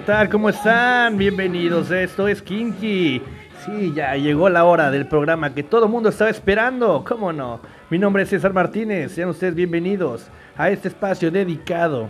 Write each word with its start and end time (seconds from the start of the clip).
¿qué 0.00 0.06
tal? 0.06 0.30
¿Cómo 0.30 0.48
están? 0.48 1.18
Bienvenidos, 1.18 1.90
esto 1.90 2.26
es 2.26 2.40
Kinky. 2.40 3.20
Sí, 3.66 3.92
ya 3.94 4.16
llegó 4.16 4.48
la 4.48 4.64
hora 4.64 4.90
del 4.90 5.06
programa 5.06 5.52
que 5.54 5.62
todo 5.62 5.84
el 5.84 5.90
mundo 5.90 6.08
estaba 6.08 6.30
esperando, 6.30 7.04
¿cómo 7.06 7.34
no? 7.34 7.60
Mi 7.90 7.98
nombre 7.98 8.22
es 8.22 8.30
César 8.30 8.54
Martínez, 8.54 9.12
sean 9.12 9.28
ustedes 9.28 9.54
bienvenidos 9.54 10.28
a 10.56 10.70
este 10.70 10.88
espacio 10.88 11.30
dedicado 11.30 12.08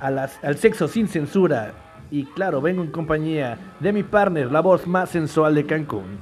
a 0.00 0.06
al 0.06 0.56
sexo 0.56 0.88
sin 0.88 1.06
censura. 1.06 1.74
Y 2.10 2.24
claro, 2.24 2.62
vengo 2.62 2.82
en 2.82 2.90
compañía 2.90 3.58
de 3.78 3.92
mi 3.92 4.04
partner, 4.04 4.50
la 4.50 4.60
voz 4.60 4.86
más 4.86 5.10
sensual 5.10 5.54
de 5.54 5.66
Cancún. 5.66 6.20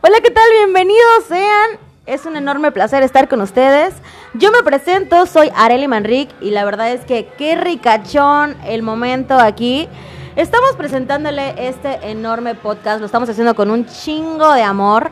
Hola, 0.00 0.20
¿qué 0.22 0.30
tal? 0.30 0.48
Bienvenidos 0.64 1.24
sean. 1.28 1.78
Es 2.06 2.24
un 2.24 2.34
enorme 2.34 2.72
placer 2.72 3.02
estar 3.02 3.28
con 3.28 3.42
ustedes. 3.42 3.92
Yo 4.34 4.52
me 4.52 4.62
presento, 4.62 5.26
soy 5.26 5.50
Areli 5.56 5.88
Manrique 5.88 6.32
y 6.40 6.50
la 6.50 6.64
verdad 6.64 6.92
es 6.92 7.00
que 7.04 7.26
qué 7.36 7.56
ricachón 7.56 8.56
el 8.64 8.80
momento 8.80 9.36
aquí. 9.36 9.88
Estamos 10.36 10.76
presentándole 10.76 11.52
este 11.68 11.98
enorme 12.08 12.54
podcast, 12.54 13.00
lo 13.00 13.06
estamos 13.06 13.28
haciendo 13.28 13.56
con 13.56 13.72
un 13.72 13.86
chingo 13.86 14.52
de 14.52 14.62
amor. 14.62 15.10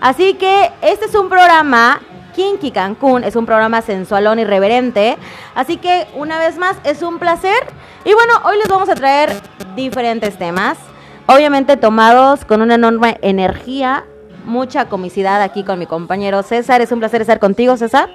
Así 0.00 0.34
que 0.34 0.70
este 0.80 1.06
es 1.06 1.14
un 1.16 1.28
programa, 1.28 2.00
Kinky 2.36 2.70
Cancún, 2.70 3.24
es 3.24 3.34
un 3.34 3.46
programa 3.46 3.82
sensualón 3.82 4.38
y 4.38 4.44
reverente. 4.44 5.18
Así 5.56 5.76
que 5.76 6.06
una 6.14 6.38
vez 6.38 6.56
más 6.56 6.76
es 6.84 7.02
un 7.02 7.18
placer. 7.18 7.66
Y 8.04 8.14
bueno, 8.14 8.34
hoy 8.44 8.58
les 8.58 8.68
vamos 8.68 8.88
a 8.88 8.94
traer 8.94 9.32
diferentes 9.74 10.38
temas. 10.38 10.78
Obviamente 11.26 11.76
tomados 11.76 12.44
con 12.44 12.62
una 12.62 12.76
enorme 12.76 13.18
energía, 13.22 14.04
mucha 14.44 14.88
comicidad 14.88 15.42
aquí 15.42 15.64
con 15.64 15.80
mi 15.80 15.86
compañero 15.86 16.44
César. 16.44 16.80
Es 16.80 16.92
un 16.92 17.00
placer 17.00 17.22
estar 17.22 17.40
contigo, 17.40 17.76
César. 17.76 18.08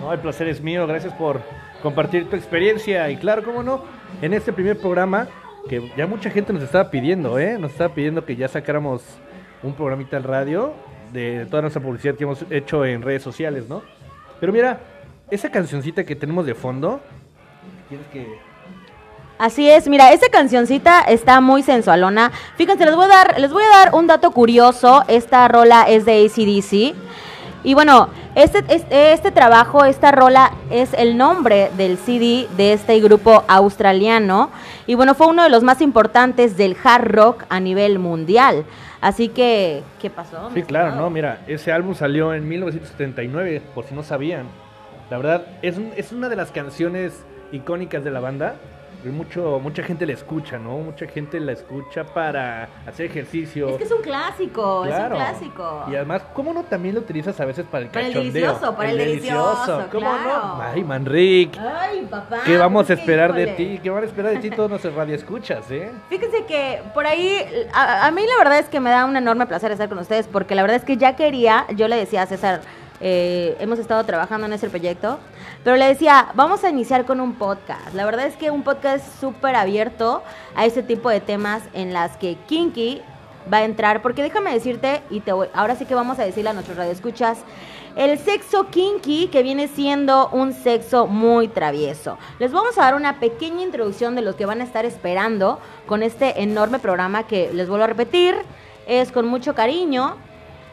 No, 0.00 0.12
el 0.12 0.18
placer 0.20 0.48
es 0.48 0.60
mío, 0.60 0.86
gracias 0.86 1.12
por 1.14 1.40
compartir 1.82 2.28
tu 2.28 2.36
experiencia. 2.36 3.10
Y 3.10 3.16
claro, 3.16 3.42
cómo 3.44 3.62
no, 3.62 3.84
en 4.22 4.32
este 4.32 4.52
primer 4.52 4.78
programa 4.78 5.28
que 5.68 5.90
ya 5.96 6.06
mucha 6.06 6.30
gente 6.30 6.52
nos 6.52 6.62
estaba 6.62 6.90
pidiendo, 6.90 7.38
¿eh? 7.38 7.58
Nos 7.58 7.72
estaba 7.72 7.94
pidiendo 7.94 8.24
que 8.24 8.36
ya 8.36 8.48
sacáramos 8.48 9.02
un 9.62 9.74
programita 9.74 10.16
en 10.16 10.24
radio 10.24 10.74
de 11.12 11.46
toda 11.46 11.62
nuestra 11.62 11.82
publicidad 11.82 12.16
que 12.16 12.24
hemos 12.24 12.44
hecho 12.50 12.84
en 12.84 13.02
redes 13.02 13.22
sociales, 13.22 13.68
¿no? 13.68 13.82
Pero 14.40 14.52
mira, 14.52 14.80
esa 15.30 15.50
cancioncita 15.50 16.04
que 16.04 16.16
tenemos 16.16 16.44
de 16.44 16.54
fondo, 16.54 17.00
¿quieres 17.88 18.06
que 18.08 18.26
Así 19.36 19.68
es, 19.68 19.88
mira, 19.88 20.12
esa 20.12 20.28
cancioncita 20.28 21.00
está 21.02 21.40
muy 21.40 21.62
sensualona. 21.64 22.30
Fíjense, 22.56 22.84
les 22.84 22.94
voy 22.94 23.06
a 23.06 23.08
dar, 23.08 23.40
les 23.40 23.52
voy 23.52 23.64
a 23.64 23.78
dar 23.78 23.94
un 23.94 24.06
dato 24.06 24.30
curioso. 24.30 25.02
Esta 25.08 25.48
rola 25.48 25.82
es 25.88 26.04
de 26.04 26.24
ACDC. 26.24 26.94
Y 27.64 27.72
bueno, 27.72 28.10
este, 28.34 28.62
este, 28.68 29.12
este, 29.14 29.30
trabajo, 29.30 29.86
esta 29.86 30.12
rola 30.12 30.52
es 30.70 30.92
el 30.92 31.16
nombre 31.16 31.70
del 31.78 31.96
CD 31.96 32.46
de 32.58 32.74
este 32.74 33.00
grupo 33.00 33.42
australiano. 33.48 34.50
Y 34.86 34.94
bueno, 34.94 35.14
fue 35.14 35.28
uno 35.28 35.42
de 35.42 35.48
los 35.48 35.62
más 35.62 35.80
importantes 35.80 36.58
del 36.58 36.76
hard 36.84 37.10
rock 37.10 37.44
a 37.48 37.60
nivel 37.60 37.98
mundial. 37.98 38.66
Así 39.00 39.28
que, 39.28 39.82
¿qué 39.98 40.10
pasó? 40.10 40.50
Sí, 40.52 40.62
claro, 40.62 40.94
no, 40.94 41.08
mira, 41.08 41.40
ese 41.46 41.72
álbum 41.72 41.94
salió 41.94 42.34
en 42.34 42.46
1979, 42.46 43.62
por 43.74 43.86
si 43.86 43.94
no 43.94 44.02
sabían. 44.02 44.44
La 45.10 45.16
verdad, 45.16 45.46
es, 45.62 45.78
es 45.96 46.12
una 46.12 46.28
de 46.28 46.36
las 46.36 46.50
canciones 46.50 47.24
icónicas 47.50 48.04
de 48.04 48.10
la 48.10 48.20
banda 48.20 48.56
mucho, 49.10 49.58
mucha 49.60 49.82
gente 49.82 50.06
la 50.06 50.12
escucha, 50.12 50.58
¿no? 50.58 50.78
Mucha 50.78 51.06
gente 51.06 51.40
la 51.40 51.52
escucha 51.52 52.04
para 52.04 52.68
hacer 52.86 53.06
ejercicio. 53.06 53.68
Es 53.70 53.76
que 53.76 53.84
es 53.84 53.92
un 53.92 54.02
clásico, 54.02 54.84
es 54.84 54.94
un 54.98 55.10
clásico. 55.10 55.84
Y 55.90 55.96
además, 55.96 56.22
¿cómo 56.32 56.52
no 56.52 56.64
también 56.64 56.94
lo 56.94 57.00
utilizas 57.00 57.38
a 57.40 57.44
veces 57.44 57.66
para 57.70 57.84
el 57.84 57.90
para 57.90 58.06
cachondeo? 58.06 58.22
El 58.22 58.32
delicioso, 58.32 58.76
para 58.76 58.90
el, 58.90 58.98
delicioso, 58.98 59.86
¿Cómo 59.90 60.12
no? 60.12 60.62
Ay, 60.62 60.84
Manrique. 60.84 61.58
Ay, 61.58 62.06
papá. 62.10 62.40
¿Qué 62.44 62.56
vamos 62.56 62.88
a 62.90 62.94
esperar 62.94 63.32
de 63.34 63.48
ti? 63.48 63.80
¿Qué 63.82 63.90
van 63.90 64.02
a 64.02 64.06
esperar 64.06 64.32
de 64.32 64.38
ti 64.38 64.50
todos 64.50 64.70
nuestros 64.70 64.94
radioescuchas, 64.94 65.70
eh? 65.70 65.90
Fíjense 66.08 66.44
que 66.46 66.82
por 66.92 67.06
ahí, 67.06 67.44
a, 67.72 68.06
a 68.06 68.10
mí 68.10 68.22
la 68.26 68.38
verdad 68.38 68.58
es 68.58 68.68
que 68.68 68.80
me 68.80 68.90
da 68.90 69.04
un 69.04 69.16
enorme 69.16 69.46
placer 69.46 69.70
estar 69.72 69.88
con 69.88 69.98
ustedes 69.98 70.26
porque 70.26 70.54
la 70.54 70.62
verdad 70.62 70.76
es 70.76 70.84
que 70.84 70.96
ya 70.96 71.16
quería, 71.16 71.66
yo 71.74 71.88
le 71.88 71.96
decía 71.96 72.22
a 72.22 72.26
César, 72.26 72.60
eh, 73.06 73.54
hemos 73.60 73.78
estado 73.78 74.02
trabajando 74.04 74.46
en 74.46 74.54
ese 74.54 74.70
proyecto, 74.70 75.18
pero 75.62 75.76
le 75.76 75.86
decía, 75.86 76.28
vamos 76.34 76.64
a 76.64 76.70
iniciar 76.70 77.04
con 77.04 77.20
un 77.20 77.34
podcast. 77.34 77.92
La 77.92 78.06
verdad 78.06 78.24
es 78.24 78.34
que 78.34 78.50
un 78.50 78.62
podcast 78.62 79.20
súper 79.20 79.56
abierto 79.56 80.22
a 80.56 80.64
ese 80.64 80.82
tipo 80.82 81.10
de 81.10 81.20
temas 81.20 81.62
en 81.74 81.92
las 81.92 82.16
que 82.16 82.38
Kinky 82.46 83.02
va 83.52 83.58
a 83.58 83.64
entrar, 83.64 84.00
porque 84.00 84.22
déjame 84.22 84.54
decirte, 84.54 85.02
y 85.10 85.20
te 85.20 85.32
voy, 85.32 85.48
ahora 85.52 85.76
sí 85.76 85.84
que 85.84 85.94
vamos 85.94 86.18
a 86.18 86.24
decirle 86.24 86.48
a 86.48 86.52
nuestros 86.54 86.78
radioescuchas, 86.78 87.40
el 87.94 88.18
sexo 88.18 88.68
kinky 88.70 89.28
que 89.28 89.42
viene 89.42 89.68
siendo 89.68 90.30
un 90.30 90.54
sexo 90.54 91.06
muy 91.06 91.48
travieso. 91.48 92.16
Les 92.38 92.52
vamos 92.52 92.78
a 92.78 92.84
dar 92.84 92.94
una 92.94 93.20
pequeña 93.20 93.62
introducción 93.62 94.14
de 94.14 94.22
lo 94.22 94.34
que 94.34 94.46
van 94.46 94.62
a 94.62 94.64
estar 94.64 94.86
esperando 94.86 95.60
con 95.86 96.02
este 96.02 96.42
enorme 96.42 96.78
programa 96.78 97.26
que 97.26 97.52
les 97.52 97.68
vuelvo 97.68 97.84
a 97.84 97.88
repetir, 97.88 98.34
es 98.86 99.12
con 99.12 99.26
mucho 99.26 99.54
cariño, 99.54 100.16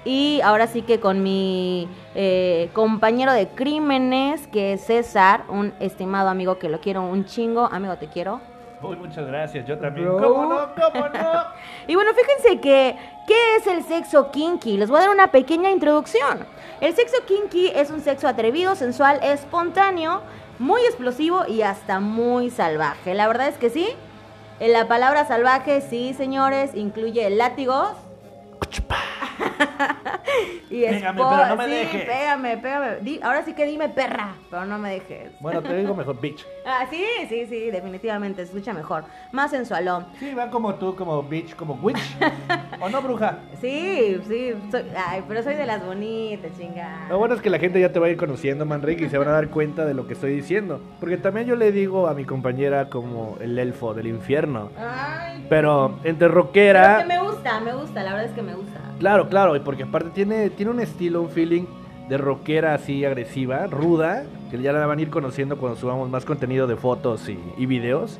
y 0.03 0.41
ahora 0.43 0.67
sí 0.67 0.81
que 0.81 0.99
con 0.99 1.21
mi 1.21 1.87
eh, 2.15 2.69
compañero 2.73 3.33
de 3.33 3.47
crímenes, 3.49 4.47
que 4.47 4.73
es 4.73 4.85
César, 4.85 5.43
un 5.47 5.73
estimado 5.79 6.29
amigo 6.29 6.57
que 6.57 6.69
lo 6.69 6.79
quiero 6.81 7.03
un 7.03 7.25
chingo. 7.25 7.69
Amigo, 7.71 7.95
te 7.97 8.07
quiero. 8.07 8.41
Uy, 8.81 8.95
muchas 8.95 9.27
gracias, 9.27 9.67
yo 9.67 9.77
también. 9.77 10.07
¿Cómo 10.07 10.45
no? 10.45 10.69
¿Cómo 10.73 11.07
no? 11.07 11.43
y 11.87 11.93
bueno, 11.93 12.11
fíjense 12.15 12.59
que, 12.59 12.97
¿qué 13.27 13.55
es 13.57 13.67
el 13.67 13.83
sexo 13.83 14.31
kinky? 14.31 14.77
Les 14.77 14.89
voy 14.89 14.97
a 14.97 15.01
dar 15.01 15.11
una 15.11 15.27
pequeña 15.29 15.69
introducción. 15.69 16.47
El 16.79 16.95
sexo 16.95 17.17
kinky 17.27 17.67
es 17.67 17.91
un 17.91 18.01
sexo 18.01 18.27
atrevido, 18.27 18.73
sensual, 18.73 19.19
espontáneo, 19.21 20.23
muy 20.57 20.81
explosivo 20.81 21.45
y 21.47 21.61
hasta 21.61 21.99
muy 21.99 22.49
salvaje. 22.49 23.13
La 23.13 23.27
verdad 23.27 23.49
es 23.49 23.57
que 23.57 23.69
sí. 23.69 23.89
En 24.59 24.73
la 24.73 24.87
palabra 24.87 25.25
salvaje, 25.25 25.81
sí, 25.81 26.15
señores, 26.15 26.73
incluye 26.73 27.29
látigos 27.29 27.89
y 30.69 30.81
pégame, 30.81 31.21
pero 31.21 31.47
no 31.47 31.55
me 31.55 31.65
sí, 31.65 31.71
dejes. 31.71 32.05
Pégame, 32.05 32.57
pégame. 32.57 33.19
ahora 33.23 33.43
sí 33.43 33.53
que 33.53 33.65
dime 33.65 33.89
perra, 33.89 34.35
pero 34.49 34.65
no 34.65 34.77
me 34.77 34.91
dejes. 34.91 35.31
Bueno, 35.39 35.61
te 35.61 35.75
digo 35.75 35.95
mejor 35.95 36.19
bitch. 36.19 36.45
ah, 36.65 36.85
sí, 36.89 37.03
sí, 37.29 37.45
sí, 37.47 37.71
definitivamente, 37.71 38.41
escucha 38.41 38.73
mejor. 38.73 39.03
Más 39.31 39.51
sensualón. 39.51 40.05
Sí, 40.19 40.33
va 40.33 40.49
como 40.49 40.75
tú, 40.75 40.95
como 40.95 41.23
bitch, 41.23 41.55
como 41.55 41.75
witch. 41.75 42.17
¿O 42.81 42.89
no, 42.89 43.01
bruja? 43.01 43.39
Sí, 43.59 44.19
sí. 44.27 44.53
ay, 44.95 45.23
pero 45.27 45.43
soy 45.43 45.55
de 45.55 45.65
las 45.65 45.85
bonitas, 45.85 46.51
chinga. 46.57 47.07
Lo 47.09 47.17
bueno 47.17 47.35
es 47.35 47.41
que 47.41 47.49
la 47.49 47.59
gente 47.59 47.79
ya 47.79 47.91
te 47.91 47.99
va 47.99 48.07
a 48.07 48.09
ir 48.09 48.17
conociendo, 48.17 48.65
Manrique, 48.65 49.05
y 49.05 49.09
se 49.09 49.17
van 49.17 49.27
a 49.27 49.31
dar 49.31 49.49
cuenta 49.49 49.85
de 49.85 49.93
lo 49.93 50.07
que 50.07 50.13
estoy 50.13 50.33
diciendo. 50.33 50.81
Porque 50.99 51.17
también 51.17 51.47
yo 51.47 51.55
le 51.55 51.71
digo 51.71 52.07
a 52.07 52.13
mi 52.13 52.25
compañera 52.25 52.89
como 52.89 53.37
el 53.41 53.57
elfo 53.59 53.93
del 53.93 54.07
infierno. 54.07 54.71
Ay. 54.77 55.45
Pero 55.49 55.99
entre 56.03 56.27
rockera. 56.27 56.97
Pero 56.97 57.09
que 57.09 57.19
me 57.19 57.29
gusta, 57.29 57.59
me 57.59 57.73
gusta, 57.73 58.03
la 58.03 58.11
verdad 58.13 58.25
es 58.29 58.33
que 58.33 58.41
me 58.41 58.55
gusta. 58.55 58.70
Claro, 59.01 59.29
claro, 59.29 59.55
y 59.55 59.59
porque 59.59 59.81
aparte 59.81 60.11
tiene, 60.11 60.51
tiene 60.51 60.69
un 60.69 60.79
estilo, 60.79 61.23
un 61.23 61.31
feeling 61.31 61.63
de 62.07 62.19
rockera 62.19 62.75
así 62.75 63.03
agresiva, 63.03 63.65
ruda, 63.65 64.25
que 64.51 64.61
ya 64.61 64.71
la 64.73 64.85
van 64.85 64.99
a 64.99 65.01
ir 65.01 65.09
conociendo 65.09 65.57
cuando 65.57 65.75
subamos 65.75 66.07
más 66.07 66.23
contenido 66.23 66.67
de 66.67 66.75
fotos 66.75 67.27
y, 67.27 67.65
videos. 67.65 68.19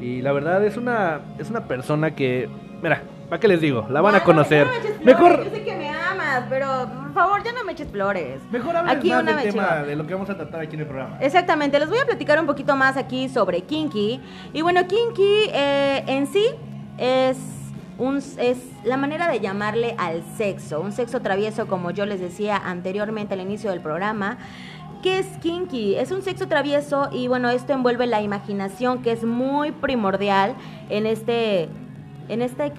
Y 0.00 0.22
la 0.22 0.32
verdad 0.32 0.64
es 0.64 0.78
una, 0.78 1.20
es 1.38 1.50
una 1.50 1.66
persona 1.66 2.14
que, 2.14 2.48
mira, 2.80 3.02
¿para 3.28 3.38
qué 3.38 3.48
les 3.48 3.60
digo? 3.60 3.86
La 3.90 4.00
van 4.00 4.14
a 4.14 4.24
conocer. 4.24 4.66
Mejor. 5.04 5.44
Yo 5.44 5.50
sé 5.50 5.62
que 5.62 5.76
me 5.76 5.90
amas, 5.90 6.44
pero 6.48 6.88
por 6.88 7.12
favor 7.12 7.44
ya 7.44 7.52
no 7.52 7.64
me 7.64 7.72
eches 7.72 7.88
flores. 7.88 8.40
Mejor 8.50 8.76
aquí 8.78 9.10
más 9.10 9.26
del 9.26 9.52
tema 9.52 9.82
de 9.82 9.94
lo 9.94 10.06
que 10.06 10.14
vamos 10.14 10.30
a 10.30 10.38
tratar 10.38 10.62
aquí 10.62 10.76
en 10.76 10.80
el 10.80 10.86
programa. 10.86 11.18
Exactamente, 11.20 11.78
les 11.78 11.90
voy 11.90 11.98
a 11.98 12.06
platicar 12.06 12.40
un 12.40 12.46
poquito 12.46 12.74
más 12.76 12.96
aquí 12.96 13.28
sobre 13.28 13.60
Kinky. 13.60 14.22
Y 14.54 14.62
bueno, 14.62 14.86
Kinky 14.86 15.50
eh, 15.52 16.02
en 16.06 16.26
sí 16.28 16.46
es 16.96 17.57
es 18.38 18.58
la 18.84 18.96
manera 18.96 19.28
de 19.28 19.40
llamarle 19.40 19.94
al 19.98 20.22
sexo, 20.36 20.80
un 20.80 20.92
sexo 20.92 21.20
travieso 21.20 21.66
como 21.66 21.90
yo 21.90 22.06
les 22.06 22.20
decía 22.20 22.56
anteriormente 22.56 23.34
al 23.34 23.40
inicio 23.40 23.70
del 23.70 23.80
programa. 23.80 24.38
¿Qué 25.02 25.18
es 25.18 25.26
kinky? 25.38 25.96
Es 25.96 26.10
un 26.10 26.22
sexo 26.22 26.48
travieso 26.48 27.08
y 27.12 27.28
bueno, 27.28 27.50
esto 27.50 27.72
envuelve 27.72 28.06
la 28.06 28.20
imaginación 28.22 29.02
que 29.02 29.12
es 29.12 29.24
muy 29.24 29.72
primordial 29.72 30.54
en 30.90 31.06
este 31.06 31.68
en 32.28 32.42
esta 32.42 32.70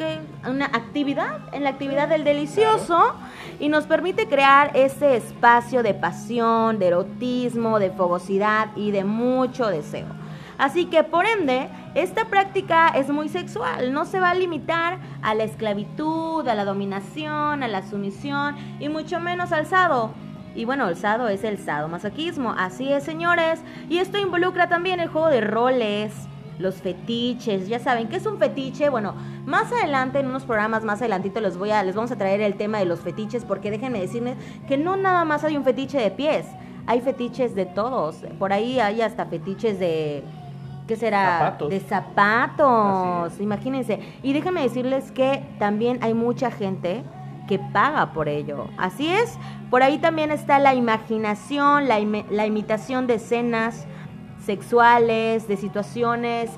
una 0.47 0.65
actividad, 0.65 1.39
en 1.53 1.63
la 1.63 1.71
actividad 1.71 2.07
del 2.07 2.23
delicioso 2.23 3.15
y 3.59 3.69
nos 3.69 3.85
permite 3.85 4.27
crear 4.27 4.71
ese 4.75 5.15
espacio 5.15 5.81
de 5.81 5.95
pasión, 5.95 6.77
de 6.77 6.87
erotismo, 6.87 7.79
de 7.79 7.89
fogosidad 7.89 8.69
y 8.75 8.91
de 8.91 9.03
mucho 9.03 9.67
deseo. 9.67 10.05
Así 10.59 10.87
que 10.87 11.05
por 11.05 11.25
ende, 11.25 11.69
esta 11.95 12.25
práctica 12.25 12.89
es 12.89 13.09
muy 13.09 13.29
sexual, 13.29 13.93
no 13.93 14.03
se 14.03 14.19
va 14.19 14.31
a 14.31 14.35
limitar 14.35 14.99
a 15.21 15.33
la 15.33 15.45
esclavitud, 15.45 16.45
a 16.45 16.53
la 16.53 16.65
dominación, 16.65 17.63
a 17.63 17.67
la 17.69 17.81
sumisión 17.81 18.57
y 18.77 18.89
mucho 18.89 19.21
menos 19.21 19.53
al 19.53 19.65
sado. 19.65 20.11
Y 20.55 20.65
bueno, 20.65 20.89
el 20.89 20.97
sado 20.97 21.29
es 21.29 21.45
el 21.45 21.59
sadomasoquismo, 21.59 22.53
así 22.57 22.91
es 22.91 23.05
señores. 23.05 23.61
Y 23.89 23.99
esto 23.99 24.17
involucra 24.17 24.67
también 24.67 24.99
el 24.99 25.07
juego 25.07 25.29
de 25.29 25.39
roles, 25.39 26.13
los 26.57 26.75
fetiches, 26.81 27.69
ya 27.69 27.79
saben, 27.79 28.09
¿qué 28.09 28.17
es 28.17 28.25
un 28.25 28.37
fetiche? 28.37 28.89
Bueno, 28.89 29.15
más 29.45 29.71
adelante 29.71 30.19
en 30.19 30.27
unos 30.27 30.43
programas 30.43 30.83
más 30.83 30.99
adelantito 30.99 31.39
les 31.39 31.57
voy 31.57 31.71
a 31.71 31.81
les 31.83 31.95
vamos 31.95 32.11
a 32.11 32.17
traer 32.17 32.41
el 32.41 32.55
tema 32.55 32.79
de 32.79 32.85
los 32.85 32.99
fetiches 32.99 33.45
porque 33.45 33.71
déjenme 33.71 34.01
decirles 34.01 34.35
que 34.67 34.77
no 34.77 34.97
nada 34.97 35.23
más 35.23 35.45
hay 35.45 35.55
un 35.55 35.63
fetiche 35.63 35.99
de 35.99 36.11
pies, 36.11 36.45
hay 36.85 36.99
fetiches 36.99 37.55
de 37.55 37.65
todos. 37.65 38.17
Por 38.37 38.51
ahí 38.51 38.81
hay 38.81 39.01
hasta 39.01 39.25
fetiches 39.25 39.79
de 39.79 40.23
¿Qué 40.89 40.95
será? 40.95 41.37
Zapatos. 41.37 41.69
De 41.69 41.79
zapatos. 41.81 43.39
Imagínense. 43.39 43.99
Y 44.23 44.33
déjenme 44.33 44.63
decirles 44.63 45.11
que 45.11 45.43
también 45.59 45.99
hay 46.01 46.15
mucha 46.15 46.49
gente 46.49 47.03
que 47.47 47.59
paga 47.59 48.11
por 48.11 48.27
ello. 48.27 48.65
Así 48.75 49.07
es. 49.07 49.37
Por 49.69 49.83
ahí 49.83 49.99
también 49.99 50.31
está 50.31 50.57
la 50.57 50.73
imaginación, 50.73 51.87
la, 51.87 51.99
la 52.31 52.47
imitación 52.47 53.05
de 53.05 53.13
escenas 53.13 53.85
sexuales, 54.43 55.47
de 55.47 55.57
situaciones 55.57 56.49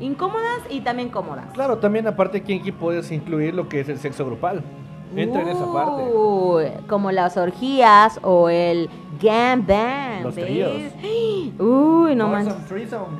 incómodas 0.00 0.60
y 0.70 0.80
también 0.80 1.10
cómodas. 1.10 1.44
Claro, 1.52 1.76
también 1.76 2.06
aparte 2.06 2.42
Kinky 2.42 2.72
puedes 2.72 3.12
incluir 3.12 3.54
lo 3.54 3.68
que 3.68 3.80
es 3.80 3.90
el 3.90 3.98
sexo 3.98 4.24
grupal. 4.24 4.64
Entra 5.14 5.42
en 5.42 5.48
esa 5.48 5.70
parte. 5.70 6.04
Uy, 6.10 6.64
Como 6.88 7.12
las 7.12 7.36
orgías 7.36 8.18
o 8.22 8.48
el 8.48 8.88
gangbang. 9.20 10.22
Los 10.22 10.34
¿ves? 10.34 10.46
tríos. 10.46 10.72
Uy, 11.58 12.14
no 12.16 12.28
manches. 12.28 12.54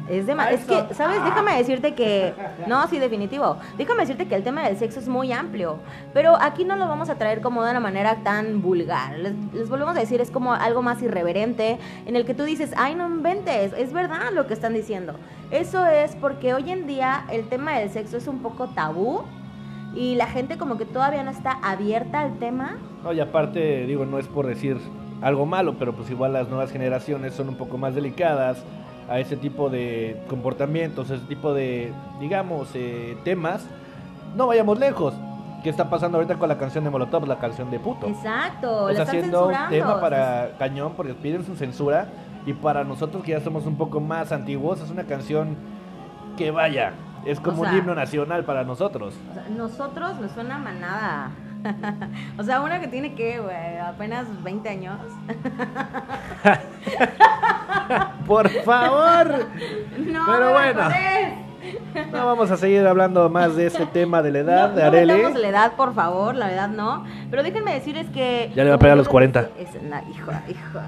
Es, 0.08 0.26
de 0.26 0.37
es 0.50 0.64
que. 0.64 0.94
¿sabes? 0.94 1.23
Déjame 1.25 1.56
decirte 1.56 1.94
que... 1.94 2.35
No, 2.67 2.87
sí, 2.88 2.99
definitivo. 2.99 3.56
Déjame 3.76 4.00
decirte 4.00 4.26
que 4.26 4.35
el 4.35 4.43
tema 4.43 4.62
del 4.64 4.76
sexo 4.76 5.00
es 5.00 5.08
muy 5.08 5.32
amplio. 5.32 5.79
Pero 6.12 6.37
aquí 6.41 6.64
no 6.64 6.76
lo 6.76 6.88
vamos 6.88 7.11
a 7.11 7.17
traer 7.17 7.41
como 7.41 7.64
de 7.64 7.70
una 7.70 7.81
manera 7.81 8.17
tan 8.25 8.62
vulgar. 8.62 9.19
Les, 9.19 9.35
les 9.52 9.69
volvemos 9.69 9.96
a 9.96 10.00
decir, 10.00 10.20
es 10.20 10.31
como 10.31 10.52
algo 10.52 10.82
más 10.82 11.02
irreverente 11.02 11.79
en 12.06 12.17
el 12.17 12.25
que 12.25 12.35
tú 12.35 12.44
dices, 12.44 12.73
ay, 12.76 12.94
no 12.94 13.08
inventes, 13.08 13.73
es 13.73 13.93
verdad 13.93 14.32
lo 14.32 14.46
que 14.46 14.55
están 14.55 14.75
diciendo. 14.75 15.14
Eso 15.50 15.85
es 15.87 16.17
porque 16.17 16.55
hoy 16.55 16.70
en 16.70 16.87
día 16.87 17.25
el 17.31 17.49
tema 17.49 17.79
del 17.79 17.91
sexo 17.91 18.17
es 18.17 18.26
un 18.26 18.41
poco 18.41 18.69
tabú 18.69 19.23
y 19.94 20.17
la 20.17 20.26
gente 20.26 20.58
como 20.58 20.76
que 20.76 20.85
todavía 20.85 21.23
no 21.23 21.31
está 21.31 21.52
abierta 21.62 22.20
al 22.20 22.38
tema. 22.38 22.79
No, 23.02 23.12
y 23.12 23.20
aparte, 23.20 23.87
digo, 23.87 24.05
no 24.05 24.19
es 24.19 24.26
por 24.26 24.46
decir 24.46 24.79
algo 25.24 25.46
malo, 25.46 25.74
pero 25.78 25.92
pues 25.94 26.10
igual 26.10 26.34
las 26.34 26.48
nuevas 26.48 26.70
generaciones 26.70 27.32
son 27.34 27.48
un 27.48 27.56
poco 27.56 27.78
más 27.78 27.94
delicadas 27.94 28.58
a 29.08 29.18
ese 29.18 29.36
tipo 29.36 29.70
de 29.70 30.20
comportamientos, 30.28 31.10
ese 31.10 31.24
tipo 31.26 31.52
de, 31.54 31.92
digamos, 32.20 32.68
eh, 32.74 33.16
temas. 33.24 33.66
No 34.36 34.46
vayamos 34.46 34.78
lejos. 34.78 35.14
¿Qué 35.62 35.70
está 35.70 35.88
pasando 35.88 36.18
ahorita 36.18 36.34
con 36.36 36.50
la 36.50 36.58
canción 36.58 36.84
de 36.84 36.90
Molotov, 36.90 37.26
la 37.26 37.38
canción 37.38 37.70
de 37.70 37.78
puto? 37.80 38.06
Exacto, 38.06 38.90
está 38.90 39.04
haciendo 39.04 39.48
un 39.48 39.54
tema 39.70 39.98
para 39.98 40.50
cañón 40.58 40.92
porque 40.94 41.14
piden 41.14 41.42
su 41.42 41.56
censura 41.56 42.06
y 42.44 42.52
para 42.52 42.84
nosotros 42.84 43.24
que 43.24 43.30
ya 43.32 43.40
somos 43.40 43.64
un 43.64 43.76
poco 43.76 43.98
más 44.00 44.30
antiguos 44.30 44.82
es 44.82 44.90
una 44.90 45.04
canción 45.04 45.56
que 46.36 46.50
vaya, 46.50 46.92
es 47.24 47.40
como 47.40 47.62
O 47.62 47.64
sea- 47.64 47.72
un 47.72 47.78
himno 47.78 47.94
nacional 47.94 48.44
para 48.44 48.64
nosotros. 48.64 49.14
O 49.30 49.34
sea, 49.34 49.46
nosotros 49.56 50.20
nos 50.20 50.32
suena 50.32 50.58
manada. 50.58 51.30
o 52.38 52.43
sea, 52.43 52.61
una 52.61 52.81
que 52.81 52.88
tiene 52.88 53.14
que, 53.14 53.40
güey, 53.40 53.78
apenas 53.78 54.26
20 54.43 54.69
años. 54.69 54.99
Por 58.26 58.49
favor. 58.49 59.46
no, 59.99 60.22
Pero 60.26 60.52
bueno. 60.52 60.81
No 62.12 62.26
vamos 62.26 62.50
a 62.50 62.56
seguir 62.58 62.87
hablando 62.87 63.31
más 63.31 63.56
de 63.56 63.66
este 63.66 63.87
tema 63.87 64.20
de 64.20 64.31
la 64.32 64.38
edad 64.40 64.69
no, 64.70 64.75
de 64.76 64.82
no 64.82 64.88
Areli. 64.88 65.12
metamos 65.14 65.40
la 65.40 65.49
edad, 65.49 65.72
por 65.72 65.94
favor, 65.94 66.34
la 66.34 66.52
edad 66.52 66.69
no. 66.69 67.05
Pero 67.31 67.43
déjenme 67.43 67.72
decirles 67.72 68.06
que... 68.10 68.52
Ya 68.55 68.64
le 68.64 68.70
va 68.70 68.76
a 68.76 68.78
pegar 68.78 68.93
a 68.93 68.96
los 68.96 69.06
les 69.06 69.10
40. 69.10 69.43
decía- 69.43 69.62
es- 69.78 69.82
na- 69.82 70.02
hijo, 70.10 70.31
hijo. 70.49 70.78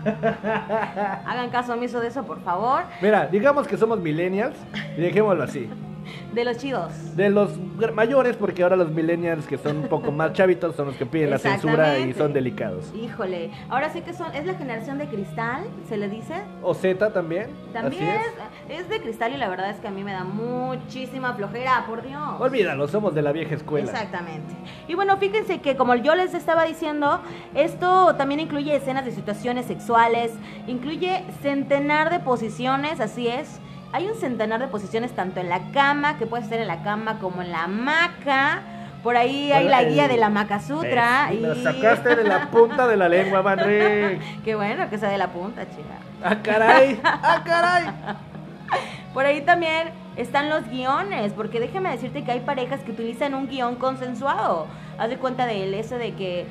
Hagan 1.26 1.48
caso 1.50 1.72
omiso 1.74 2.00
de 2.00 2.08
eso, 2.08 2.24
por 2.24 2.42
favor. 2.42 2.82
Mira, 3.00 3.26
digamos 3.26 3.66
que 3.66 3.78
somos 3.78 3.98
millennials 4.00 4.56
y 4.98 5.00
dejémoslo 5.00 5.44
así. 5.44 5.70
De 6.32 6.44
los 6.44 6.58
chidos. 6.58 7.16
De 7.16 7.30
los 7.30 7.50
mayores, 7.94 8.36
porque 8.36 8.62
ahora 8.62 8.76
los 8.76 8.90
millennials 8.90 9.46
que 9.46 9.58
son 9.58 9.78
un 9.78 9.88
poco 9.88 10.12
más 10.12 10.32
chavitos 10.32 10.76
son 10.76 10.86
los 10.86 10.96
que 10.96 11.06
piden 11.06 11.30
la 11.30 11.38
censura 11.38 11.98
y 11.98 12.12
son 12.12 12.32
delicados. 12.32 12.92
Híjole, 12.94 13.50
ahora 13.68 13.92
sí 13.92 14.02
que 14.02 14.12
son, 14.12 14.34
es 14.34 14.46
la 14.46 14.54
generación 14.54 14.98
de 14.98 15.06
cristal, 15.06 15.64
se 15.88 15.96
le 15.96 16.08
dice. 16.08 16.34
O 16.62 16.74
Z 16.74 17.12
también. 17.12 17.48
También 17.72 18.20
es 18.68 18.88
de 18.88 19.00
cristal 19.00 19.32
y 19.34 19.36
la 19.36 19.48
verdad 19.48 19.70
es 19.70 19.76
que 19.76 19.88
a 19.88 19.90
mí 19.90 20.04
me 20.04 20.12
da 20.12 20.24
muchísima 20.24 21.34
flojera, 21.34 21.84
por 21.86 22.06
Dios. 22.06 22.22
Olvídalo, 22.38 22.88
somos 22.88 23.14
de 23.14 23.22
la 23.22 23.32
vieja 23.32 23.54
escuela. 23.54 23.90
Exactamente. 23.90 24.54
Y 24.88 24.94
bueno, 24.94 25.16
fíjense 25.16 25.60
que 25.60 25.76
como 25.76 25.94
yo 25.94 26.14
les 26.14 26.34
estaba 26.34 26.64
diciendo, 26.64 27.20
esto 27.54 28.14
también 28.16 28.40
incluye 28.40 28.74
escenas 28.74 29.04
de 29.04 29.12
situaciones 29.12 29.66
sexuales, 29.66 30.32
incluye 30.66 31.24
centenar 31.42 32.10
de 32.10 32.20
posiciones, 32.20 33.00
así 33.00 33.28
es. 33.28 33.60
Hay 33.92 34.06
un 34.06 34.14
centenar 34.14 34.60
de 34.60 34.66
posiciones 34.68 35.12
tanto 35.12 35.40
en 35.40 35.48
la 35.48 35.70
cama, 35.72 36.18
que 36.18 36.26
puede 36.26 36.44
ser 36.44 36.60
en 36.60 36.68
la 36.68 36.82
cama, 36.82 37.18
como 37.18 37.42
en 37.42 37.50
la 37.52 37.64
hamaca. 37.64 38.62
Por 39.02 39.16
ahí 39.16 39.52
hay 39.52 39.68
la 39.68 39.82
el- 39.82 39.94
guía 39.94 40.08
de 40.08 40.16
la 40.16 40.28
Maca 40.30 40.60
Sutra. 40.60 41.28
Eh, 41.30 41.36
y... 41.36 41.40
Lo 41.40 41.54
sacaste 41.54 42.16
de 42.16 42.24
la 42.24 42.50
punta 42.50 42.86
de 42.88 42.96
la 42.96 43.08
lengua, 43.08 43.42
Manrique. 43.42 44.20
Qué 44.44 44.54
bueno 44.56 44.90
que 44.90 44.98
sea 44.98 45.08
de 45.08 45.18
la 45.18 45.28
punta, 45.28 45.62
chica. 45.70 45.98
¡Ah, 46.24 46.36
caray! 46.42 47.00
¡Ah, 47.04 47.42
caray! 47.44 47.84
Por 49.14 49.24
ahí 49.24 49.40
también 49.42 49.88
están 50.16 50.50
los 50.50 50.68
guiones, 50.68 51.32
porque 51.32 51.60
déjame 51.60 51.90
decirte 51.90 52.24
que 52.24 52.32
hay 52.32 52.40
parejas 52.40 52.80
que 52.80 52.90
utilizan 52.90 53.34
un 53.34 53.48
guion 53.48 53.76
consensuado. 53.76 54.66
Haz 54.98 55.08
de 55.08 55.16
cuenta 55.18 55.46
de 55.46 55.64
él, 55.64 55.74
ese 55.74 55.96
de 55.98 56.14
que 56.14 56.46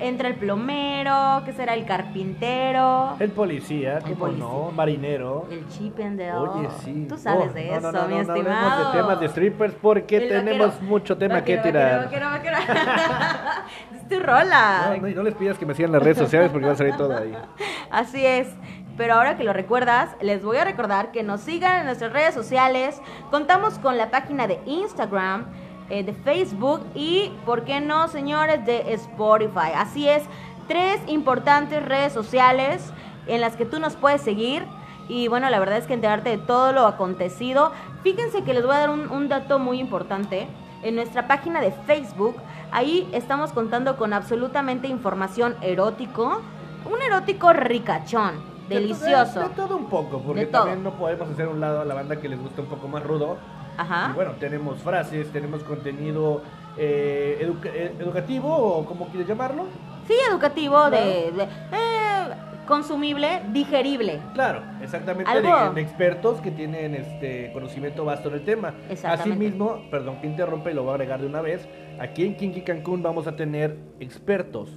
entra 0.00 0.28
el 0.28 0.34
plomero, 0.36 1.42
que 1.44 1.52
será 1.52 1.74
el 1.74 1.84
carpintero, 1.84 3.16
El 3.18 3.30
policía, 3.30 3.98
El 3.98 4.02
como 4.04 4.16
policía. 4.16 4.44
no, 4.44 4.70
marinero. 4.72 5.46
el 5.50 5.66
chipendale. 5.68 6.32
Oye, 6.32 6.68
sí. 6.84 7.06
Tú 7.08 7.16
sabes 7.18 7.48
Oh, 7.50 7.52
de 7.54 7.68
no, 7.70 7.76
eso, 7.78 7.92
no, 7.92 8.02
no, 8.02 8.08
mi 8.08 8.14
no, 8.14 8.22
no 8.24 8.34
estimado. 8.34 8.70
hablemos 8.70 8.92
de 8.92 8.98
temas 9.00 9.20
de 9.20 9.28
strippers 9.28 9.74
porque 9.80 10.16
El 10.16 10.28
tenemos 10.28 10.66
vaquero. 10.68 10.86
mucho 10.88 11.16
tema 11.18 11.42
que 11.44 11.58
tirar. 11.58 12.04
vaquero, 12.04 12.26
es 13.94 14.08
tu 14.08 14.20
rola. 14.20 14.90
No, 14.90 14.96
no, 15.02 15.08
y 15.08 15.14
no 15.14 15.22
les 15.22 15.34
pidas 15.34 15.58
que 15.58 15.66
me 15.66 15.74
sigan 15.74 15.92
las 15.92 16.02
redes 16.02 16.18
sociales 16.18 16.50
porque 16.50 16.66
va 16.66 16.72
a 16.72 16.76
salir 16.76 16.96
todo 16.96 17.16
ahí. 17.16 17.32
Así 17.90 18.24
es. 18.24 18.48
Pero 18.96 19.14
ahora 19.14 19.36
que 19.38 19.44
lo 19.44 19.54
recuerdas, 19.54 20.10
les 20.20 20.44
voy 20.44 20.58
a 20.58 20.64
recordar 20.64 21.12
que 21.12 21.22
nos 21.22 21.40
sigan 21.40 21.80
en 21.80 21.86
nuestras 21.86 22.12
redes 22.12 22.34
sociales. 22.34 23.00
Contamos 23.30 23.78
con 23.78 23.96
la 23.96 24.10
página 24.10 24.46
de 24.46 24.60
Instagram, 24.66 25.46
eh, 25.90 26.02
de 26.04 26.12
Facebook 26.12 26.80
y, 26.94 27.30
¿por 27.44 27.64
qué 27.64 27.80
no, 27.80 28.08
señores, 28.08 28.64
de 28.66 28.92
Spotify? 28.94 29.72
Así 29.76 30.08
es, 30.08 30.22
tres 30.68 31.00
importantes 31.06 31.84
redes 31.84 32.12
sociales 32.12 32.92
en 33.26 33.40
las 33.40 33.56
que 33.56 33.64
tú 33.64 33.78
nos 33.80 33.96
puedes 33.96 34.20
seguir. 34.22 34.64
Y 35.08 35.28
bueno, 35.28 35.50
la 35.50 35.58
verdad 35.58 35.78
es 35.78 35.86
que 35.86 35.94
enterarte 35.94 36.30
de 36.30 36.38
todo 36.38 36.72
lo 36.72 36.86
acontecido. 36.86 37.72
Fíjense 38.02 38.42
que 38.44 38.54
les 38.54 38.64
voy 38.64 38.74
a 38.74 38.78
dar 38.78 38.90
un, 38.90 39.10
un 39.10 39.28
dato 39.28 39.58
muy 39.58 39.78
importante. 39.80 40.46
En 40.82 40.94
nuestra 40.96 41.28
página 41.28 41.60
de 41.60 41.70
Facebook, 41.70 42.36
ahí 42.72 43.08
estamos 43.12 43.52
contando 43.52 43.96
con 43.96 44.12
absolutamente 44.12 44.88
información 44.88 45.56
erótico. 45.60 46.40
Un 46.84 47.00
erótico 47.02 47.52
ricachón, 47.52 48.32
De- 48.68 48.76
delicioso. 48.76 49.40
De, 49.40 49.48
de 49.48 49.54
todo 49.54 49.76
un 49.76 49.86
poco, 49.86 50.20
porque 50.20 50.46
también 50.46 50.82
no 50.82 50.92
podemos 50.92 51.28
hacer 51.28 51.46
un 51.48 51.60
lado 51.60 51.82
a 51.82 51.84
la 51.84 51.94
banda 51.94 52.16
que 52.20 52.28
les 52.28 52.40
gusta 52.40 52.62
un 52.62 52.68
poco 52.68 52.88
más 52.88 53.02
rudo. 53.04 53.36
Ajá. 53.76 54.10
Y 54.12 54.14
bueno, 54.14 54.32
tenemos 54.38 54.78
frases, 54.82 55.30
tenemos 55.32 55.62
contenido 55.64 56.42
eh, 56.76 57.38
educa- 57.40 57.70
eh, 57.72 57.92
educativo 57.98 58.48
o 58.54 58.84
como 58.84 59.06
quieres 59.08 59.28
llamarlo. 59.28 59.64
Sí, 60.06 60.14
educativo, 60.30 60.90
de, 60.90 61.30
de- 61.32 61.42
eh, 61.72 62.28
consumible, 62.66 63.42
digerible. 63.52 64.20
Claro, 64.34 64.62
exactamente, 64.80 65.30
Algo- 65.30 65.68
de, 65.70 65.74
de 65.74 65.80
expertos 65.80 66.40
que 66.40 66.50
tienen 66.50 66.94
este 66.94 67.50
conocimiento 67.52 68.04
vasto 68.04 68.28
en 68.28 68.34
el 68.36 68.44
tema. 68.44 68.74
Exactamente. 68.88 69.30
Asimismo, 69.30 69.82
perdón 69.90 70.20
que 70.20 70.26
interrumpe, 70.26 70.72
lo 70.74 70.82
voy 70.82 70.92
a 70.92 70.94
agregar 70.94 71.20
de 71.20 71.26
una 71.26 71.40
vez, 71.42 71.68
aquí 72.00 72.24
en 72.24 72.36
Kinky 72.36 72.62
Cancún 72.62 73.02
vamos 73.02 73.26
a 73.26 73.36
tener 73.36 73.76
expertos. 74.00 74.70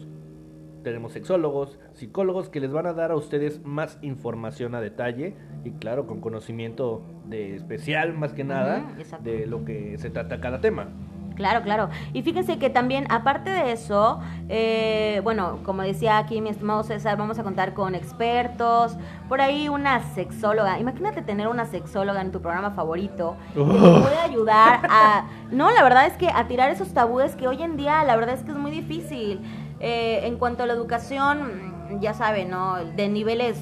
Tenemos 0.86 1.13
sexólogos, 1.13 1.80
psicólogos 1.94 2.50
que 2.50 2.60
les 2.60 2.72
van 2.72 2.86
a 2.86 2.94
dar 2.94 3.10
a 3.10 3.15
ustedes 3.15 3.60
más 3.65 3.98
información 4.04 4.75
a 4.75 4.82
detalle 4.82 5.36
y 5.63 5.72
claro, 5.72 6.06
con 6.06 6.22
conocimiento 6.22 7.01
de 7.25 7.56
especial 7.56 8.13
más 8.13 8.34
que 8.34 8.44
nada 8.44 8.86
de 9.24 9.48
lo 9.48 9.65
que 9.65 9.98
se 9.98 10.12
trata 10.12 10.39
cada 10.39 10.62
tema. 10.62 10.89
Claro, 11.36 11.63
claro. 11.63 11.89
Y 12.13 12.22
fíjense 12.22 12.60
que 12.60 12.70
también, 12.70 13.08
aparte 13.10 13.50
de 13.50 13.72
eso, 13.72 14.20
eh, 14.48 15.22
bueno, 15.24 15.60
como 15.65 15.82
decía 15.82 16.20
aquí 16.20 16.39
mi 16.39 16.50
estimado 16.50 16.84
César, 16.84 17.18
vamos 17.18 17.39
a 17.39 17.44
contar 17.44 17.74
con 17.74 17.96
expertos, 17.96 18.96
por 19.27 19.42
ahí 19.42 19.68
una 19.68 20.01
sexóloga. 20.13 20.80
Imagínate 20.80 21.24
tener 21.24 21.48
una 21.48 21.65
sexóloga 21.65 22.22
en 22.22 22.32
tu 22.32 22.42
programa 22.42 22.72
favorito 22.72 23.36
que 23.56 23.60
te 23.60 24.01
puede 24.01 24.20
ayudar 24.24 24.82
a... 24.88 25.25
No, 25.51 25.72
la 25.72 25.82
verdad 25.82 26.06
es 26.06 26.13
que 26.13 26.30
a 26.30 26.48
tirar 26.48 26.70
esos 26.70 26.94
tabúes 26.94 27.36
que 27.36 27.48
hoy 27.48 27.62
en 27.63 27.75
día, 27.75 28.04
la 28.04 28.15
verdad 28.15 28.36
es 28.36 28.44
que 28.44 28.51
es 28.51 28.58
muy 28.58 28.72
difícil. 28.72 29.42
Eh, 29.79 30.22
en 30.27 30.38
cuanto 30.38 30.63
a 30.63 30.65
la 30.65 30.74
educación, 30.74 31.74
ya 32.00 32.13
saben, 32.13 32.50
¿no? 32.50 32.84
De 32.84 33.08
niveles 33.08 33.58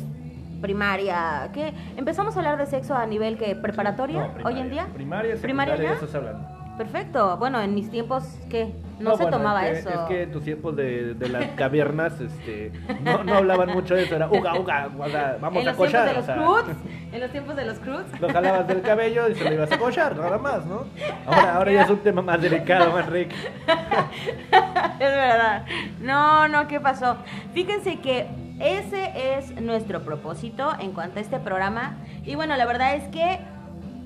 primaria, 0.62 1.50
¿qué? 1.54 1.74
Empezamos 1.98 2.36
a 2.36 2.40
hablar 2.40 2.58
de 2.58 2.66
sexo 2.66 2.96
a 2.96 3.06
nivel 3.06 3.38
que 3.38 3.56
preparatoria, 3.56 4.32
No, 4.40 4.48
hoy 4.48 4.60
en 4.60 4.70
día. 4.70 4.88
Primaria, 4.94 5.36
¿Primaria 5.36 5.76
ya? 5.76 5.84
ya 5.84 5.94
estás 5.94 6.16
hablando. 6.16 6.48
Perfecto. 6.78 7.38
Bueno, 7.38 7.62
en 7.62 7.76
mis 7.76 7.90
tiempos, 7.92 8.24
¿qué? 8.50 8.74
No, 9.00 9.12
se 9.16 9.24
bueno, 9.24 9.38
tomaba 9.38 9.68
es 9.68 9.74
que, 9.84 9.90
eso. 9.90 10.02
Es 10.02 10.08
que 10.08 10.22
en 10.24 10.32
tus 10.32 10.44
tiempos 10.44 10.76
de, 10.76 11.14
de 11.14 11.30
las 11.30 11.46
cavernas 11.52 12.20
este, 12.20 12.72
no, 13.02 13.24
no 13.24 13.36
hablaban 13.36 13.70
mucho 13.70 13.96
de 13.96 14.04
eso, 14.04 14.16
era 14.16 14.28
uga, 14.28 14.58
uga, 14.60 14.90
o 14.98 15.10
sea, 15.10 15.38
vamos 15.40 15.62
en 15.62 15.68
a 15.68 15.72
los 15.72 15.78
tiempos 15.78 15.88
cochar. 15.88 16.06
de 16.06 16.12
o 16.12 16.16
los 16.16 16.26
sea, 16.26 16.36
cruds, 16.36 16.78
en 17.12 17.20
los 17.20 17.32
tiempos 17.32 17.56
de 17.56 17.66
los 17.66 17.80
cruds. 17.80 18.22
Lo 18.22 18.30
jalabas 18.30 18.68
del 18.68 18.82
cabello 18.82 19.30
y 19.30 19.36
se 19.36 19.44
lo 19.44 19.54
ibas 19.54 19.72
a 19.72 19.78
cochar, 19.78 20.16
nada 20.16 20.38
más, 20.38 20.66
¿no? 20.66 20.86
Ahora, 21.28 21.56
ahora 21.56 21.72
ya 21.72 21.84
es 21.84 21.90
un 21.90 22.00
tema 22.00 22.22
más 22.22 22.42
delicado, 22.42 22.92
más 22.92 23.08
rico. 23.08 23.36
es 23.68 25.00
verdad. 25.00 25.66
No, 26.02 26.48
no, 26.48 26.68
¿qué 26.68 26.80
pasó? 26.80 27.18
Fíjense 27.54 28.00
que 28.00 28.28
ese 28.60 29.38
es 29.38 29.60
nuestro 29.62 30.02
propósito 30.04 30.72
en 30.80 30.94
cuanto 30.94 31.20
a 31.20 31.22
este 31.22 31.40
programa. 31.40 31.98
Y 32.26 32.36
bueno, 32.36 32.56
la 32.56 32.66
verdad 32.66 32.96
es 32.96 33.04
que 33.10 33.40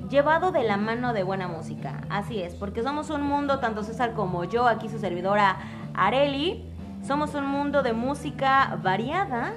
llevado 0.09 0.51
de 0.51 0.63
la 0.63 0.77
mano 0.77 1.13
de 1.13 1.23
buena 1.23 1.47
música. 1.47 2.01
Así 2.09 2.41
es, 2.41 2.55
porque 2.55 2.83
somos 2.83 3.09
un 3.09 3.21
mundo, 3.21 3.59
tanto 3.59 3.83
César 3.83 4.13
como 4.13 4.43
yo, 4.43 4.67
aquí 4.67 4.89
su 4.89 4.99
servidora 4.99 5.57
Areli, 5.93 6.65
somos 7.05 7.33
un 7.35 7.45
mundo 7.45 7.83
de 7.83 7.93
música 7.93 8.79
variada. 8.81 9.53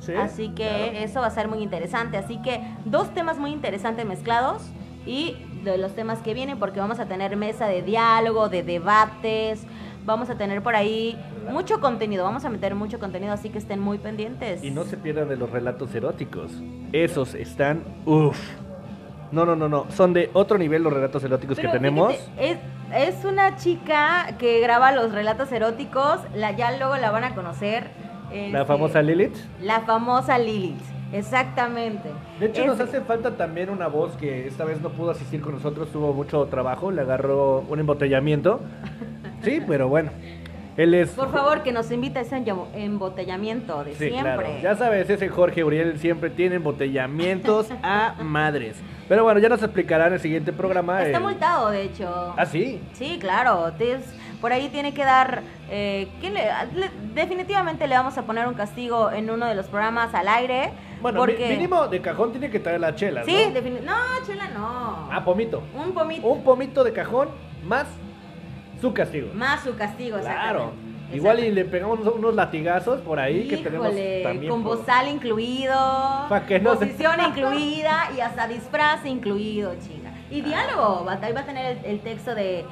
Sí, 0.00 0.14
así 0.14 0.48
que 0.48 0.66
claro. 0.66 0.98
eso 1.04 1.20
va 1.20 1.26
a 1.26 1.30
ser 1.30 1.48
muy 1.48 1.62
interesante. 1.62 2.16
Así 2.16 2.40
que 2.40 2.62
dos 2.84 3.12
temas 3.12 3.38
muy 3.38 3.50
interesantes 3.52 4.06
mezclados 4.06 4.62
y 5.06 5.36
de 5.62 5.76
los 5.76 5.94
temas 5.94 6.20
que 6.20 6.32
vienen, 6.32 6.58
porque 6.58 6.80
vamos 6.80 7.00
a 7.00 7.06
tener 7.06 7.36
mesa 7.36 7.66
de 7.66 7.82
diálogo, 7.82 8.48
de 8.48 8.62
debates, 8.62 9.66
vamos 10.06 10.30
a 10.30 10.36
tener 10.36 10.62
por 10.62 10.74
ahí 10.74 11.18
mucho 11.50 11.80
contenido, 11.80 12.24
vamos 12.24 12.44
a 12.46 12.50
meter 12.50 12.74
mucho 12.74 12.98
contenido, 12.98 13.32
así 13.32 13.50
que 13.50 13.58
estén 13.58 13.80
muy 13.80 13.98
pendientes. 13.98 14.64
Y 14.64 14.70
no 14.70 14.84
se 14.84 14.96
pierdan 14.96 15.28
de 15.28 15.36
los 15.36 15.50
relatos 15.50 15.94
eróticos. 15.94 16.52
Esos 16.92 17.34
están, 17.34 17.84
uff. 18.06 18.38
No, 19.32 19.44
no, 19.44 19.56
no, 19.56 19.68
no. 19.68 19.86
Son 19.90 20.12
de 20.12 20.30
otro 20.32 20.58
nivel 20.58 20.82
los 20.82 20.92
relatos 20.92 21.22
eróticos 21.24 21.56
Pero 21.56 21.70
que 21.70 21.78
tenemos. 21.78 22.14
fíjate, 22.16 22.50
es, 22.50 22.58
es 23.18 23.24
una 23.24 23.56
chica 23.56 24.36
que 24.38 24.60
graba 24.60 24.92
los 24.92 25.12
relatos 25.12 25.52
eróticos, 25.52 26.18
la, 26.34 26.52
ya 26.52 26.76
luego 26.76 26.96
la 26.96 27.10
van 27.10 27.24
a 27.24 27.34
conocer. 27.34 27.90
La 28.30 28.36
este, 28.60 28.64
famosa 28.64 29.02
Lilith. 29.02 29.36
La 29.60 29.80
famosa 29.80 30.38
Lilith, 30.38 30.80
exactamente. 31.12 32.10
De 32.38 32.46
hecho, 32.46 32.66
nos 32.66 32.78
hace 32.80 33.00
falta 33.00 33.36
también 33.36 33.70
una 33.70 33.88
voz 33.88 34.16
que 34.16 34.46
esta 34.46 34.64
vez 34.64 34.80
no 34.80 34.90
pudo 34.90 35.10
asistir 35.10 35.40
con 35.40 35.54
nosotros, 35.54 35.90
tuvo 35.90 36.12
mucho 36.12 36.44
trabajo, 36.46 36.90
le 36.90 37.00
agarró 37.00 37.64
un 37.68 37.80
embotellamiento. 37.80 38.60
Sí, 39.42 39.60
pero 39.66 39.88
bueno. 39.88 40.10
Él 40.80 40.94
es. 40.94 41.10
Por 41.10 41.30
favor, 41.30 41.62
que 41.62 41.72
nos 41.72 41.90
invite 41.90 42.20
a 42.20 42.22
ese 42.22 42.36
embo- 42.38 42.68
embotellamiento 42.74 43.84
de 43.84 43.92
Sí, 43.94 44.08
siempre. 44.08 44.22
claro. 44.32 44.48
Ya 44.62 44.76
sabes, 44.76 45.10
ese 45.10 45.28
Jorge 45.28 45.62
Uriel 45.62 45.98
siempre 45.98 46.30
tiene 46.30 46.56
embotellamientos 46.56 47.68
a 47.82 48.14
madres. 48.22 48.76
Pero 49.08 49.24
bueno, 49.24 49.40
ya 49.40 49.48
nos 49.50 49.62
explicará 49.62 50.06
en 50.06 50.14
el 50.14 50.20
siguiente 50.20 50.52
programa. 50.54 51.02
Está 51.02 51.18
el- 51.18 51.22
multado, 51.24 51.70
de 51.70 51.82
hecho. 51.82 52.34
Ah, 52.36 52.46
sí. 52.46 52.80
Sí, 52.94 53.18
claro. 53.20 53.72
por 54.40 54.52
ahí 54.54 54.70
tiene 54.70 54.94
que 54.94 55.04
dar. 55.04 55.42
eh, 55.72 56.08
¿qué 56.20 56.30
le- 56.30 56.48
le- 56.74 56.90
definitivamente 57.14 57.86
le 57.86 57.94
vamos 57.94 58.16
a 58.16 58.22
poner 58.22 58.48
un 58.48 58.54
castigo 58.54 59.10
en 59.12 59.30
uno 59.30 59.46
de 59.46 59.54
los 59.54 59.66
programas 59.66 60.14
al 60.14 60.26
aire. 60.28 60.70
Bueno, 61.02 61.18
porque... 61.20 61.48
mínimo 61.50 61.86
de 61.88 62.00
cajón 62.00 62.32
tiene 62.32 62.50
que 62.50 62.58
traer 62.58 62.80
la 62.80 62.94
chela, 62.94 63.22
Sí, 63.24 63.36
¿no? 63.52 63.60
defini- 63.60 63.80
No, 63.82 63.94
chela 64.26 64.48
no. 64.48 65.08
Ah, 65.12 65.22
pomito. 65.24 65.62
un 65.76 65.92
pomito. 65.92 66.26
Un 66.26 66.42
pomito 66.42 66.82
de 66.84 66.92
cajón 66.92 67.28
más 67.64 67.86
su 68.80 68.92
castigo. 68.92 69.28
Más 69.34 69.62
su 69.62 69.76
castigo, 69.76 70.18
Claro. 70.18 70.72
Igual 71.12 71.40
y 71.42 71.50
le 71.50 71.64
pegamos 71.64 71.98
unos, 72.06 72.36
latigazos 72.36 73.00
por 73.00 73.18
ahí 73.18 73.48
que 73.48 73.56
tenemos 73.56 73.88
también. 74.22 74.48
con 74.48 74.62
por- 74.62 74.78
bozal 74.78 75.08
incluido, 75.08 75.74
que 76.46 76.60
no 76.60 76.74
se- 76.76 76.86
posición 76.86 77.14
incluida 77.28 78.10
y 78.16 78.20
hasta 78.20 78.46
disfraz 78.46 79.04
incluido, 79.04 79.74
chinga. 79.84 80.10
Y 80.30 80.40
diálogo, 80.42 81.04
va, 81.04 81.18
ahí 81.20 81.32
va 81.32 81.40
a 81.40 81.44
tener 81.46 81.78
el, 81.78 81.84
el 81.84 82.00
texto 82.00 82.34
de 82.36 82.64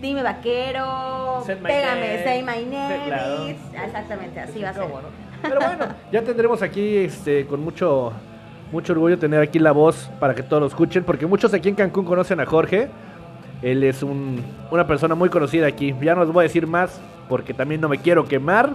Dime 0.00 0.22
vaquero, 0.24 1.42
my 1.46 1.54
pégame, 1.54 2.24
say 2.24 2.42
my 2.42 2.64
name. 2.66 3.04
claro. 3.06 3.46
Exactamente, 3.86 4.40
así 4.40 4.52
Sí, 4.54 4.62
va 4.62 4.70
a 4.70 4.74
ser. 4.74 4.84
Pero 5.42 5.60
bueno, 5.60 5.86
ya 6.12 6.22
tendremos 6.22 6.60
aquí 6.62 6.96
este, 6.98 7.46
con 7.46 7.60
mucho, 7.60 8.12
mucho 8.72 8.92
orgullo 8.92 9.18
tener 9.18 9.40
aquí 9.40 9.58
la 9.60 9.70
voz 9.72 10.10
para 10.18 10.34
que 10.34 10.42
todos 10.42 10.60
lo 10.60 10.66
escuchen, 10.66 11.04
porque 11.04 11.26
muchos 11.26 11.54
aquí 11.54 11.68
en 11.68 11.76
Cancún 11.76 12.04
conocen 12.04 12.40
a 12.40 12.46
Jorge. 12.46 12.88
Él 13.62 13.82
es 13.84 14.02
un- 14.02 14.44
una 14.70 14.86
persona 14.86 15.14
muy 15.14 15.28
conocida 15.28 15.66
aquí. 15.66 15.94
Ya 16.00 16.14
no 16.14 16.24
les 16.24 16.32
voy 16.32 16.42
a 16.42 16.48
decir 16.48 16.66
más 16.66 17.00
porque 17.28 17.54
también 17.54 17.80
no 17.80 17.88
me 17.88 17.98
quiero 17.98 18.24
quemar. 18.26 18.70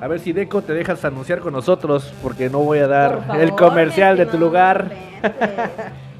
A 0.00 0.08
ver 0.08 0.18
si 0.20 0.32
Deco 0.32 0.62
te 0.62 0.72
dejas 0.74 1.04
anunciar 1.04 1.40
con 1.40 1.52
nosotros 1.52 2.12
porque 2.22 2.50
no 2.50 2.58
voy 2.60 2.78
a 2.80 2.88
dar 2.88 3.22
favor, 3.24 3.42
el 3.42 3.52
comercial 3.52 4.16
de 4.16 4.26
tu 4.26 4.38
lugar. 4.38 4.90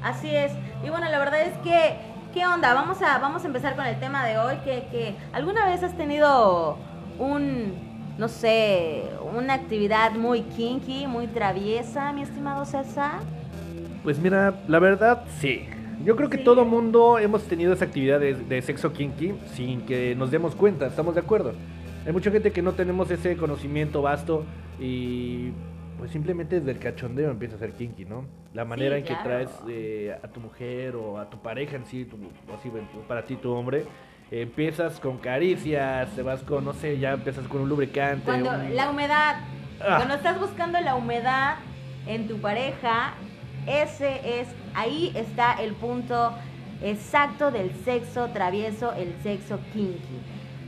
Así 0.01 0.33
es. 0.33 0.51
Y 0.85 0.89
bueno, 0.89 1.09
la 1.09 1.19
verdad 1.19 1.41
es 1.41 1.57
que, 1.59 1.95
¿qué 2.33 2.45
onda? 2.45 2.73
Vamos 2.73 3.01
a, 3.01 3.17
vamos 3.19 3.43
a 3.43 3.47
empezar 3.47 3.75
con 3.75 3.85
el 3.85 3.99
tema 3.99 4.25
de 4.25 4.37
hoy. 4.37 4.55
Que, 4.63 4.87
que 4.91 5.15
¿Alguna 5.33 5.65
vez 5.65 5.83
has 5.83 5.95
tenido 5.97 6.77
un, 7.19 7.73
no 8.17 8.27
sé, 8.27 9.03
una 9.35 9.53
actividad 9.55 10.11
muy 10.11 10.41
kinky, 10.41 11.07
muy 11.07 11.27
traviesa, 11.27 12.11
mi 12.13 12.21
estimado 12.21 12.65
César? 12.65 13.19
Pues 14.03 14.19
mira, 14.19 14.53
la 14.67 14.79
verdad, 14.79 15.23
sí. 15.39 15.67
Yo 16.03 16.15
creo 16.15 16.29
que 16.29 16.37
Sí. 16.37 16.43
todo 16.43 16.65
mundo 16.65 17.17
hemos 17.19 17.43
tenido 17.43 17.73
esa 17.73 17.85
actividad 17.85 18.19
de, 18.19 18.33
de 18.35 18.61
sexo 18.61 18.91
kinky 18.93 19.33
sin 19.53 19.81
que 19.85 20.15
nos 20.15 20.31
demos 20.31 20.55
cuenta, 20.55 20.87
¿estamos 20.87 21.15
de 21.15 21.21
acuerdo? 21.21 21.53
Hay 22.05 22.11
mucha 22.11 22.31
gente 22.31 22.51
que 22.51 22.61
no 22.61 22.73
tenemos 22.73 23.09
ese 23.11 23.37
conocimiento 23.37 24.01
vasto 24.01 24.43
y 24.79 25.51
pues 25.97 26.11
simplemente 26.11 26.59
desde 26.59 26.71
el 26.71 26.79
cachondeo 26.79 27.31
empieza 27.31 27.55
a 27.55 27.59
ser 27.59 27.71
kinky, 27.73 28.03
¿no? 28.05 28.25
La 28.53 28.65
manera 28.65 28.95
Sí, 28.97 29.01
en 29.01 29.07
que 29.07 29.15
traes 29.23 29.49
eh, 29.69 30.17
a 30.21 30.27
tu 30.27 30.41
mujer 30.41 30.95
o 30.97 31.17
a 31.19 31.29
tu 31.29 31.37
pareja 31.41 31.77
en 31.77 31.85
sí, 31.85 32.03
tu- 32.05 32.17
o 32.17 32.55
así, 32.59 32.69
para 33.07 33.23
ti 33.23 33.35
tu 33.37 33.51
hombre, 33.51 33.85
empiezas 34.31 34.99
con 34.99 35.17
caricias, 35.19 36.09
te 36.15 36.21
vas 36.23 36.41
con, 36.43 36.65
no 36.65 36.73
sé, 36.73 36.99
ya 36.99 37.13
empiezas 37.13 37.47
con 37.47 37.61
un 37.61 37.69
lubricante. 37.69 38.25
Cuando 38.25 38.49
un- 38.51 38.75
la 38.75 38.89
humedad, 38.89 39.35
Ah. 39.79 39.95
cuando 39.97 40.15
estás 40.15 40.39
buscando 40.39 40.79
la 40.81 40.95
humedad 40.95 41.55
en 42.05 42.27
tu 42.27 42.37
pareja, 42.41 43.13
ese 43.67 44.41
es, 44.41 44.47
ahí 44.73 45.11
está 45.15 45.53
el 45.53 45.73
punto 45.73 46.33
exacto 46.81 47.51
del 47.51 47.71
sexo 47.85 48.27
travieso, 48.33 48.93
el 48.93 49.13
sexo 49.23 49.59
kinky. 49.73 50.19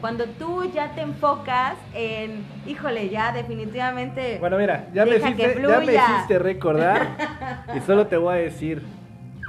Cuando 0.01 0.25
tú 0.25 0.69
ya 0.73 0.91
te 0.93 1.01
enfocas 1.01 1.75
en, 1.93 2.43
híjole, 2.67 3.09
ya 3.09 3.31
definitivamente... 3.31 4.37
Bueno, 4.39 4.57
mira, 4.57 4.87
ya 4.93 5.05
me, 5.05 5.15
hiciste, 5.15 5.57
ya 5.67 5.79
me 5.79 5.93
hiciste 5.95 6.37
recordar 6.39 7.65
y 7.75 7.79
solo 7.79 8.05
te 8.07 8.17
voy 8.17 8.33
a 8.35 8.37
decir, 8.37 8.83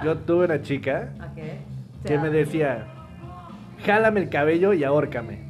yo 0.02 0.16
tuve 0.18 0.46
una 0.46 0.62
chica 0.62 1.10
Ok. 1.20 2.06
que 2.06 2.18
me 2.18 2.30
decía, 2.30 2.86
jálame 3.84 4.20
el 4.20 4.28
cabello 4.30 4.72
y 4.72 4.84
ahórcame. 4.84 5.40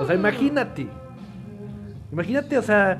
O 0.00 0.06
sea, 0.06 0.16
Mm. 0.16 0.18
imagínate. 0.18 0.86
Imagínate, 2.10 2.58
o 2.58 2.62
sea, 2.62 2.98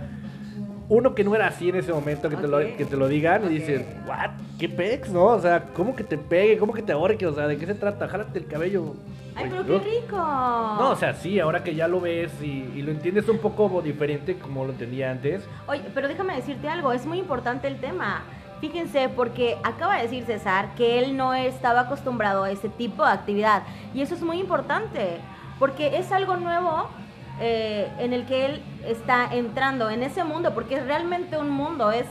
uno 0.90 1.14
que 1.14 1.22
no 1.24 1.34
era 1.34 1.46
así 1.46 1.68
en 1.70 1.76
ese 1.76 1.92
momento, 1.92 2.28
que, 2.28 2.36
te, 2.36 2.48
lo, 2.48 2.58
que 2.58 2.84
te 2.84 2.96
lo 2.96 3.06
digan 3.08 3.44
y 3.46 3.48
dices, 3.60 3.82
¿what? 4.06 4.30
¿Qué 4.58 4.68
pex? 4.68 5.08
¿No? 5.10 5.24
O 5.26 5.40
sea, 5.40 5.62
¿cómo 5.72 5.94
que 5.94 6.02
te 6.04 6.18
pegue? 6.18 6.58
¿Cómo 6.58 6.72
que 6.74 6.82
te 6.82 6.92
ahorque? 6.92 7.26
O 7.26 7.32
sea, 7.32 7.46
¿de 7.46 7.56
qué 7.56 7.64
se 7.64 7.74
trata? 7.74 8.08
Jálate 8.08 8.40
el 8.40 8.46
cabello. 8.46 8.94
¡Ay, 9.36 9.46
Pues, 9.48 9.62
pero 9.64 9.78
yo- 9.78 9.82
qué 9.84 9.90
rico! 10.00 10.16
No, 10.16 10.90
o 10.90 10.96
sea, 10.96 11.14
sí, 11.14 11.38
ahora 11.38 11.62
que 11.62 11.76
ya 11.76 11.86
lo 11.86 12.00
ves 12.00 12.32
y, 12.42 12.70
y 12.74 12.82
lo 12.82 12.90
entiendes 12.90 13.28
un 13.28 13.38
poco 13.38 13.80
diferente 13.80 14.36
como 14.36 14.64
lo 14.64 14.72
entendía 14.72 15.12
antes. 15.12 15.48
Oye, 15.68 15.82
pero 15.94 16.08
déjame 16.08 16.34
decirte 16.34 16.68
algo, 16.68 16.92
es 16.92 17.06
muy 17.06 17.18
importante 17.20 17.68
el 17.68 17.76
tema. 17.78 18.22
Fíjense, 18.60 19.08
porque 19.08 19.56
acaba 19.62 19.96
de 19.96 20.02
decir 20.02 20.24
César 20.24 20.74
que 20.74 20.98
él 20.98 21.16
no 21.16 21.32
estaba 21.32 21.82
acostumbrado 21.82 22.42
a 22.42 22.50
ese 22.50 22.68
tipo 22.68 23.04
de 23.06 23.12
actividad. 23.12 23.62
Y 23.94 24.02
eso 24.02 24.14
es 24.16 24.22
muy 24.22 24.38
importante, 24.40 25.18
porque 25.60 25.96
es 25.96 26.10
algo 26.12 26.36
nuevo 26.36 26.88
eh, 27.40 27.88
en 27.98 28.12
el 28.12 28.26
que 28.26 28.44
él 28.44 28.62
está 28.86 29.34
entrando 29.34 29.88
en 29.88 30.02
ese 30.02 30.24
mundo, 30.24 30.52
porque 30.52 30.76
es 30.76 30.86
realmente 30.86 31.38
un 31.38 31.50
mundo, 31.50 31.90
es... 31.90 32.06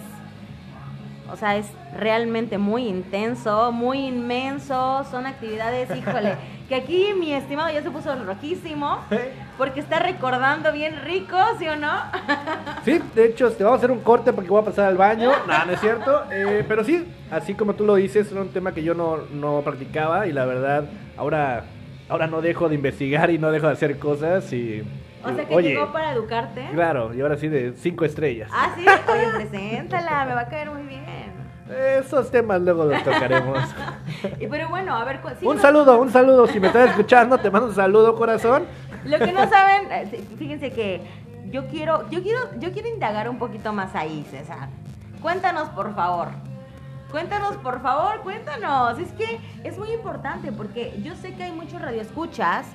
O 1.32 1.36
sea, 1.36 1.58
es 1.58 1.68
realmente 1.96 2.58
muy 2.58 2.88
intenso, 2.88 3.72
muy 3.72 4.08
inmenso, 4.08 5.06
son 5.12 5.28
actividades, 5.28 5.88
híjole, 5.96 6.36
que 6.68 6.74
aquí 6.74 7.08
mi 7.20 7.34
estimado 7.34 7.72
ya 7.72 7.84
se 7.84 7.92
puso 7.92 8.16
rojísimo, 8.16 9.00
porque 9.60 9.80
está 9.80 10.00
recordando 10.00 10.72
bien 10.72 10.96
rico, 11.04 11.38
¿sí 11.60 11.68
o 11.68 11.76
no? 11.76 11.92
Sí, 12.86 13.00
de 13.14 13.26
hecho, 13.26 13.52
te 13.52 13.64
vamos 13.64 13.78
a 13.78 13.80
hacer 13.80 13.92
un 13.92 14.00
corte 14.00 14.34
porque 14.34 14.50
voy 14.50 14.62
a 14.62 14.66
pasar 14.66 14.86
al 14.86 14.98
baño. 14.98 15.32
No, 15.48 15.66
no 15.66 15.72
es 15.72 15.80
cierto. 15.80 16.24
Eh, 16.32 16.64
pero 16.68 16.84
sí, 16.84 17.06
así 17.30 17.54
como 17.54 17.76
tú 17.76 17.86
lo 17.86 17.96
dices, 17.96 18.32
era 18.32 18.42
un 18.42 18.50
tema 18.50 18.72
que 18.74 18.84
yo 18.84 18.96
no, 18.96 19.18
no 19.32 19.62
practicaba 19.62 20.26
y 20.26 20.32
la 20.32 20.46
verdad, 20.46 20.86
ahora, 21.18 21.66
ahora 22.08 22.26
no 22.26 22.42
dejo 22.42 22.70
de 22.70 22.76
investigar 22.76 23.30
y 23.30 23.38
no 23.38 23.52
dejo 23.52 23.68
de 23.68 23.74
hacer 23.74 24.00
cosas 24.00 24.52
y... 24.54 24.84
O 25.24 25.34
sea 25.34 25.46
que 25.48 25.56
oye, 25.56 25.70
llegó 25.70 25.92
para 25.92 26.14
educarte. 26.14 26.68
Claro, 26.74 27.14
y 27.14 27.22
ahora 27.22 27.36
sí 27.38 27.48
de 27.48 27.74
cinco 27.76 28.06
estrellas. 28.06 28.50
Ah, 28.54 28.72
sí, 28.76 28.86
oye, 29.12 29.28
preséntala, 29.36 30.26
me 30.26 30.34
va 30.34 30.42
a 30.42 30.48
caer 30.48 30.70
muy 30.72 30.84
bien. 30.84 31.30
Esos 32.00 32.32
temas 32.32 32.62
luego 32.62 32.86
los 32.86 33.04
tocaremos. 33.04 33.60
Y, 34.40 34.48
pero 34.48 34.68
bueno, 34.70 34.96
a 34.96 35.04
ver, 35.06 35.20
sí, 35.40 35.46
un 35.46 35.56
no- 35.58 35.62
saludo, 35.62 36.02
un 36.02 36.12
saludo. 36.12 36.48
Si 36.48 36.60
me 36.60 36.68
estás 36.68 36.90
escuchando, 36.90 37.38
te 37.38 37.50
mando 37.52 37.68
un 37.70 37.76
saludo, 37.76 38.16
corazón. 38.16 38.66
Lo 39.06 39.18
que 39.20 39.32
no 39.32 39.48
saben, 39.50 39.90
eh, 39.92 40.24
fíjense 40.38 40.72
que 40.72 41.02
yo 41.52 41.68
quiero, 41.68 42.10
yo 42.10 42.22
quiero, 42.24 42.40
yo 42.60 42.72
quiero 42.72 42.88
indagar 42.90 43.30
un 43.30 43.38
poquito 43.38 43.72
más 43.72 43.96
ahí, 43.96 44.26
César. 44.30 44.68
Cuéntanos, 45.22 45.70
por 45.70 45.94
favor. 45.96 46.30
Cuéntanos, 47.12 47.56
por 47.58 47.82
favor, 47.82 48.20
cuéntanos. 48.22 49.00
Es 49.00 49.12
que 49.14 49.40
es 49.64 49.78
muy 49.78 49.92
importante 49.92 50.52
porque 50.52 50.94
yo 51.04 51.16
sé 51.16 51.34
que 51.36 51.44
hay 51.44 51.52
muchos 51.52 51.82
radioescuchas 51.82 52.66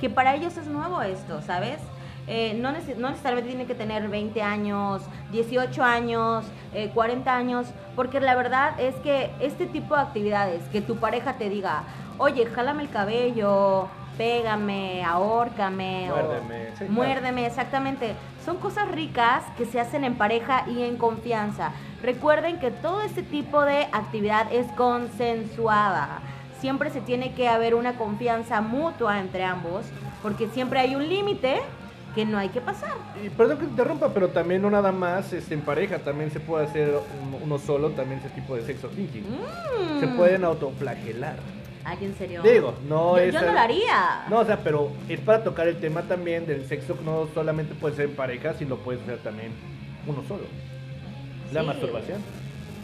que 0.00 0.08
para 0.10 0.34
ellos 0.34 0.56
es 0.56 0.66
nuevo 0.66 1.02
esto, 1.02 1.42
¿sabes? 1.42 1.78
Eh, 2.28 2.54
no, 2.56 2.70
neces- 2.70 2.96
no 2.96 3.10
necesariamente 3.10 3.50
tiene 3.50 3.66
que 3.66 3.74
tener 3.74 4.08
20 4.08 4.42
años, 4.42 5.02
18 5.32 5.82
años, 5.82 6.44
eh, 6.72 6.90
40 6.94 7.34
años, 7.36 7.66
porque 7.96 8.20
la 8.20 8.34
verdad 8.36 8.78
es 8.80 8.94
que 8.96 9.30
este 9.40 9.66
tipo 9.66 9.96
de 9.96 10.02
actividades, 10.02 10.62
que 10.70 10.80
tu 10.80 10.96
pareja 10.96 11.34
te 11.34 11.48
diga, 11.48 11.82
oye, 12.18 12.46
jálame 12.46 12.84
el 12.84 12.90
cabello, 12.90 13.88
pégame, 14.16 15.02
ahórcame, 15.04 16.12
o 16.12 16.14
Muérdeme, 16.14 16.66
sí, 16.70 16.76
claro. 16.78 16.92
muérdeme, 16.92 17.46
exactamente. 17.46 18.14
Son 18.44 18.56
cosas 18.58 18.88
ricas 18.90 19.42
que 19.56 19.64
se 19.64 19.80
hacen 19.80 20.04
en 20.04 20.14
pareja 20.14 20.64
y 20.68 20.82
en 20.82 20.96
confianza. 20.96 21.72
Recuerden 22.02 22.58
que 22.60 22.70
todo 22.70 23.02
este 23.02 23.22
tipo 23.22 23.62
de 23.62 23.84
actividad 23.92 24.52
es 24.52 24.66
consensuada. 24.72 26.20
Siempre 26.60 26.90
se 26.90 27.00
tiene 27.00 27.32
que 27.34 27.48
haber 27.48 27.74
una 27.74 27.94
confianza 27.94 28.60
mutua 28.60 29.18
entre 29.18 29.44
ambos, 29.44 29.86
porque 30.22 30.46
siempre 30.48 30.78
hay 30.80 30.94
un 30.94 31.08
límite 31.08 31.60
que 32.14 32.24
no 32.24 32.38
hay 32.38 32.48
que 32.50 32.60
pasar. 32.60 32.94
Y 33.24 33.28
perdón 33.30 33.58
que 33.58 33.64
te 33.64 33.70
interrumpa, 33.70 34.08
pero 34.12 34.28
también 34.28 34.60
no 34.62 34.70
nada 34.70 34.92
más 34.92 35.32
este, 35.32 35.54
en 35.54 35.60
pareja, 35.62 35.98
también 35.98 36.30
se 36.30 36.40
puede 36.40 36.66
hacer 36.66 36.92
un- 37.22 37.42
uno 37.42 37.58
solo, 37.58 37.90
también 37.90 38.20
ese 38.20 38.28
tipo 38.30 38.54
de 38.56 38.62
sexo 38.62 38.90
kinky. 38.90 39.20
Mm. 39.20 40.00
Se 40.00 40.06
pueden 40.08 40.44
autoflagelar. 40.44 41.36
Ay, 41.84 41.98
en 42.02 42.14
serio. 42.16 42.42
Digo, 42.42 42.74
no 42.88 43.16
yo, 43.16 43.22
es 43.24 43.34
yo 43.34 43.40
no 43.42 43.52
lo 43.52 43.58
haría. 43.58 44.24
No, 44.30 44.38
o 44.40 44.44
sea, 44.44 44.58
pero 44.58 44.90
es 45.08 45.18
para 45.20 45.42
tocar 45.42 45.66
el 45.66 45.78
tema 45.78 46.02
también 46.02 46.46
del 46.46 46.64
sexo 46.66 46.96
que 46.96 47.04
no 47.04 47.26
solamente 47.34 47.74
puede 47.74 47.96
ser 47.96 48.04
en 48.10 48.14
pareja, 48.14 48.54
sino 48.54 48.76
puede 48.76 49.04
ser 49.04 49.18
también 49.18 49.50
uno 50.06 50.22
solo. 50.28 50.44
La 51.52 51.62
Sí. 51.62 51.66
masturbación. 51.66 52.20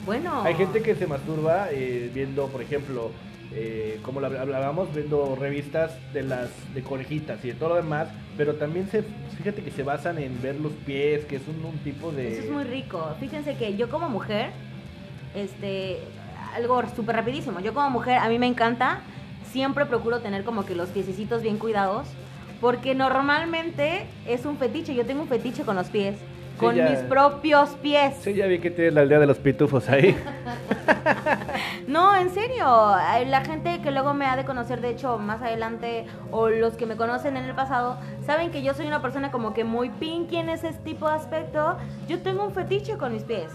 Bueno. 0.04 0.42
Hay 0.42 0.54
gente 0.54 0.82
que 0.82 0.94
se 0.94 1.06
masturba 1.06 1.68
eh, 1.70 2.10
viendo, 2.12 2.46
por 2.48 2.60
ejemplo, 2.62 3.10
eh, 3.52 3.98
como 4.02 4.20
hablábamos, 4.20 4.94
viendo 4.94 5.36
revistas 5.36 5.92
de 6.12 6.22
las 6.22 6.50
de 6.74 6.82
conejitas 6.82 7.44
y 7.44 7.48
de 7.48 7.54
todo 7.54 7.70
lo 7.70 7.76
demás, 7.76 8.08
pero 8.36 8.54
también 8.54 8.88
se, 8.88 9.02
fíjate 9.36 9.62
que 9.62 9.70
se 9.70 9.82
basan 9.82 10.18
en 10.18 10.40
ver 10.42 10.60
los 10.60 10.72
pies, 10.72 11.24
que 11.24 11.36
es 11.36 11.42
un, 11.48 11.64
un 11.64 11.78
tipo 11.78 12.12
de... 12.12 12.32
Eso 12.32 12.42
es 12.42 12.50
muy 12.50 12.64
rico. 12.64 13.14
Fíjense 13.20 13.56
que 13.56 13.76
yo 13.76 13.88
como 13.88 14.08
mujer, 14.08 14.50
este, 15.34 15.98
algo 16.54 16.82
súper 16.94 17.16
rapidísimo. 17.16 17.60
Yo 17.60 17.74
como 17.74 17.90
mujer, 17.90 18.18
a 18.18 18.28
mí 18.28 18.38
me 18.38 18.46
encanta, 18.46 19.00
siempre 19.50 19.86
procuro 19.86 20.20
tener 20.20 20.44
como 20.44 20.64
que 20.64 20.74
los 20.74 20.90
piececitos 20.90 21.42
bien 21.42 21.58
cuidados, 21.58 22.08
porque 22.60 22.94
normalmente 22.94 24.06
es 24.26 24.44
un 24.44 24.56
fetiche. 24.58 24.94
Yo 24.94 25.06
tengo 25.06 25.22
un 25.22 25.28
fetiche 25.28 25.62
con 25.62 25.76
los 25.76 25.88
pies, 25.88 26.16
con 26.58 26.74
ya. 26.74 26.90
mis 26.90 26.98
propios 27.00 27.70
pies. 27.82 28.14
Sí, 28.20 28.34
ya 28.34 28.46
vi 28.46 28.58
que 28.58 28.70
tienes 28.70 28.94
la 28.94 29.02
aldea 29.02 29.18
de 29.18 29.26
los 29.26 29.38
pitufos 29.38 29.88
ahí. 29.88 30.16
No, 31.86 32.14
en 32.14 32.28
serio. 32.30 32.66
La 33.26 33.42
gente 33.44 33.80
que 33.80 33.90
luego 33.90 34.12
me 34.12 34.26
ha 34.26 34.36
de 34.36 34.44
conocer, 34.44 34.80
de 34.82 34.90
hecho, 34.90 35.18
más 35.18 35.40
adelante, 35.40 36.04
o 36.30 36.50
los 36.50 36.74
que 36.74 36.84
me 36.84 36.96
conocen 36.96 37.36
en 37.36 37.44
el 37.44 37.54
pasado, 37.54 37.98
saben 38.26 38.50
que 38.50 38.62
yo 38.62 38.74
soy 38.74 38.86
una 38.86 39.00
persona 39.00 39.30
como 39.30 39.54
que 39.54 39.64
muy 39.64 39.88
pinky 39.88 40.36
en 40.36 40.50
ese 40.50 40.72
tipo 40.84 41.08
de 41.08 41.14
aspecto. 41.14 41.78
Yo 42.06 42.20
tengo 42.20 42.44
un 42.44 42.52
fetiche 42.52 42.98
con 42.98 43.12
mis 43.12 43.22
pies. 43.22 43.52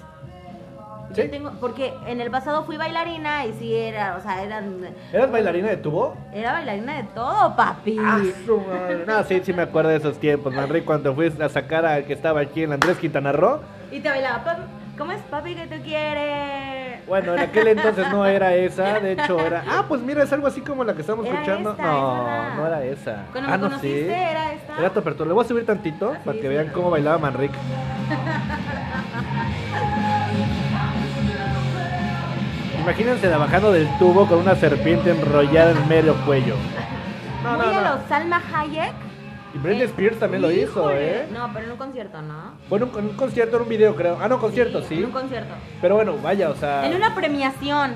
Yo 1.15 1.23
¿Sí? 1.23 1.29
tengo, 1.29 1.51
porque 1.59 1.93
en 2.07 2.21
el 2.21 2.31
pasado 2.31 2.63
fui 2.65 2.75
bailarina 2.77 3.45
y 3.45 3.53
sí 3.53 3.75
era, 3.75 4.15
o 4.17 4.21
sea, 4.21 4.43
eran, 4.43 4.79
¿Eras 5.11 5.31
bailarina 5.31 5.69
de 5.69 5.77
tubo? 5.77 6.15
era 6.33 6.53
bailarina 6.53 6.95
de 6.97 7.03
todo, 7.15 7.55
papi. 7.55 7.97
Ah, 7.99 8.19
su 8.45 8.57
madre. 8.59 9.03
No, 9.05 9.23
sí, 9.23 9.41
sí 9.43 9.53
me 9.53 9.61
acuerdo 9.63 9.89
de 9.91 9.97
esos 9.97 10.17
tiempos, 10.19 10.53
Manri, 10.53 10.81
cuando 10.81 11.13
fuiste 11.13 11.43
a 11.43 11.49
sacar 11.49 11.85
al 11.85 12.05
que 12.05 12.13
estaba 12.13 12.39
aquí 12.41 12.63
en 12.63 12.73
Andrés 12.73 12.97
Quintana 12.97 13.31
Roo. 13.31 13.59
Y 13.91 13.99
te 13.99 14.09
bailaba, 14.09 14.43
"Papi, 14.43 14.61
¿cómo 14.97 15.11
es 15.11 15.21
papi 15.29 15.53
que 15.55 15.67
tú 15.67 15.83
quieres? 15.83 17.05
Bueno, 17.07 17.33
en 17.33 17.39
aquel 17.41 17.67
entonces 17.67 18.09
no 18.11 18.25
era 18.25 18.55
esa, 18.55 18.99
de 18.99 19.11
hecho 19.11 19.37
era... 19.39 19.63
Ah, 19.69 19.85
pues 19.87 20.01
mira, 20.01 20.23
es 20.23 20.31
algo 20.33 20.47
así 20.47 20.61
como 20.61 20.83
la 20.83 20.93
que 20.93 21.01
estamos 21.01 21.25
Era 21.25 21.35
escuchando. 21.35 21.71
esta, 21.71 21.83
no, 21.83 22.27
esa 22.27 22.55
no 22.55 22.67
era 22.67 22.83
esa. 22.85 23.25
Cuando 23.31 23.49
ah, 23.49 23.51
me 23.51 23.57
no 23.57 23.63
conociste 23.69 24.05
sé. 24.07 24.23
era 24.23 24.53
esta. 24.53 24.79
Era 24.79 24.89
tu 24.89 24.99
apertura. 24.99 25.27
Le 25.27 25.33
voy 25.33 25.43
a 25.43 25.47
subir 25.47 25.65
tantito 25.65 26.11
para 26.23 26.31
sí, 26.33 26.37
que 26.39 26.41
sí. 26.41 26.47
vean 26.47 26.69
cómo 26.69 26.89
bailaba 26.89 27.17
Manric. 27.17 27.51
Imagínense 32.83 33.29
la 33.29 33.37
bajando 33.37 33.71
del 33.71 33.87
tubo 33.97 34.27
con 34.27 34.39
una 34.39 34.55
serpiente 34.55 35.11
enrollada 35.11 35.71
en 35.71 35.87
medio 35.87 36.15
cuello. 36.25 36.55
No, 37.43 37.57
Muy 37.57 37.65
no, 37.67 37.79
a 37.79 37.81
no. 37.81 37.95
los 37.95 38.07
Salma 38.09 38.41
Hayek. 38.53 38.91
Y 39.53 39.57
Britney 39.59 39.83
Eh, 39.83 39.85
Spears 39.85 40.19
también 40.19 40.41
lo 40.41 40.51
hizo, 40.51 40.63
híjole. 40.81 41.21
¿eh? 41.21 41.27
No, 41.31 41.49
pero 41.53 41.65
en 41.65 41.71
un 41.71 41.77
concierto, 41.77 42.21
¿no? 42.21 42.51
Bueno, 42.69 42.89
en 42.97 43.05
un 43.05 43.13
concierto, 43.15 43.55
en 43.57 43.63
un 43.63 43.69
video, 43.69 43.95
creo. 43.95 44.17
Ah, 44.21 44.27
no, 44.27 44.37
concierto, 44.39 44.81
Sí, 44.81 44.87
sí. 44.89 44.95
En 44.95 45.05
un 45.05 45.11
concierto. 45.11 45.53
Pero 45.81 45.95
bueno, 45.95 46.15
vaya, 46.21 46.49
o 46.49 46.55
sea. 46.55 46.85
En 46.85 46.95
una 46.95 47.15
premiación. 47.15 47.93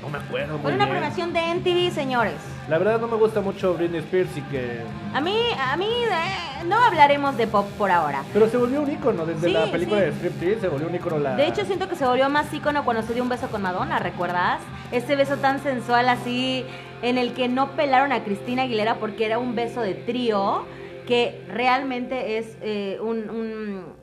No 0.00 0.08
me 0.08 0.18
acuerdo. 0.18 0.54
muy 0.54 0.62
Fue 0.62 0.74
una 0.74 0.84
bien. 0.86 0.96
premiación 0.98 1.32
de 1.32 1.40
MTV, 1.54 1.94
señores. 1.94 2.34
La 2.68 2.78
verdad 2.78 3.00
no 3.00 3.08
me 3.08 3.16
gusta 3.16 3.40
mucho 3.40 3.74
Britney 3.74 3.98
Spears 4.00 4.36
y 4.36 4.40
que. 4.42 4.80
A 5.12 5.20
mí, 5.20 5.36
a 5.58 5.76
mí, 5.76 5.86
eh, 5.86 6.64
no 6.66 6.76
hablaremos 6.78 7.36
de 7.36 7.48
pop 7.48 7.66
por 7.76 7.90
ahora. 7.90 8.22
Pero 8.32 8.48
se 8.48 8.56
volvió 8.56 8.82
un 8.82 8.90
icono 8.90 9.26
desde 9.26 9.48
Sí, 9.48 9.52
la 9.52 9.66
película 9.70 10.00
sí. 10.00 10.06
de 10.06 10.12
Striptease, 10.12 10.60
se 10.60 10.68
volvió 10.68 10.88
un 10.88 10.94
icono 10.94 11.18
la. 11.18 11.34
De 11.34 11.48
hecho, 11.48 11.64
siento 11.64 11.88
que 11.88 11.96
se 11.96 12.06
volvió 12.06 12.28
más 12.28 12.52
ícono 12.54 12.84
cuando 12.84 13.02
se 13.02 13.14
dio 13.14 13.22
un 13.24 13.28
beso 13.28 13.48
con 13.48 13.62
Madonna, 13.62 13.98
¿recuerdas? 13.98 14.60
Ese 14.92 15.16
beso 15.16 15.36
tan 15.38 15.60
sensual 15.60 16.08
así, 16.08 16.64
en 17.02 17.18
el 17.18 17.34
que 17.34 17.48
no 17.48 17.72
pelaron 17.72 18.12
a 18.12 18.22
Cristina 18.22 18.62
Aguilera 18.62 18.96
porque 18.96 19.26
era 19.26 19.38
un 19.38 19.56
beso 19.56 19.80
de 19.80 19.94
trío, 19.94 20.64
que 21.06 21.44
realmente 21.48 22.38
es 22.38 22.56
eh, 22.60 22.98
un... 23.02 23.28
un 23.28 24.01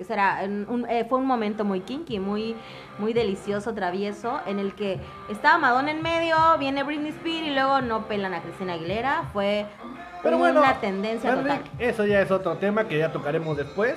eh, 0.00 0.02
¿Qué 0.02 0.04
será? 0.04 0.40
Un- 0.44 0.86
eh, 0.88 1.04
fue 1.08 1.18
un 1.18 1.26
momento 1.26 1.64
muy 1.64 1.80
kinky, 1.80 2.18
muy, 2.18 2.56
muy 2.98 3.12
delicioso, 3.12 3.74
travieso, 3.74 4.40
en 4.46 4.58
el 4.58 4.74
que 4.74 4.98
estaba 5.28 5.58
Madonna 5.58 5.90
en 5.90 6.02
medio, 6.02 6.36
viene 6.58 6.82
Britney 6.82 7.10
Spears 7.10 7.46
y 7.48 7.50
luego 7.50 7.80
no 7.82 8.06
pelan 8.06 8.32
a 8.34 8.40
Cristina 8.40 8.72
Aguilera. 8.74 9.24
Fue 9.32 9.66
Pero 10.22 10.36
una 10.38 10.52
bueno, 10.52 10.74
tendencia 10.80 11.34
total. 11.34 11.62
Eso 11.78 12.06
ya 12.06 12.20
es 12.22 12.30
otro 12.30 12.56
tema 12.56 12.84
que 12.88 12.98
ya 12.98 13.12
tocaremos 13.12 13.56
después. 13.56 13.94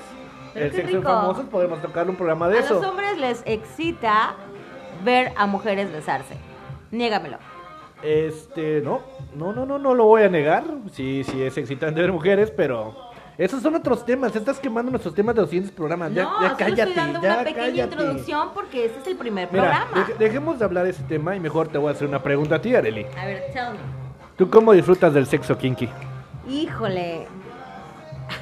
Pero 0.53 0.65
El 0.67 0.71
sexo 0.73 0.97
en 0.97 1.03
famosos 1.03 1.45
podemos 1.45 1.81
tocar 1.81 2.07
un 2.09 2.15
programa 2.15 2.47
de 2.47 2.57
A 2.57 2.61
eso. 2.61 2.75
los 2.75 2.85
hombres 2.85 3.17
les 3.17 3.41
excita 3.45 4.35
ver 5.03 5.31
a 5.35 5.47
mujeres 5.47 5.91
besarse. 5.91 6.35
Niégamelo. 6.91 7.37
Este, 8.03 8.81
no, 8.81 9.01
no, 9.35 9.53
no, 9.53 9.65
no, 9.65 9.79
no 9.79 9.93
lo 9.95 10.05
voy 10.05 10.23
a 10.23 10.29
negar. 10.29 10.63
Sí, 10.91 11.23
sí 11.23 11.41
es 11.41 11.57
excitante 11.57 12.01
ver 12.01 12.11
mujeres, 12.11 12.51
pero 12.51 12.93
esos 13.37 13.61
son 13.61 13.75
otros 13.75 14.05
temas. 14.05 14.35
Estás 14.35 14.59
quemando 14.59 14.91
nuestros 14.91 15.13
temas 15.15 15.33
de 15.35 15.41
los 15.41 15.49
siguientes 15.49 15.75
programas. 15.75 16.13
Ya, 16.13 16.23
no, 16.23 16.31
ya 16.41 16.47
solo 16.49 16.57
cállate, 16.57 16.81
estoy 16.81 16.95
dando 16.95 17.21
ya 17.21 17.33
una 17.33 17.43
pequeña 17.43 17.65
cállate. 17.65 17.81
introducción 17.95 18.49
porque 18.53 18.85
este 18.85 18.99
es 18.99 19.07
el 19.07 19.15
primer 19.17 19.49
Mira, 19.51 19.63
programa. 19.85 19.91
deje- 20.07 20.17
dejemos 20.19 20.59
de 20.59 20.65
hablar 20.65 20.83
de 20.85 20.89
ese 20.91 21.03
tema 21.03 21.35
y 21.35 21.39
mejor 21.39 21.67
te 21.67 21.77
voy 21.77 21.89
a 21.89 21.91
hacer 21.91 22.07
una 22.07 22.21
pregunta 22.21 22.55
a 22.55 22.61
ti, 22.61 22.75
Areli. 22.75 23.05
A 23.19 23.25
ver, 23.25 23.43
tell 23.53 23.71
me. 23.71 23.79
¿Tú 24.37 24.49
cómo 24.49 24.71
disfrutas 24.73 25.13
del 25.13 25.25
sexo 25.27 25.57
kinky? 25.57 25.89
Híjole. 26.49 27.27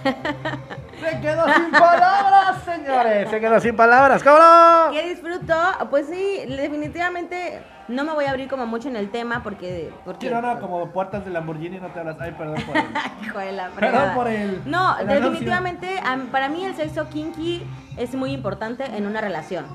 Se 1.02 1.20
quedó 1.20 1.46
sin 1.54 1.72
palabras, 1.72 2.64
señores. 2.64 3.30
Se 3.30 3.40
quedó 3.40 3.60
sin 3.60 3.76
palabras, 3.76 4.24
cabrón. 4.24 4.94
¿Qué 4.94 5.10
disfruto? 5.10 5.54
Pues 5.90 6.08
sí, 6.08 6.46
definitivamente 6.48 7.62
no 7.88 8.04
me 8.04 8.14
voy 8.14 8.26
a 8.26 8.30
abrir 8.30 8.48
como 8.48 8.66
mucho 8.68 8.88
en 8.88 8.96
el 8.96 9.10
tema 9.10 9.42
porque... 9.44 9.92
porque 10.06 10.28
Sí, 10.28 10.34
no, 10.34 10.42
no, 10.42 10.60
como 10.60 10.88
puertas 10.92 11.26
de 11.26 11.32
Lamborghini 11.32 11.80
no 11.80 11.88
te 11.88 12.00
hablas. 12.00 12.18
Ay, 12.20 12.32
perdón 12.38 12.62
por. 12.66 12.76
Hijo 13.26 13.52
la 13.52 13.70
Perdón 13.70 14.16
por 14.16 14.28
el- 14.28 14.62
No, 14.66 14.98
el 15.00 15.08
definitivamente 15.08 16.00
am- 16.06 16.28
para 16.28 16.50
mí 16.50 16.64
el 16.66 16.76
sexo 16.76 17.10
kinky 17.10 17.64
es 17.98 18.14
muy 18.16 18.32
importante 18.32 18.86
en 18.86 19.06
una 19.08 19.22
relación. 19.22 19.66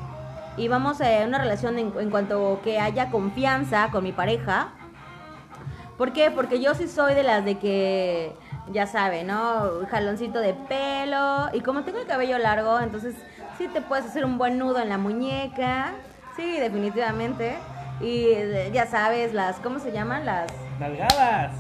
Y 0.56 0.68
vamos 0.68 1.00
a 1.02 1.06
una 1.26 1.38
relación 1.38 1.78
en, 1.78 1.92
en 2.00 2.10
cuanto 2.10 2.60
que 2.64 2.80
haya 2.80 3.10
confianza 3.10 3.88
con 3.90 4.04
mi 4.04 4.12
pareja. 4.12 4.68
¿Por 5.98 6.12
qué? 6.12 6.30
Porque 6.30 6.60
yo 6.60 6.74
sí 6.74 6.88
soy 6.88 7.14
de 7.14 7.22
las 7.22 7.44
de 7.44 7.58
que, 7.58 8.34
ya 8.72 8.86
sabe, 8.86 9.24
¿no? 9.24 9.86
Jaloncito 9.90 10.40
de 10.40 10.54
pelo. 10.54 11.48
Y 11.52 11.60
como 11.60 11.82
tengo 11.84 11.98
el 11.98 12.06
cabello 12.06 12.38
largo, 12.38 12.80
entonces 12.80 13.14
sí 13.58 13.68
te 13.68 13.80
puedes 13.80 14.06
hacer 14.06 14.24
un 14.24 14.38
buen 14.38 14.58
nudo 14.58 14.80
en 14.80 14.88
la 14.88 14.98
muñeca. 14.98 15.92
Sí, 16.36 16.58
definitivamente. 16.60 17.56
Y 18.00 18.26
eh, 18.26 18.70
ya 18.72 18.86
sabes, 18.86 19.32
las, 19.32 19.56
¿cómo 19.60 19.78
se 19.78 19.92
llaman? 19.92 20.26
Las 20.26 20.48
Nalgadas. 20.78 21.52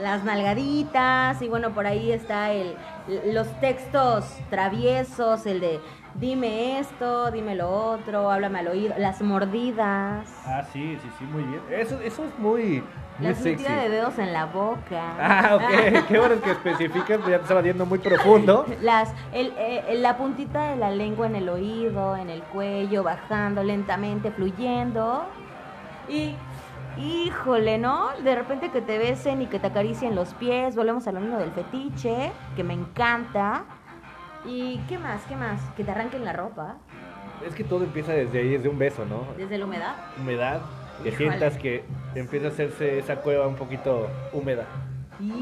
las 0.00 0.24
nalgaditas 0.24 1.40
y 1.42 1.48
bueno 1.48 1.70
por 1.70 1.86
ahí 1.86 2.10
está 2.10 2.50
el 2.50 2.74
los 3.32 3.46
textos 3.60 4.24
traviesos 4.50 5.46
el 5.46 5.60
de 5.60 5.80
dime 6.14 6.78
esto 6.78 7.30
dime 7.30 7.54
lo 7.54 7.70
otro 7.70 8.30
háblame 8.30 8.58
al 8.60 8.68
oído 8.68 8.94
las 8.98 9.22
mordidas 9.22 10.26
Ah, 10.44 10.64
sí, 10.72 10.98
sí, 11.00 11.08
sí, 11.18 11.24
muy 11.24 11.44
bien. 11.44 11.62
Eso, 11.70 12.00
eso 12.00 12.24
es 12.24 12.36
muy, 12.36 12.82
muy 13.18 13.28
la 13.28 13.34
sexy. 13.34 13.62
de 13.64 13.88
dedos 13.88 14.18
en 14.18 14.32
la 14.32 14.46
boca 14.46 15.16
Ah, 15.20 15.54
ok. 15.56 16.06
Qué 16.08 16.18
bueno 16.18 16.40
que 16.42 16.50
especificas, 16.50 17.20
ya 17.20 17.36
te 17.38 17.42
estaba 17.42 17.62
yendo 17.62 17.86
muy 17.86 18.00
profundo. 18.00 18.66
las 18.80 19.14
el- 19.32 19.54
eh, 19.56 19.94
la 19.98 20.16
puntita 20.18 20.68
de 20.70 20.76
la 20.76 20.90
lengua 20.90 21.26
en 21.28 21.36
el 21.36 21.48
oído 21.48 22.16
en 22.16 22.28
el 22.28 22.42
cuello 22.42 23.04
bajando 23.04 23.62
lentamente 23.62 24.32
fluyendo 24.32 25.30
y 26.08 26.36
híjole 26.96 27.78
no 27.78 28.08
de 28.22 28.34
repente 28.34 28.70
que 28.70 28.82
te 28.82 28.98
besen 28.98 29.42
y 29.42 29.46
que 29.46 29.60
te 29.60 29.68
acaricien 29.68 30.14
los 30.16 30.34
pies 30.34 30.74
volvemos 30.76 31.06
a 31.06 31.12
lo 31.12 31.20
mismo 31.20 31.38
del 31.38 31.52
fetiche 31.52 32.32
que 32.56 32.64
me 32.64 32.74
encanta 32.74 33.64
y 34.44 34.78
qué 34.88 34.98
más 34.98 35.22
qué 35.28 35.36
más 35.36 35.60
que 35.76 35.84
te 35.84 35.90
arranquen 35.90 36.24
la 36.24 36.32
ropa 36.32 36.76
Es 37.46 37.54
que 37.54 37.64
todo 37.64 37.84
empieza 37.84 38.12
desde 38.12 38.38
ahí, 38.40 38.50
desde 38.50 38.68
un 38.68 38.78
beso, 38.78 39.04
¿no? 39.04 39.24
desde 39.36 39.58
la 39.58 39.64
humedad 39.64 39.94
Humedad. 40.20 40.60
Que 41.02 41.08
Híjole. 41.08 41.28
sientas 41.30 41.58
que 41.58 41.84
empieza 42.14 42.46
a 42.46 42.50
hacerse 42.50 42.98
esa 42.98 43.16
cueva 43.16 43.46
un 43.48 43.56
poquito 43.56 44.08
húmeda. 44.32 44.66
Hijo. 45.20 45.38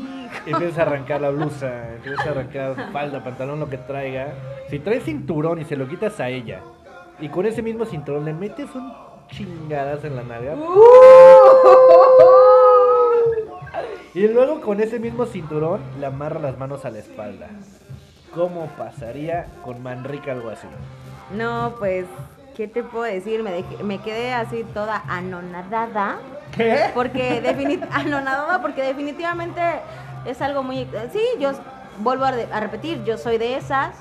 Empiezas 0.47 0.79
a 0.79 0.83
arrancar 0.83 1.21
la 1.21 1.31
blusa, 1.31 1.95
empiezas 1.97 2.27
a 2.27 2.31
arrancar 2.31 2.93
falda, 2.93 3.23
pantalón, 3.23 3.61
lo 3.61 3.69
que 3.69 3.77
traiga. 3.79 4.33
Si 4.69 4.79
traes 4.79 5.05
cinturón 5.05 5.61
y 5.61 5.65
se 5.65 5.77
lo 5.77 5.87
quitas 5.89 6.19
a 6.21 6.29
ella, 6.29 6.61
y 7.19 7.29
con 7.29 7.45
ese 7.47 7.63
mismo 7.63 7.85
cinturón 7.85 8.25
le 8.25 8.33
metes 8.33 8.75
un 8.75 8.93
chingadas 9.29 10.05
en 10.05 10.17
la 10.17 10.23
nalga. 10.23 10.55
Y 14.15 14.27
luego 14.29 14.61
con 14.61 14.81
ese 14.81 14.99
mismo 14.99 15.25
cinturón 15.27 15.81
le 16.01 16.07
amarra 16.07 16.41
las 16.41 16.59
manos 16.59 16.85
a 16.85 16.91
la 16.91 16.99
espalda. 16.99 17.49
¿Cómo 18.35 18.67
pasaría 18.79 19.47
con 19.65 19.83
Manrique 19.83 20.31
algo 20.31 20.51
así? 20.51 20.69
No, 21.37 21.75
pues, 21.79 22.07
¿qué 22.57 22.69
te 22.69 22.83
puedo 22.83 23.05
decir? 23.05 23.43
Me, 23.43 23.51
dejé- 23.51 23.83
me 23.83 23.99
quedé 23.99 24.33
así 24.33 24.65
toda 24.73 25.03
anonadada. 25.09 26.19
¿Qué? 26.53 26.91
Porque, 26.95 27.43
defini- 27.43 27.81
anonadada 27.93 28.61
porque 28.63 28.83
definitivamente 28.83 29.61
es 30.27 30.41
algo 30.43 30.63
muy... 30.63 30.87
Sí, 31.13 31.21
yo 31.41 31.53
vuelvo 31.99 32.25
a 32.25 32.61
repetir, 32.61 33.03
yo 33.05 33.19
soy 33.19 33.39
de 33.39 33.57
esas 33.57 33.95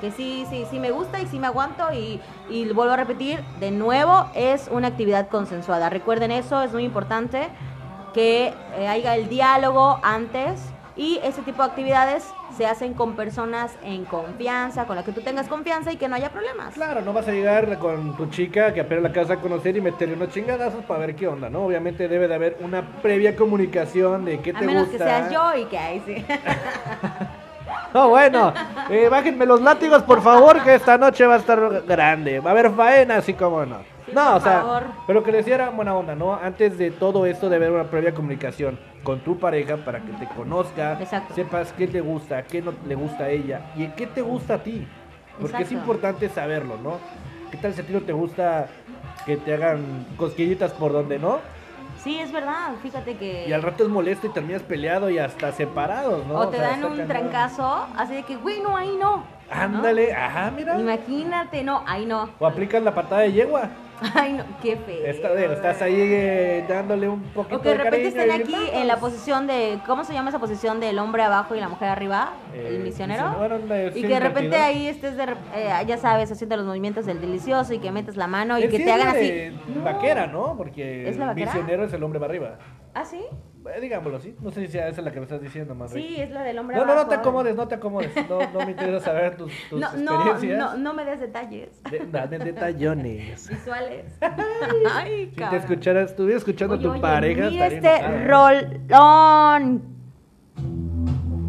que 0.00 0.10
sí, 0.10 0.44
sí, 0.50 0.66
sí 0.68 0.80
me 0.80 0.90
gusta 0.90 1.20
y 1.20 1.26
sí 1.28 1.38
me 1.38 1.46
aguanto 1.46 1.92
y, 1.92 2.20
y 2.50 2.68
vuelvo 2.72 2.92
a 2.92 2.96
repetir, 2.96 3.40
de 3.60 3.70
nuevo, 3.70 4.26
es 4.34 4.68
una 4.72 4.88
actividad 4.88 5.28
consensuada. 5.28 5.90
Recuerden 5.90 6.32
eso, 6.32 6.60
es 6.62 6.72
muy 6.72 6.84
importante 6.84 7.48
que 8.12 8.52
eh, 8.76 8.88
haya 8.88 9.14
el 9.14 9.28
diálogo 9.28 10.00
antes 10.02 10.60
y 10.96 11.18
ese 11.22 11.42
tipo 11.42 11.62
de 11.62 11.68
actividades 11.70 12.24
se 12.56 12.66
hacen 12.66 12.92
con 12.94 13.14
personas 13.16 13.74
en 13.82 14.04
confianza, 14.04 14.84
con 14.86 14.96
las 14.96 15.04
que 15.04 15.12
tú 15.12 15.22
tengas 15.22 15.48
confianza 15.48 15.90
y 15.92 15.96
que 15.96 16.08
no 16.08 16.16
haya 16.16 16.30
problemas. 16.30 16.74
Claro, 16.74 17.00
no 17.00 17.12
vas 17.12 17.26
a 17.28 17.32
llegar 17.32 17.78
con 17.78 18.16
tu 18.16 18.26
chica 18.26 18.74
que 18.74 18.80
apenas 18.80 19.02
la 19.04 19.12
casa 19.12 19.34
a 19.34 19.36
conocer 19.36 19.76
y 19.76 19.80
meterle 19.80 20.14
unos 20.14 20.28
chingadazos 20.30 20.84
para 20.84 21.00
ver 21.00 21.16
qué 21.16 21.26
onda, 21.28 21.48
¿no? 21.48 21.64
Obviamente 21.64 22.08
debe 22.08 22.28
de 22.28 22.34
haber 22.34 22.56
una 22.60 22.82
previa 23.00 23.34
comunicación 23.36 24.24
de 24.24 24.40
qué 24.40 24.50
A 24.50 24.58
te 24.58 24.66
menos 24.66 24.88
gusta. 24.88 25.04
que 25.04 25.10
seas 25.10 25.30
yo 25.32 25.56
y 25.56 25.64
que 25.66 25.78
ahí 25.78 26.02
sí. 26.04 26.24
No, 27.94 28.08
bueno, 28.08 28.54
eh, 28.90 29.08
bájenme 29.10 29.44
los 29.44 29.60
látigos, 29.60 30.02
por 30.02 30.22
favor, 30.22 30.62
que 30.62 30.74
esta 30.76 30.96
noche 30.96 31.26
va 31.26 31.34
a 31.34 31.38
estar 31.38 31.82
grande. 31.86 32.40
Va 32.40 32.50
a 32.50 32.52
haber 32.52 32.70
faena, 32.70 33.16
así 33.16 33.34
como 33.34 33.66
no. 33.66 33.76
No, 34.14 34.36
o 34.36 34.40
sea, 34.40 34.60
favor. 34.60 34.82
pero 35.06 35.22
que 35.22 35.32
decía 35.32 35.54
era 35.56 35.70
buena 35.70 35.94
onda, 35.94 36.14
¿no? 36.14 36.34
Antes 36.34 36.78
de 36.78 36.90
todo 36.90 37.26
esto 37.26 37.48
debe 37.48 37.66
haber 37.66 37.80
una 37.80 37.90
previa 37.90 38.14
comunicación 38.14 38.78
con 39.02 39.20
tu 39.20 39.38
pareja 39.38 39.76
para 39.78 40.00
que 40.00 40.12
te 40.12 40.26
conozca, 40.34 40.98
Exacto. 41.00 41.34
sepas 41.34 41.72
qué 41.72 41.86
te 41.88 42.00
gusta, 42.00 42.42
qué 42.44 42.62
no 42.62 42.72
le 42.86 42.94
gusta 42.94 43.24
a 43.24 43.28
ella 43.30 43.72
y 43.76 43.86
qué 43.88 44.06
te 44.06 44.22
gusta 44.22 44.54
a 44.54 44.58
ti. 44.62 44.86
Porque 45.40 45.62
es 45.62 45.72
importante 45.72 46.28
saberlo, 46.28 46.76
¿no? 46.82 46.98
¿Qué 47.50 47.56
tal 47.56 47.72
si 47.74 47.80
a 47.80 47.84
ti 47.86 47.92
no 47.92 48.00
te 48.00 48.12
gusta 48.12 48.66
que 49.26 49.36
te 49.36 49.54
hagan 49.54 50.06
cosquillitas 50.16 50.72
por 50.72 50.92
donde 50.92 51.18
no? 51.18 51.38
Sí, 52.02 52.18
es 52.18 52.32
verdad, 52.32 52.72
fíjate 52.82 53.16
que... 53.16 53.46
Y 53.48 53.52
al 53.52 53.62
rato 53.62 53.84
es 53.84 53.88
molesto 53.88 54.26
y 54.26 54.30
terminas 54.30 54.62
peleado 54.62 55.08
y 55.08 55.18
hasta 55.18 55.52
separados, 55.52 56.26
¿no? 56.26 56.34
o 56.34 56.48
te 56.48 56.56
sea, 56.56 56.70
dan 56.70 56.84
un 56.84 56.90
cañón. 56.92 57.08
trancazo, 57.08 57.86
así 57.96 58.14
de 58.14 58.22
que, 58.24 58.36
güey, 58.36 58.60
no, 58.60 58.76
ahí 58.76 58.96
no. 59.00 59.22
¿No? 59.54 59.78
Ándale, 59.78 60.12
ajá, 60.14 60.50
mira. 60.56 60.78
Imagínate, 60.78 61.62
no, 61.64 61.82
ahí 61.86 62.06
no. 62.06 62.30
O 62.38 62.46
aplicas 62.46 62.82
la 62.82 62.94
patada 62.94 63.22
de 63.22 63.32
yegua. 63.32 63.68
Ay, 64.14 64.32
no, 64.32 64.42
qué 64.60 64.76
feo. 64.76 65.06
Está- 65.06 65.32
estás 65.40 65.80
ahí 65.80 65.94
eh, 65.96 66.64
dándole 66.68 67.08
un 67.08 67.22
poquito 67.22 67.56
O 67.58 67.60
que 67.62 67.68
de 67.68 67.74
repente 67.76 68.08
estén 68.08 68.32
aquí 68.32 68.52
vamos. 68.52 68.70
en 68.72 68.88
la 68.88 68.96
posición 68.96 69.46
de, 69.46 69.78
¿cómo 69.86 70.02
se 70.02 70.12
llama 70.12 70.30
esa 70.30 70.40
posición 70.40 70.80
del 70.80 70.98
hombre 70.98 71.22
abajo 71.22 71.54
y 71.54 71.60
la 71.60 71.68
mujer 71.68 71.88
arriba? 71.88 72.32
Eh, 72.52 72.66
el 72.68 72.80
misionero. 72.80 73.32
y 73.94 74.00
que 74.02 74.08
de 74.08 74.18
repente 74.20 74.56
ahí 74.56 74.88
estés, 74.88 75.16
de, 75.16 75.22
eh, 75.54 75.70
ya 75.86 75.98
sabes, 75.98 76.32
haciendo 76.32 76.56
los 76.56 76.66
movimientos 76.66 77.06
del 77.06 77.20
delicioso 77.20 77.74
y 77.74 77.78
que 77.78 77.92
metes 77.92 78.16
la 78.16 78.26
mano 78.26 78.58
y 78.58 78.68
que 78.68 78.78
sí 78.78 78.84
te 78.84 78.90
hagan 78.92 79.08
así. 79.08 79.30
de 79.30 79.52
Vaquera, 79.84 80.26
¿no? 80.26 80.56
Porque 80.56 81.08
¿Es 81.08 81.16
la 81.16 81.24
el 81.24 81.28
vaquera? 81.30 81.52
misionero 81.52 81.84
es 81.84 81.92
el 81.92 82.02
hombre 82.02 82.18
para 82.18 82.32
arriba. 82.32 82.58
¿Ah, 82.94 83.04
sí? 83.06 83.22
Eh, 83.74 83.80
digámoslo 83.80 84.18
así. 84.18 84.36
No 84.40 84.50
sé 84.50 84.66
si 84.66 84.76
esa 84.76 85.00
la 85.02 85.12
que 85.12 85.18
me 85.18 85.22
estás 85.24 85.40
diciendo, 85.40 85.74
más 85.74 85.92
Sí, 85.92 86.16
es 86.20 86.30
la 86.30 86.42
del 86.42 86.58
hombre 86.58 86.76
No, 86.76 86.84
no, 86.84 86.92
abajo. 86.92 87.04
no 87.04 87.10
te 87.10 87.14
acomodes, 87.16 87.56
no 87.56 87.68
te 87.68 87.74
acomodes. 87.76 88.10
No, 88.28 88.38
no 88.52 88.66
me 88.66 88.72
interesa 88.72 89.00
saber 89.00 89.36
tus, 89.36 89.52
tus 89.70 89.80
No, 89.80 89.92
no, 89.94 90.14
experiencias. 90.14 90.58
no, 90.58 90.76
no 90.76 90.92
me 90.94 91.04
des 91.04 91.20
detalles 91.20 91.82
De- 91.90 92.06
dame 92.10 92.38
detallones. 92.38 93.48
visuales. 93.48 94.18
Ay, 94.92 95.30
Si 95.34 95.40
te 95.42 95.56
escucharas, 95.56 96.10
estuviera 96.10 96.38
escuchando 96.38 96.74
a 96.74 96.78
tu 96.80 96.90
oye, 96.90 97.00
pareja. 97.00 97.48
Mira 97.50 97.66
este 97.68 98.26
rolón. 98.26 99.82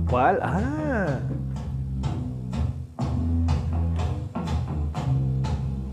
¿Cuál? 0.10 0.39
Ah. 0.43 1.19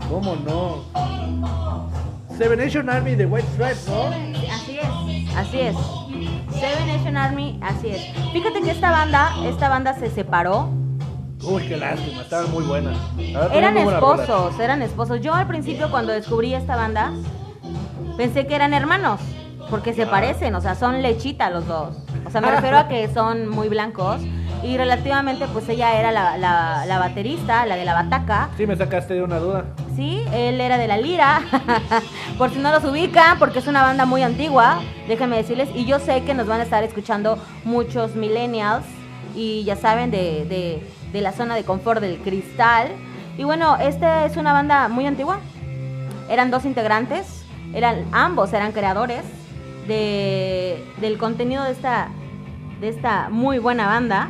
¿Cómo 0.07 0.35
no? 0.35 0.83
Seven 2.41 2.57
Nation 2.57 2.89
Army 2.89 3.13
de 3.13 3.27
White 3.27 3.47
Stripes, 3.53 3.87
¿no? 3.87 4.05
Así 4.51 4.79
es, 4.79 5.35
así 5.37 5.59
es. 5.59 5.75
Seven 6.59 6.87
Nation 6.87 7.15
Army, 7.15 7.59
así 7.61 7.89
es. 7.89 8.01
Fíjate 8.33 8.61
que 8.63 8.71
esta 8.71 8.89
banda, 8.89 9.31
esta 9.45 9.69
banda 9.69 9.93
se 9.93 10.09
separó. 10.09 10.71
Uy, 11.43 11.61
qué 11.67 11.77
lástima, 11.77 12.23
estaban 12.23 12.49
muy 12.49 12.63
buenas. 12.63 12.97
Verdad, 13.15 13.55
Eran 13.55 13.73
muy 13.75 13.93
esposos, 13.93 14.59
eran 14.59 14.81
esposos. 14.81 15.21
Yo 15.21 15.35
al 15.35 15.45
principio 15.45 15.91
cuando 15.91 16.13
descubrí 16.13 16.55
esta 16.55 16.75
banda, 16.75 17.11
pensé 18.17 18.47
que 18.47 18.55
eran 18.55 18.73
hermanos, 18.73 19.19
porque 19.69 19.93
se 19.93 20.03
Ah. 20.05 20.09
parecen, 20.09 20.55
o 20.55 20.61
sea, 20.61 20.73
son 20.73 21.03
lechita 21.03 21.51
los 21.51 21.67
dos. 21.67 21.95
O 22.25 22.31
sea, 22.31 22.41
me 22.41 22.49
refiero 22.49 22.79
a 22.79 22.87
que 22.87 23.07
son 23.13 23.49
muy 23.49 23.69
blancos. 23.69 24.19
Y 24.63 24.77
relativamente, 24.77 25.47
pues 25.51 25.67
ella 25.69 25.99
era 25.99 26.11
la, 26.11 26.37
la- 26.37 26.85
la 26.85 26.99
baterista, 26.99 27.65
la 27.65 27.75
de 27.75 27.83
la 27.85 27.93
bataca. 27.95 28.49
Sí, 28.57 28.67
me 28.67 28.75
sacaste 28.75 29.15
de 29.15 29.23
una 29.23 29.39
duda. 29.39 29.65
Sí, 29.95 30.23
él 30.33 30.61
era 30.61 30.77
de 30.77 30.87
la 30.87 30.97
Lira. 30.97 31.41
Por 32.37 32.51
si 32.51 32.59
no 32.59 32.71
los 32.71 32.83
ubican, 32.83 33.39
porque 33.39 33.59
es 33.59 33.67
una 33.67 33.81
banda 33.81 34.05
muy 34.05 34.21
antigua, 34.23 34.79
déjenme 35.07 35.37
decirles. 35.37 35.69
Y 35.73 35.85
yo 35.85 35.97
sé 35.99 36.23
que 36.23 36.33
nos 36.35 36.45
van 36.47 36.59
a 36.59 36.63
estar 36.63 36.83
escuchando 36.83 37.39
muchos 37.63 38.15
millennials. 38.15 38.85
Y 39.35 39.63
ya 39.63 39.75
saben, 39.75 40.11
de, 40.11 40.45
de- 40.45 40.83
de 41.11 41.21
la 41.21 41.31
zona 41.31 41.55
de 41.55 41.63
confort 41.63 41.99
del 41.99 42.17
cristal. 42.19 42.89
Y 43.37 43.43
bueno, 43.43 43.77
esta 43.77 44.25
es 44.25 44.37
una 44.37 44.53
banda 44.53 44.87
muy 44.89 45.07
antigua. 45.07 45.39
Eran 46.29 46.51
dos 46.51 46.65
integrantes. 46.65 47.45
Eran, 47.73 48.05
ambos 48.11 48.53
eran 48.53 48.73
creadores 48.73 49.23
de, 49.87 50.83
del 50.99 51.17
contenido 51.17 51.63
de 51.63 51.71
esta, 51.71 52.09
de 52.79 52.89
esta 52.89 53.29
muy 53.29 53.57
buena 53.59 53.87
banda. 53.87 54.29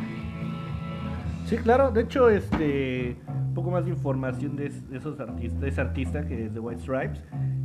Sí, 1.52 1.58
claro. 1.58 1.90
De 1.90 2.00
hecho, 2.00 2.30
este, 2.30 3.18
un 3.28 3.52
poco 3.52 3.70
más 3.70 3.84
de 3.84 3.90
información 3.90 4.56
de, 4.56 4.68
es- 4.68 4.88
de 4.88 4.96
esos 4.96 5.20
artistas, 5.20 5.60
de 5.60 5.68
ese 5.68 5.80
artista 5.82 6.26
que 6.26 6.46
es 6.46 6.54
de 6.54 6.60
White 6.60 6.80
Stripes. 6.80 7.20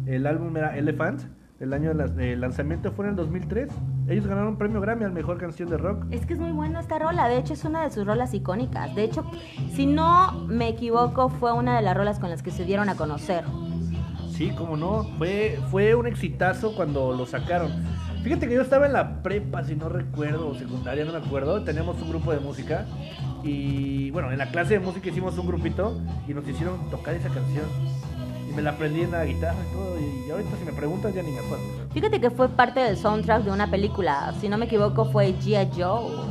El 0.05 0.27
álbum 0.27 0.57
era 0.57 0.77
Elephant. 0.77 1.21
El 1.61 1.71
año 1.71 1.93
de 1.93 2.35
lanzamiento 2.35 2.91
fue 2.91 3.05
en 3.05 3.11
el 3.11 3.15
2003. 3.15 3.69
Ellos 4.09 4.27
ganaron 4.27 4.49
un 4.49 4.57
premio 4.57 4.81
Grammy 4.81 5.05
al 5.05 5.13
mejor 5.13 5.37
canción 5.37 5.69
de 5.69 5.77
rock. 5.77 6.03
Es 6.11 6.25
que 6.25 6.33
es 6.33 6.39
muy 6.39 6.51
buena 6.51 6.81
esta 6.81 6.99
rola, 6.99 7.29
de 7.29 7.37
hecho 7.37 7.53
es 7.53 7.63
una 7.63 7.81
de 7.83 7.89
sus 7.89 8.05
rolas 8.05 8.33
icónicas. 8.33 8.93
De 8.93 9.05
hecho, 9.05 9.23
si 9.71 9.85
no 9.85 10.33
me 10.47 10.67
equivoco, 10.67 11.29
fue 11.29 11.53
una 11.53 11.77
de 11.77 11.81
las 11.81 11.95
rolas 11.95 12.19
con 12.19 12.29
las 12.29 12.43
que 12.43 12.51
se 12.51 12.65
dieron 12.65 12.89
a 12.89 12.95
conocer. 12.95 13.45
Sí, 14.31 14.51
cómo 14.57 14.75
no. 14.75 15.05
Fue, 15.17 15.59
fue 15.71 15.95
un 15.95 16.07
exitazo 16.07 16.75
cuando 16.75 17.13
lo 17.13 17.25
sacaron. 17.25 17.71
Fíjate 18.21 18.47
que 18.49 18.55
yo 18.55 18.61
estaba 18.61 18.85
en 18.85 18.93
la 18.93 19.23
prepa, 19.23 19.63
si 19.63 19.75
no 19.75 19.87
recuerdo, 19.87 20.49
o 20.49 20.55
secundaria, 20.55 21.05
no 21.05 21.13
me 21.13 21.25
acuerdo. 21.25 21.63
Teníamos 21.63 22.01
un 22.01 22.09
grupo 22.09 22.33
de 22.33 22.39
música. 22.39 22.85
Y 23.47 24.11
bueno, 24.11 24.31
en 24.31 24.37
la 24.37 24.51
clase 24.51 24.73
de 24.73 24.79
música 24.79 25.09
hicimos 25.09 25.37
un 25.37 25.47
grupito 25.47 25.97
y 26.27 26.33
nos 26.33 26.47
hicieron 26.47 26.89
tocar 26.89 27.15
esa 27.15 27.29
canción. 27.29 27.65
Y 28.49 28.53
me 28.53 28.61
la 28.61 28.71
aprendí 28.71 29.01
en 29.01 29.11
la 29.11 29.23
guitarra 29.25 29.57
y 29.69 29.73
todo. 29.73 29.97
Y 29.99 30.29
ahorita 30.29 30.57
si 30.57 30.65
me 30.65 30.73
preguntas 30.73 31.13
ya 31.13 31.23
ni 31.23 31.31
me 31.31 31.39
acuerdo. 31.39 31.63
Fíjate 31.93 32.19
que 32.19 32.29
fue 32.29 32.49
parte 32.49 32.81
del 32.81 32.97
soundtrack 32.97 33.43
de 33.43 33.51
una 33.51 33.71
película, 33.71 34.33
si 34.41 34.49
no 34.49 34.57
me 34.57 34.65
equivoco 34.65 35.05
fue 35.05 35.33
G.I. 35.33 35.69
Joe. 35.81 36.27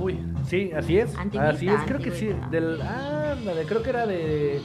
Uy, 0.00 0.18
sí, 0.46 0.72
así 0.76 0.98
es. 0.98 1.16
Antiguita, 1.16 1.50
así 1.50 1.68
es, 1.68 1.80
creo 1.86 2.00
que 2.00 2.10
sí. 2.10 2.30
Del, 2.50 2.80
ándale, 2.82 3.64
creo 3.64 3.82
que 3.82 3.90
era 3.90 4.06
de. 4.06 4.60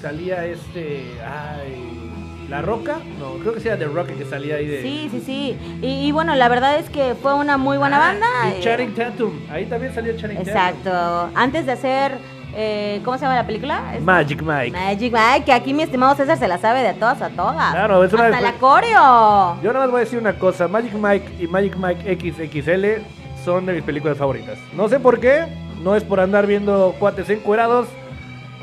Salía 0.00 0.44
este. 0.46 1.18
Ay. 1.24 2.11
¿La 2.48 2.60
Roca? 2.60 2.98
No, 3.18 3.34
creo 3.40 3.54
que 3.54 3.60
sí 3.60 3.68
era 3.68 3.76
de 3.78 3.86
Roca 3.86 4.12
que 4.12 4.24
salía 4.24 4.56
ahí 4.56 4.66
de. 4.66 4.82
Sí, 4.82 5.08
sí, 5.10 5.22
sí. 5.24 5.58
Y, 5.80 6.06
y 6.08 6.12
bueno, 6.12 6.34
la 6.34 6.48
verdad 6.48 6.76
es 6.78 6.90
que 6.90 7.14
fue 7.14 7.34
una 7.34 7.56
muy 7.56 7.78
buena 7.78 7.96
Ah, 7.96 8.12
banda. 8.12 8.26
Y 8.48 8.58
eh, 8.58 8.60
Channing 8.60 8.94
Tatum. 8.94 9.32
Ahí 9.50 9.64
también 9.66 9.94
salió 9.94 10.16
Channing 10.16 10.36
Tatum. 10.38 10.48
Exacto. 10.52 11.30
Antes 11.34 11.64
de 11.64 11.72
hacer, 11.72 12.18
eh, 12.54 13.00
¿cómo 13.04 13.16
se 13.16 13.22
llama 13.24 13.36
la 13.36 13.46
película? 13.46 13.80
Magic 14.02 14.42
Mike. 14.42 14.72
Magic 14.72 15.12
Mike, 15.12 15.44
que 15.46 15.52
aquí 15.52 15.72
mi 15.72 15.82
estimado 15.84 16.14
César 16.14 16.36
se 16.36 16.46
la 16.46 16.58
sabe 16.58 16.82
de 16.82 16.92
todas 16.94 17.22
a 17.22 17.30
todas. 17.30 17.72
Claro, 17.72 18.04
es 18.04 18.12
una 18.12 18.26
Hasta 18.26 18.40
la 18.42 18.52
coreo. 18.54 19.56
Yo 19.62 19.72
nada 19.72 19.86
más 19.86 19.90
voy 19.90 20.00
a 20.02 20.04
decir 20.04 20.18
una 20.18 20.34
cosa. 20.34 20.68
Magic 20.68 20.92
Mike 20.92 21.32
y 21.40 21.46
Magic 21.46 21.76
Mike 21.76 22.18
XXL 22.20 23.02
son 23.44 23.64
de 23.64 23.72
mis 23.72 23.82
películas 23.82 24.18
favoritas. 24.18 24.58
No 24.76 24.88
sé 24.88 25.00
por 25.00 25.18
qué. 25.20 25.44
No 25.82 25.96
es 25.96 26.04
por 26.04 26.20
andar 26.20 26.46
viendo 26.46 26.94
cuates 26.98 27.28
encuerados. 27.30 27.88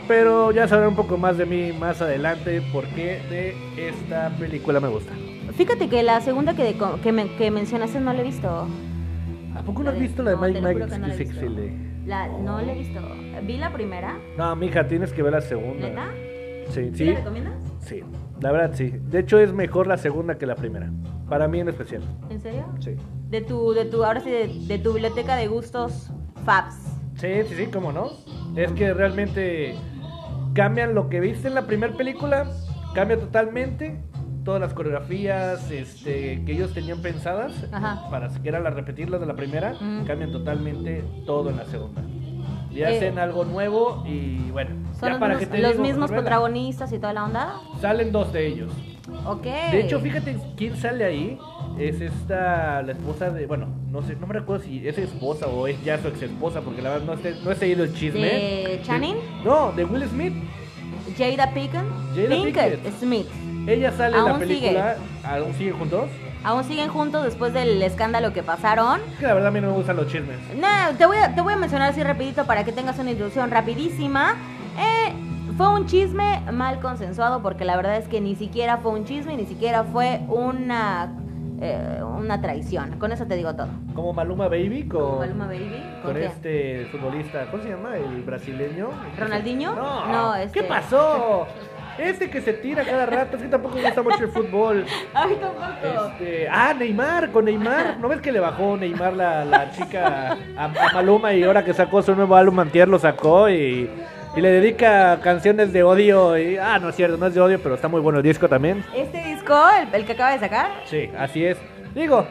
Pero 0.09 0.51
ya 0.51 0.67
sabrán 0.67 0.89
un 0.89 0.95
poco 0.95 1.17
más 1.17 1.37
de 1.37 1.45
mí 1.45 1.71
más 1.71 2.01
adelante. 2.01 2.61
Porque 2.73 3.21
de 3.29 3.87
esta 3.89 4.29
película 4.39 4.79
me 4.81 4.87
gusta. 4.89 5.13
Fíjate 5.53 5.87
que 5.87 6.01
la 6.03 6.19
segunda 6.19 6.55
que, 6.55 6.75
que, 7.03 7.11
me- 7.11 7.31
que 7.35 7.51
mencionaste 7.51 7.99
no 7.99 8.11
la 8.11 8.19
he 8.21 8.23
visto. 8.23 8.67
¿A 9.55 9.61
poco 9.61 9.83
no 9.83 9.91
has 9.91 9.99
visto 9.99 10.23
la 10.23 10.31
de 10.31 10.37
Mike 10.37 10.61
no 10.61 10.67
la 10.71 10.97
no 10.97 12.61
la 12.61 12.73
he 12.73 12.77
visto. 12.77 12.99
Vi 13.45 13.57
la 13.57 13.71
primera. 13.71 14.17
No, 14.37 14.55
mija, 14.55 14.87
tienes 14.87 15.13
que 15.13 15.21
ver 15.21 15.33
la 15.33 15.41
segunda. 15.41 15.87
¿Neta? 15.87 16.07
Sí, 16.69 16.89
¿Sí 16.91 16.97
sí. 16.97 17.05
la 17.05 17.15
recomiendas? 17.15 17.53
Sí, 17.81 18.01
la 18.41 18.51
verdad 18.51 18.71
sí. 18.73 18.89
De 18.89 19.19
hecho 19.19 19.37
es 19.39 19.53
mejor 19.53 19.85
la 19.87 19.97
segunda 19.97 20.37
que 20.39 20.45
la 20.47 20.55
primera. 20.55 20.89
Para 21.29 21.47
mí 21.47 21.59
en 21.59 21.69
especial. 21.69 22.01
¿En 22.31 22.41
serio? 22.41 22.65
Sí. 22.79 22.95
De 23.29 23.41
tu, 23.41 23.73
de 23.73 23.85
tu, 23.85 24.03
ahora 24.03 24.21
sí, 24.21 24.31
de, 24.31 24.47
de 24.67 24.79
tu 24.79 24.93
biblioteca 24.93 25.35
de 25.35 25.47
gustos 25.47 26.09
Fabs. 26.45 26.75
Sí, 27.15 27.27
sí, 27.47 27.55
sí, 27.55 27.65
cómo 27.67 27.91
no. 27.91 28.09
Es 28.55 28.71
que 28.71 28.93
realmente 28.93 29.75
cambian 30.53 30.95
lo 30.95 31.09
que 31.09 31.19
viste 31.19 31.47
en 31.47 31.55
la 31.55 31.63
primera 31.63 31.95
película, 31.95 32.45
cambia 32.93 33.19
totalmente 33.19 33.99
todas 34.43 34.61
las 34.61 34.73
coreografías 34.73 35.69
este, 35.69 36.43
que 36.45 36.51
ellos 36.53 36.73
tenían 36.73 37.01
pensadas 37.01 37.67
Ajá. 37.71 38.09
para 38.09 38.29
que 38.29 38.49
eran 38.49 38.63
las 38.63 38.73
repetirlas 38.73 39.19
de 39.19 39.27
la 39.27 39.35
primera, 39.35 39.73
cambian 40.07 40.31
totalmente 40.31 41.03
todo 41.25 41.49
en 41.49 41.57
la 41.57 41.65
segunda. 41.65 42.01
Y 42.71 42.81
Eh, 42.81 42.85
hacen 42.85 43.19
algo 43.19 43.45
nuevo 43.45 44.03
y 44.07 44.51
bueno, 44.51 44.71
Son 44.93 45.01
ya 45.01 45.09
los, 45.09 45.19
para 45.19 45.33
mismos, 45.35 45.49
que 45.49 45.55
te 45.57 45.61
los 45.61 45.71
digo, 45.73 45.83
mismos 45.83 46.11
protagonistas 46.11 46.91
y 46.93 46.97
toda 46.99 47.13
la 47.13 47.25
onda. 47.25 47.53
Salen 47.81 48.11
dos 48.11 48.31
de 48.31 48.47
ellos. 48.47 48.71
Ok. 49.25 49.43
De 49.43 49.81
hecho, 49.81 49.99
fíjate 49.99 50.37
quién 50.55 50.75
sale 50.77 51.03
ahí. 51.03 51.37
Es 51.79 52.01
esta, 52.01 52.81
la 52.81 52.91
esposa 52.91 53.29
de, 53.29 53.45
bueno, 53.45 53.67
no 53.89 54.01
sé, 54.01 54.17
no 54.17 54.27
me 54.27 54.33
recuerdo 54.33 54.65
si 54.65 54.85
es 54.85 54.97
esposa 54.97 55.47
o 55.47 55.65
es 55.65 55.81
ya 55.81 55.97
su 55.97 56.09
ex 56.09 56.21
esposa, 56.23 56.59
porque 56.59 56.81
la 56.81 56.89
verdad 56.89 57.15
no, 57.15 57.21
sé, 57.21 57.35
no 57.41 57.51
he 57.51 57.55
seguido 57.55 57.85
el 57.85 57.93
chisme. 57.93 58.19
¿De 58.19 58.81
Channing? 58.83 59.15
no, 59.45 59.71
de 59.71 59.85
Will 59.85 60.03
Smith. 60.09 60.33
Jada 61.17 61.53
Pinkett. 61.53 61.85
Jada 62.15 62.43
Pinkett. 62.43 62.99
Smith. 62.99 63.27
Ella 63.65 63.93
sale 63.93 64.17
en 64.17 64.25
la 64.25 64.37
película. 64.37 64.97
¿Aún 65.23 65.53
siguen 65.53 65.77
juntos? 65.77 66.09
Aún 66.43 66.63
siguen 66.65 66.89
juntos 66.89 67.23
después 67.23 67.53
del 67.53 67.81
escándalo 67.81 68.33
que 68.33 68.43
pasaron. 68.43 68.99
Que 69.17 69.27
la 69.27 69.35
verdad 69.35 69.47
a 69.47 69.51
mí 69.51 69.61
no 69.61 69.67
me 69.67 69.73
gustan 69.73 69.95
los 69.95 70.07
chismes. 70.07 70.37
No, 70.57 70.97
te 70.97 71.05
voy 71.05 71.17
a, 71.17 71.33
te 71.33 71.39
voy 71.39 71.53
a 71.53 71.57
mencionar 71.57 71.91
así 71.91 72.03
rapidito 72.03 72.45
para 72.45 72.65
que 72.65 72.73
tengas 72.73 72.99
una 72.99 73.11
introducción 73.11 73.51
rapidísima. 73.51 74.35
Eh, 74.77 75.13
fue 75.55 75.67
un 75.69 75.85
chisme 75.87 76.41
mal 76.51 76.79
consensuado 76.79 77.41
porque 77.41 77.65
la 77.65 77.75
verdad 77.75 77.97
es 77.97 78.07
que 78.07 78.21
ni 78.21 78.35
siquiera 78.35 78.77
fue 78.77 78.93
un 78.93 79.05
chisme, 79.05 79.35
ni 79.35 79.45
siquiera 79.45 79.83
fue 79.83 80.21
una, 80.29 81.11
eh, 81.61 82.01
una 82.03 82.41
traición. 82.41 82.97
Con 82.99 83.11
eso 83.11 83.25
te 83.25 83.35
digo 83.35 83.55
todo. 83.55 83.67
Como 83.93 84.13
Maluma 84.13 84.47
Baby 84.47 84.87
con, 84.87 85.19
Maluma 85.19 85.47
Baby. 85.47 85.83
con 86.03 86.13
quién? 86.13 86.25
este 86.25 86.87
futbolista, 86.91 87.45
¿cómo 87.51 87.63
se 87.63 87.69
llama? 87.69 87.95
El 87.97 88.21
brasileño. 88.23 88.89
¿Ronaldinho? 89.17 89.75
No, 89.75 90.05
No, 90.07 90.35
este- 90.35 90.61
¿qué 90.61 90.67
pasó? 90.67 91.47
Este 91.97 92.29
que 92.29 92.39
se 92.41 92.53
tira 92.53 92.85
cada 92.85 93.05
rato, 93.05 93.35
es 93.35 93.43
que 93.43 93.49
tampoco 93.49 93.75
me 93.75 93.81
gusta 93.83 94.01
mucho 94.01 94.23
el 94.23 94.29
fútbol. 94.29 94.85
Ay, 95.13 95.35
tampoco. 95.35 96.07
Este, 96.13 96.47
ah, 96.49 96.73
Neymar, 96.73 97.29
con 97.31 97.43
Neymar. 97.43 97.97
¿No 97.99 98.07
ves 98.07 98.21
que 98.21 98.31
le 98.31 98.39
bajó 98.39 98.77
Neymar 98.77 99.13
la, 99.13 99.43
la 99.43 99.69
chica 99.71 100.37
a, 100.57 100.63
a 100.65 100.93
Maluma 100.93 101.33
y 101.33 101.43
ahora 101.43 101.65
que 101.65 101.73
sacó 101.73 102.01
su 102.01 102.15
nuevo 102.15 102.35
álbum 102.37 102.57
Antier 102.59 102.87
lo 102.87 102.99
sacó 102.99 103.49
y, 103.49 103.89
y 104.35 104.41
le 104.41 104.49
dedica 104.51 105.19
canciones 105.21 105.73
de 105.73 105.83
odio? 105.83 106.37
Y, 106.37 106.57
ah, 106.57 106.79
no 106.79 106.89
es 106.89 106.95
cierto, 106.95 107.17
no 107.17 107.27
es 107.27 107.33
de 107.33 107.41
odio, 107.41 107.59
pero 107.61 107.75
está 107.75 107.87
muy 107.87 108.01
bueno 108.01 108.19
el 108.19 108.23
disco 108.23 108.47
también. 108.47 108.83
Este 108.95 109.23
disco, 109.23 109.55
el, 109.69 109.93
el 109.93 110.05
que 110.05 110.13
acaba 110.13 110.31
de 110.31 110.39
sacar, 110.39 110.69
Sí, 110.85 111.09
así 111.17 111.45
es. 111.45 111.57
Digo, 111.95 112.25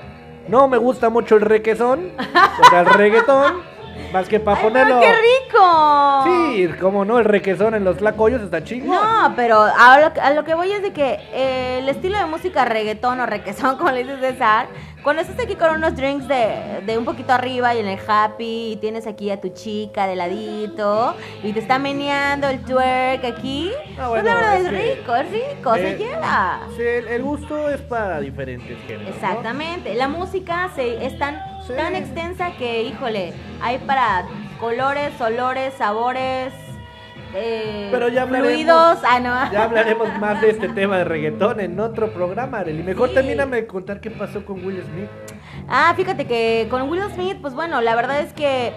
no 0.49 0.69
me 0.69 0.79
gusta 0.79 1.11
mucho 1.11 1.37
el 1.37 1.43
requesón, 1.43 2.13
o 2.19 2.71
sea, 2.71 2.81
el 2.81 2.87
reggaetón, 2.87 3.55
más 4.13 4.29
que 4.29 4.41
para 4.41 4.59
¡Ay, 4.59 4.65
ponerlo. 4.65 5.01
qué 5.01 5.13
rico! 5.13 6.25
Sí, 6.25 6.69
como 6.81 7.05
no, 7.05 7.19
el 7.19 7.25
requesón 7.25 7.75
en 7.75 7.85
los 7.85 7.97
tlacoyos 7.99 8.43
está 8.43 8.63
chingón. 8.65 8.97
No, 8.97 9.33
pero 9.37 9.61
a 9.63 9.99
lo, 10.01 10.13
a 10.23 10.31
lo 10.33 10.45
que 10.45 10.55
voy 10.55 10.73
es 10.73 10.83
de 10.83 10.93
que 10.93 11.19
eh, 11.33 11.79
el 11.81 11.89
estilo 11.89 12.19
de 12.19 12.27
música 12.27 12.65
reggaetón 12.65 13.21
o 13.21 13.27
requesón, 13.27 13.77
como 13.79 13.91
le 13.91 14.05
dices 14.05 14.21
César, 14.21 14.67
cuando 15.03 15.23
estás 15.23 15.39
aquí 15.43 15.55
con 15.55 15.71
unos 15.77 15.95
drinks 15.97 16.27
de, 16.29 16.81
de 16.85 16.99
un 16.99 17.05
poquito 17.05 17.33
arriba 17.33 17.75
y 17.75 17.79
en 17.79 17.87
el 17.89 17.99
happy 18.07 18.73
y 18.73 18.77
tienes 18.77 19.07
aquí 19.07 19.31
a 19.31 19.41
tu 19.41 19.49
chica 19.51 20.07
de 20.07 20.17
ladito 20.17 21.15
y 21.43 21.53
te 21.53 21.61
está 21.61 21.79
meneando 21.79 22.49
el 22.49 22.61
twerk 22.63 23.25
aquí, 23.25 23.71
Ah, 23.99 24.09
pues 24.09 24.23
bueno, 24.23 24.25
la 24.25 24.35
verdad 24.35 24.57
es 24.57 24.69
que- 24.69 24.95
rico, 24.97 25.15
es 25.15 25.31
rico, 25.31 25.75
se 25.75 25.91
Eh, 25.93 25.97
llega. 25.99 26.61
Sí, 26.77 26.83
el, 26.83 27.09
el 27.09 27.23
gusto 27.23 27.71
es 27.71 27.81
para 27.83 28.21
diferentes 28.21 28.77
géneros. 28.87 29.09
¿no? 29.09 29.15
Exactamente, 29.15 29.95
la 29.95 30.09
música 30.09 30.69
se, 30.75 31.05
es 31.07 31.17
tan, 31.19 31.41
Sí. 31.69 31.75
tan 31.77 31.95
extensa 31.95 32.53
que, 32.59 32.83
híjole, 32.83 33.33
hay 33.61 33.79
para 33.79 34.25
colores, 34.61 35.19
olores, 35.21 35.75
sabores, 35.75 36.53
eh, 37.35 37.89
Pero 37.93 38.09
ya 38.09 38.23
hablaremos, 38.23 38.53
fluidos, 38.53 38.99
ah, 39.07 39.21
no. 39.21 39.53
ya 39.53 39.65
hablaremos 39.65 40.09
más 40.19 40.41
de 40.41 40.51
este 40.51 40.69
tema 40.81 40.97
de 40.99 41.05
reggaetón 41.05 41.61
en 41.61 41.79
otro 41.79 42.11
programa, 42.11 42.61
Arely. 42.61 42.83
Mejor 42.83 43.11
Sí. 43.11 43.17
termíname 43.17 43.57
de 43.57 43.67
contar 43.67 44.01
qué 44.01 44.11
pasó 44.11 44.45
con 44.47 44.65
Will 44.65 44.83
Smith. 44.83 45.09
Ah, 45.69 45.93
fíjate 45.95 46.27
que 46.27 46.67
con 46.71 46.89
Will 46.89 47.03
Smith, 47.15 47.37
pues 47.43 47.53
bueno, 47.55 47.83
la 47.83 47.95
verdad 47.95 48.21
es 48.21 48.33
que 48.33 48.73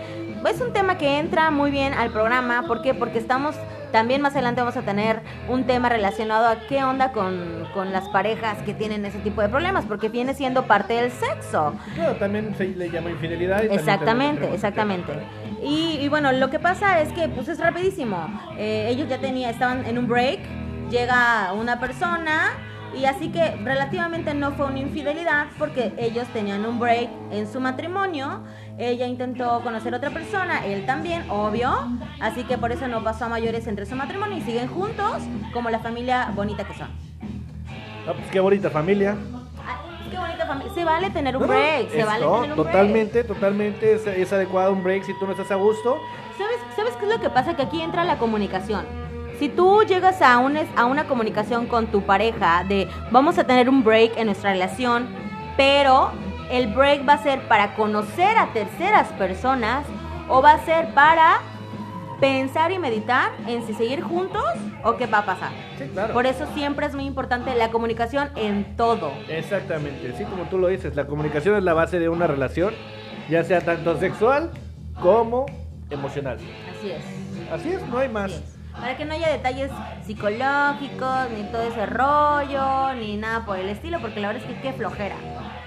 es 0.47 0.61
un 0.61 0.73
tema 0.73 0.97
que 0.97 1.19
entra 1.19 1.51
muy 1.51 1.71
bien 1.71 1.93
al 1.93 2.11
programa. 2.11 2.63
¿Por 2.67 2.81
qué? 2.81 2.93
Porque 2.93 3.19
estamos, 3.19 3.55
también 3.91 4.21
más 4.21 4.33
adelante 4.33 4.61
vamos 4.61 4.77
a 4.77 4.81
tener 4.81 5.21
un 5.49 5.65
tema 5.65 5.89
relacionado 5.89 6.47
a 6.47 6.59
qué 6.67 6.83
onda 6.83 7.11
con, 7.11 7.67
con 7.73 7.91
las 7.91 8.07
parejas 8.09 8.57
que 8.63 8.73
tienen 8.73 9.05
ese 9.05 9.19
tipo 9.19 9.41
de 9.41 9.49
problemas, 9.49 9.85
porque 9.85 10.09
viene 10.09 10.33
siendo 10.33 10.63
parte 10.63 10.93
del 10.93 11.11
sexo. 11.11 11.73
Claro, 11.95 12.15
también 12.15 12.55
se 12.55 12.65
le 12.67 12.89
llama 12.89 13.09
infidelidad. 13.09 13.63
y 13.63 13.67
Exactamente, 13.67 14.53
exactamente. 14.53 15.13
Y, 15.63 15.99
y 16.01 16.07
bueno, 16.09 16.31
lo 16.31 16.49
que 16.49 16.59
pasa 16.59 17.01
es 17.01 17.13
que 17.13 17.29
pues 17.29 17.47
es 17.47 17.59
rapidísimo. 17.59 18.27
Eh, 18.57 18.87
ellos 18.89 19.07
ya 19.07 19.19
tenían, 19.19 19.51
estaban 19.51 19.85
en 19.85 19.97
un 19.97 20.07
break, 20.07 20.39
llega 20.89 21.53
una 21.53 21.79
persona 21.79 22.51
y 22.95 23.05
así 23.05 23.29
que 23.31 23.51
relativamente 23.63 24.33
no 24.33 24.51
fue 24.51 24.65
una 24.67 24.79
infidelidad 24.79 25.47
porque 25.57 25.93
ellos 25.97 26.27
tenían 26.33 26.65
un 26.65 26.79
break 26.79 27.09
en 27.31 27.51
su 27.51 27.59
matrimonio. 27.59 28.41
Ella 28.77 29.05
intentó 29.05 29.61
conocer 29.61 29.93
a 29.93 29.97
otra 29.97 30.09
persona, 30.09 30.65
él 30.65 30.85
también, 30.85 31.29
obvio. 31.29 31.71
Así 32.19 32.43
que 32.43 32.57
por 32.57 32.71
eso 32.71 32.87
no 32.87 33.03
pasó 33.03 33.25
a 33.25 33.29
mayores 33.29 33.67
entre 33.67 33.85
su 33.85 33.95
matrimonio 33.95 34.37
y 34.37 34.41
siguen 34.41 34.67
juntos 34.67 35.21
como 35.53 35.69
la 35.69 35.79
familia 35.79 36.31
bonita 36.35 36.63
que 36.65 36.73
son. 36.73 36.87
Ah, 38.07 38.13
pues 38.15 38.27
qué 38.31 38.39
bonita 38.39 38.69
familia. 38.69 39.15
Ay, 39.65 40.09
qué 40.09 40.17
bonita 40.17 40.45
familia. 40.47 40.73
Se 40.73 40.83
vale 40.83 41.09
tener 41.11 41.37
un 41.37 41.41
No, 41.43 41.47
no, 41.47 41.53
break, 41.53 41.89
se 41.91 42.03
vale 42.03 42.25
no, 42.25 42.41
tener 42.41 42.49
un 42.51 42.55
break. 42.57 42.67
totalmente, 42.73 43.23
totalmente 43.23 43.93
es, 43.93 44.07
es 44.07 44.33
adecuado 44.33 44.73
un 44.73 44.83
break 44.83 45.03
si 45.03 45.13
tú 45.19 45.25
no 45.25 45.31
estás 45.31 45.51
a 45.51 45.55
gusto. 45.55 45.97
¿Sabes, 46.37 46.57
¿Sabes 46.75 46.93
qué 46.97 47.05
es 47.05 47.11
lo 47.11 47.21
que 47.21 47.29
pasa? 47.29 47.55
Que 47.55 47.61
aquí 47.61 47.81
entra 47.81 48.03
la 48.03 48.17
comunicación. 48.17 48.85
Si 49.41 49.49
tú 49.49 49.81
llegas 49.81 50.21
a, 50.21 50.37
un, 50.37 50.55
a 50.55 50.85
una 50.85 51.07
comunicación 51.07 51.65
con 51.65 51.87
tu 51.87 52.03
pareja 52.03 52.63
de 52.63 52.87
vamos 53.09 53.39
a 53.39 53.43
tener 53.43 53.69
un 53.69 53.83
break 53.83 54.15
en 54.15 54.27
nuestra 54.27 54.51
relación, 54.51 55.07
pero 55.57 56.11
el 56.51 56.67
break 56.67 57.09
va 57.09 57.13
a 57.13 57.23
ser 57.23 57.47
para 57.47 57.73
conocer 57.73 58.37
a 58.37 58.53
terceras 58.53 59.07
personas 59.13 59.83
o 60.29 60.43
va 60.43 60.51
a 60.51 60.63
ser 60.63 60.93
para 60.93 61.39
pensar 62.19 62.71
y 62.71 62.77
meditar 62.77 63.31
en 63.47 63.65
si 63.65 63.73
seguir 63.73 64.03
juntos 64.03 64.45
o 64.83 64.95
qué 64.97 65.07
va 65.07 65.17
a 65.17 65.25
pasar. 65.25 65.49
Sí, 65.79 65.85
claro. 65.91 66.13
Por 66.13 66.27
eso 66.27 66.45
siempre 66.53 66.85
es 66.85 66.93
muy 66.93 67.05
importante 67.05 67.55
la 67.55 67.71
comunicación 67.71 68.29
en 68.35 68.77
todo. 68.77 69.11
Exactamente, 69.27 70.13
sí, 70.19 70.23
como 70.25 70.43
tú 70.49 70.59
lo 70.59 70.67
dices, 70.67 70.95
la 70.95 71.07
comunicación 71.07 71.55
es 71.55 71.63
la 71.63 71.73
base 71.73 71.97
de 71.97 72.09
una 72.09 72.27
relación, 72.27 72.75
ya 73.27 73.43
sea 73.43 73.61
tanto 73.61 73.97
sexual 73.97 74.51
como 75.01 75.47
emocional. 75.89 76.37
Así 76.77 76.91
es. 76.91 77.03
Así 77.51 77.69
es, 77.69 77.81
no 77.87 77.97
hay 77.97 78.07
más. 78.07 78.60
Para 78.79 78.97
que 78.97 79.05
no 79.05 79.13
haya 79.13 79.29
detalles 79.29 79.69
psicológicos, 80.05 81.29
ni 81.35 81.43
todo 81.51 81.61
ese 81.63 81.85
rollo, 81.85 82.93
ni 82.95 83.17
nada 83.17 83.45
por 83.45 83.57
el 83.59 83.69
estilo, 83.69 83.99
porque 83.99 84.19
la 84.19 84.29
verdad 84.29 84.43
es 84.49 84.55
que 84.55 84.61
qué 84.61 84.73
flojera. 84.73 85.15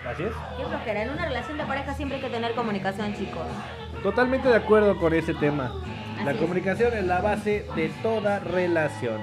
Así 0.08 0.22
es. 0.24 0.32
Qué 0.56 0.64
flojera. 0.64 1.02
En 1.02 1.10
una 1.10 1.24
relación 1.26 1.56
de 1.58 1.64
pareja 1.64 1.94
siempre 1.94 2.16
hay 2.16 2.22
que 2.24 2.30
tener 2.30 2.54
comunicación, 2.54 3.14
chicos. 3.14 3.42
Totalmente 4.02 4.48
de 4.48 4.56
acuerdo 4.56 4.98
con 4.98 5.14
ese 5.14 5.34
tema. 5.34 5.72
La 6.16 6.22
Así 6.30 6.30
es. 6.30 6.36
comunicación 6.42 6.92
es 6.94 7.04
la 7.04 7.20
base 7.20 7.66
de 7.76 7.88
toda 8.02 8.38
relación. 8.40 9.20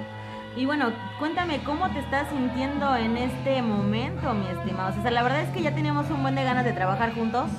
Y 0.55 0.65
bueno, 0.65 0.91
cuéntame 1.19 1.59
cómo 1.63 1.89
te 1.91 1.99
estás 1.99 2.27
sintiendo 2.29 2.95
en 2.97 3.15
este 3.17 3.61
momento, 3.61 4.33
mi 4.33 4.47
estimado. 4.47 4.93
O 4.97 5.01
sea, 5.01 5.11
la 5.11 5.23
verdad 5.23 5.41
es 5.41 5.49
que 5.49 5.61
ya 5.61 5.73
teníamos 5.73 6.09
un 6.09 6.21
buen 6.21 6.35
de 6.35 6.43
ganas 6.43 6.65
de 6.65 6.73
trabajar 6.73 7.13
juntos. 7.13 7.49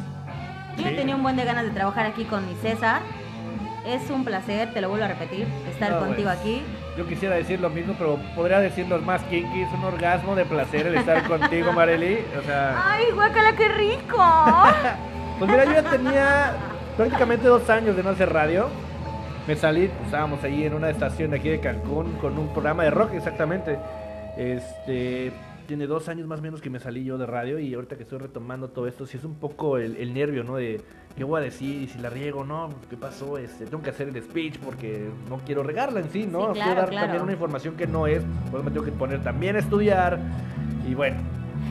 Yo 0.77 0.89
Sí. 0.89 0.97
tenía 0.97 1.17
un 1.17 1.23
buen 1.23 1.37
de 1.37 1.45
ganas 1.45 1.65
de 1.65 1.71
trabajar 1.71 2.07
aquí 2.07 2.25
con 2.25 2.47
mi 2.47 2.55
César. 2.57 3.01
Es 3.85 4.11
un 4.11 4.25
placer, 4.25 4.73
te 4.73 4.81
lo 4.81 4.89
vuelvo 4.89 5.05
a 5.05 5.09
repetir, 5.09 5.47
estar 5.69 5.93
No, 5.93 5.99
contigo 6.01 6.29
pues, 6.29 6.41
aquí. 6.41 6.63
Yo 6.97 7.07
quisiera 7.07 7.35
decir 7.35 7.61
lo 7.61 7.69
mismo, 7.69 7.95
pero 7.99 8.17
podría 8.37 8.61
decirlo 8.61 8.99
más 9.01 9.23
kinky. 9.25 9.63
Es 9.63 9.73
un 9.73 9.85
orgasmo 9.85 10.37
de 10.37 10.45
placer 10.45 10.87
el 10.87 10.95
estar 10.95 11.27
contigo, 11.27 11.73
Marely. 11.73 12.25
O 12.39 12.43
sea, 12.43 12.93
¡Ay, 12.93 13.07
guácala, 13.13 13.55
qué 13.57 13.69
rico! 13.69 14.19
pues 15.39 15.51
mira, 15.51 15.65
yo 15.65 15.73
ya 15.73 15.83
tenía 15.83 16.53
prácticamente 16.97 17.49
dos 17.49 17.69
años 17.71 17.97
de 17.97 18.03
no 18.05 18.11
hacer 18.11 18.33
radio. 18.33 18.69
Me 19.49 19.57
salí, 19.57 19.89
pues, 19.89 20.07
estábamos 20.07 20.45
ahí 20.45 20.65
en 20.65 20.75
una 20.75 20.89
estación 20.91 21.33
de 21.33 21.39
aquí 21.39 21.49
de 21.49 21.59
Cancún 21.59 22.13
con 22.21 22.39
un 22.39 22.53
programa 22.53 22.85
de 22.85 22.91
rock, 22.91 23.15
exactamente. 23.15 23.77
Este, 24.37 25.33
tiene 25.73 25.87
dos 25.87 26.07
años 26.11 26.27
más 26.27 26.41
o 26.41 26.43
menos 26.43 26.61
que 26.61 26.69
me 26.69 26.79
salí 26.79 27.03
yo 27.03 27.17
de 27.17 27.25
radio 27.25 27.59
y 27.59 27.73
ahorita 27.73 27.97
que 27.97 28.03
estoy 28.03 28.19
retomando 28.19 28.69
todo 28.69 28.87
esto, 28.87 29.07
sí 29.07 29.17
es 29.17 29.25
un 29.25 29.37
poco 29.37 29.79
el, 29.79 29.97
el 29.97 30.13
nervio, 30.13 30.45
¿no? 30.45 30.57
De 30.57 30.83
qué 31.17 31.25
voy 31.25 31.41
a 31.41 31.43
decir 31.43 31.81
y 31.81 31.89
si 31.89 31.99
la 31.99 32.11
riego, 32.11 32.45
¿no? 32.45 32.69
¿Qué 32.91 32.97
pasó? 32.99 33.39
Este, 33.39 33.65
tengo 33.65 33.83
que 33.83 33.89
hacer 33.89 34.09
el 34.09 34.23
speech 34.23 34.59
porque 34.59 35.09
no 35.31 35.39
quiero 35.39 35.63
regarla 35.63 36.01
en 36.01 36.11
sí, 36.11 36.27
¿no? 36.31 36.53
Sí, 36.53 36.61
quiero 36.61 36.75
dar 36.75 36.91
claro. 36.91 37.07
también 37.07 37.23
una 37.23 37.33
información 37.33 37.75
que 37.75 37.87
no 37.87 38.07
es, 38.07 38.23
por 38.51 38.61
eso 38.61 38.65
me 38.65 38.71
tengo 38.71 38.85
que 38.85 38.93
poner 38.93 39.23
también 39.23 39.57
a 39.57 39.61
estudiar 39.61 40.19
y 40.87 40.93
bueno. 40.93 41.17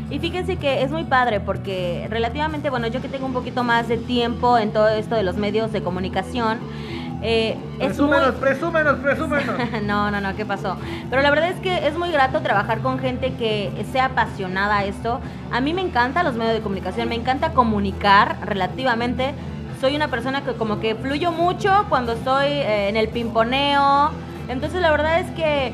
Y 0.09 0.17
fíjense 0.17 0.57
que 0.57 0.81
es 0.81 0.89
muy 0.89 1.03
padre 1.03 1.39
porque 1.39 2.07
relativamente, 2.09 2.71
bueno, 2.71 2.87
yo 2.87 3.03
que 3.03 3.07
tengo 3.07 3.27
un 3.27 3.33
poquito 3.33 3.63
más 3.63 3.87
de 3.87 3.97
tiempo 3.97 4.57
en 4.57 4.73
todo 4.73 4.89
esto 4.89 5.13
de 5.13 5.21
los 5.21 5.37
medios 5.37 5.71
de 5.71 5.83
comunicación, 5.83 6.57
eh, 7.21 7.55
muy... 7.55 7.87
Presúmenos, 7.87 8.35
presúmenos, 8.35 8.99
presúmenos. 8.99 9.55
no, 9.83 10.09
no, 10.11 10.21
no, 10.21 10.35
¿qué 10.35 10.45
pasó? 10.45 10.77
Pero 11.09 11.21
la 11.21 11.29
verdad 11.29 11.49
es 11.49 11.59
que 11.59 11.87
es 11.87 11.97
muy 11.97 12.11
grato 12.11 12.41
trabajar 12.41 12.79
con 12.79 12.99
gente 12.99 13.33
que 13.35 13.71
sea 13.91 14.05
apasionada 14.05 14.79
a 14.79 14.85
esto. 14.85 15.19
A 15.51 15.61
mí 15.61 15.73
me 15.73 15.81
encanta 15.81 16.23
los 16.23 16.35
medios 16.35 16.55
de 16.55 16.61
comunicación, 16.61 17.09
me 17.09 17.15
encanta 17.15 17.53
comunicar 17.53 18.37
relativamente. 18.43 19.33
Soy 19.79 19.95
una 19.95 20.07
persona 20.09 20.43
que 20.43 20.53
como 20.53 20.79
que 20.79 20.95
fluyo 20.95 21.31
mucho 21.31 21.85
cuando 21.89 22.13
estoy 22.13 22.47
eh, 22.47 22.89
en 22.89 22.97
el 22.97 23.09
pimponeo, 23.09 24.11
Entonces 24.47 24.81
la 24.81 24.91
verdad 24.91 25.19
es 25.19 25.31
que 25.31 25.73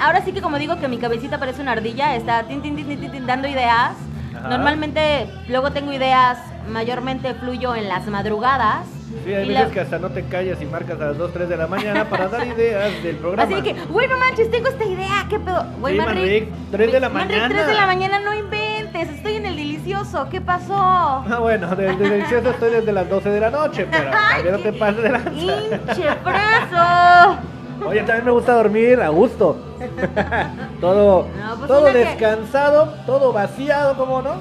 ahora 0.00 0.22
sí 0.22 0.32
que 0.32 0.42
como 0.42 0.58
digo 0.58 0.78
que 0.78 0.88
mi 0.88 0.98
cabecita 0.98 1.38
parece 1.38 1.62
una 1.62 1.72
ardilla, 1.72 2.16
está 2.16 2.42
tin, 2.44 2.60
tin, 2.60 2.74
tin, 2.74 2.86
tin, 2.86 3.00
tin, 3.00 3.12
tin, 3.12 3.26
dando 3.26 3.48
ideas. 3.48 3.92
Ajá. 4.36 4.48
Normalmente 4.48 5.30
luego 5.48 5.70
tengo 5.70 5.92
ideas, 5.92 6.38
mayormente 6.68 7.34
fluyo 7.34 7.74
en 7.74 7.88
las 7.88 8.06
madrugadas. 8.08 8.95
Sí, 9.24 9.32
hay 9.32 9.48
veces 9.48 9.68
la- 9.68 9.70
que 9.72 9.80
hasta 9.80 9.98
no 9.98 10.08
te 10.10 10.24
callas 10.24 10.60
y 10.60 10.64
marcas 10.66 11.00
a 11.00 11.06
las 11.06 11.18
2, 11.18 11.32
3 11.32 11.48
de 11.48 11.56
la 11.56 11.66
mañana 11.66 12.04
para 12.08 12.26
dar 12.28 12.46
ideas 12.46 13.02
del 13.02 13.16
programa. 13.16 13.52
Así 13.52 13.62
que, 13.62 13.72
güey, 13.88 14.08
no 14.08 14.18
manches, 14.18 14.50
tengo 14.50 14.68
esta 14.68 14.84
idea, 14.84 15.26
¿qué 15.30 15.38
pedo? 15.38 15.64
Güey, 15.80 15.94
Sí, 15.94 16.00
Manrique, 16.00 16.20
Manrique, 16.46 16.52
tres 16.72 16.92
de 16.92 17.00
la 17.00 17.08
Manrique, 17.08 17.40
mañana. 17.40 17.54
3 17.54 17.66
de 17.68 17.74
la 17.74 17.86
mañana, 17.86 18.18
no 18.20 18.34
inventes, 18.34 19.08
estoy 19.10 19.34
en 19.36 19.46
el 19.46 19.56
delicioso, 19.56 20.28
¿qué 20.28 20.40
pasó? 20.40 20.74
Ah, 20.76 21.38
bueno, 21.40 21.68
desde 21.76 21.96
de 21.96 22.08
delicioso 22.10 22.50
estoy 22.50 22.70
desde 22.70 22.92
las 22.92 23.08
12 23.08 23.28
de 23.30 23.40
la 23.40 23.50
noche, 23.50 23.86
pero 23.90 24.10
también 24.34 24.54
no 24.56 24.58
te 24.60 24.72
pases 24.72 25.02
de 25.02 25.08
lanza. 25.10 25.30
¡Hinche 25.30 26.08
preso! 26.24 27.38
Oye, 27.86 27.98
también 28.00 28.24
me 28.24 28.30
gusta 28.32 28.54
dormir 28.54 29.00
a 29.02 29.08
gusto. 29.10 29.56
todo 30.80 31.28
No, 31.38 31.56
pues 31.56 31.68
todo 31.68 31.84
que- 31.92 31.98
descansado, 31.98 32.94
todo 33.06 33.32
vaciado, 33.32 33.96
¿cómo 33.96 34.22
no? 34.22 34.40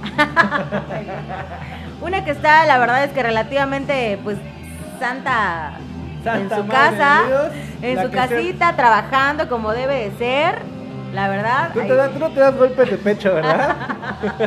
Una 2.02 2.24
que 2.24 2.32
está, 2.32 2.66
la 2.66 2.78
verdad 2.78 3.04
es 3.04 3.12
que 3.12 3.22
relativamente, 3.24 4.20
pues, 4.24 4.38
santa, 5.00 5.72
Santa 6.24 6.56
en 6.56 6.62
su 6.64 6.68
casa, 6.68 7.22
Dios, 7.28 7.48
en 7.82 8.02
su 8.04 8.10
sea- 8.12 8.28
casita, 8.28 8.76
trabajando 8.76 9.48
como 9.50 9.72
debe 9.74 10.10
de 10.10 10.18
ser, 10.18 10.56
la 11.14 11.28
verdad. 11.30 11.70
Tú, 11.74 11.80
ay, 11.82 11.88
te 11.88 11.96
das- 11.96 12.12
tú 12.12 12.20
no 12.20 12.30
te 12.30 12.40
das 12.40 12.56
golpes 12.58 12.90
de 12.92 12.98
pecho, 12.98 13.34
¿verdad? 13.36 13.76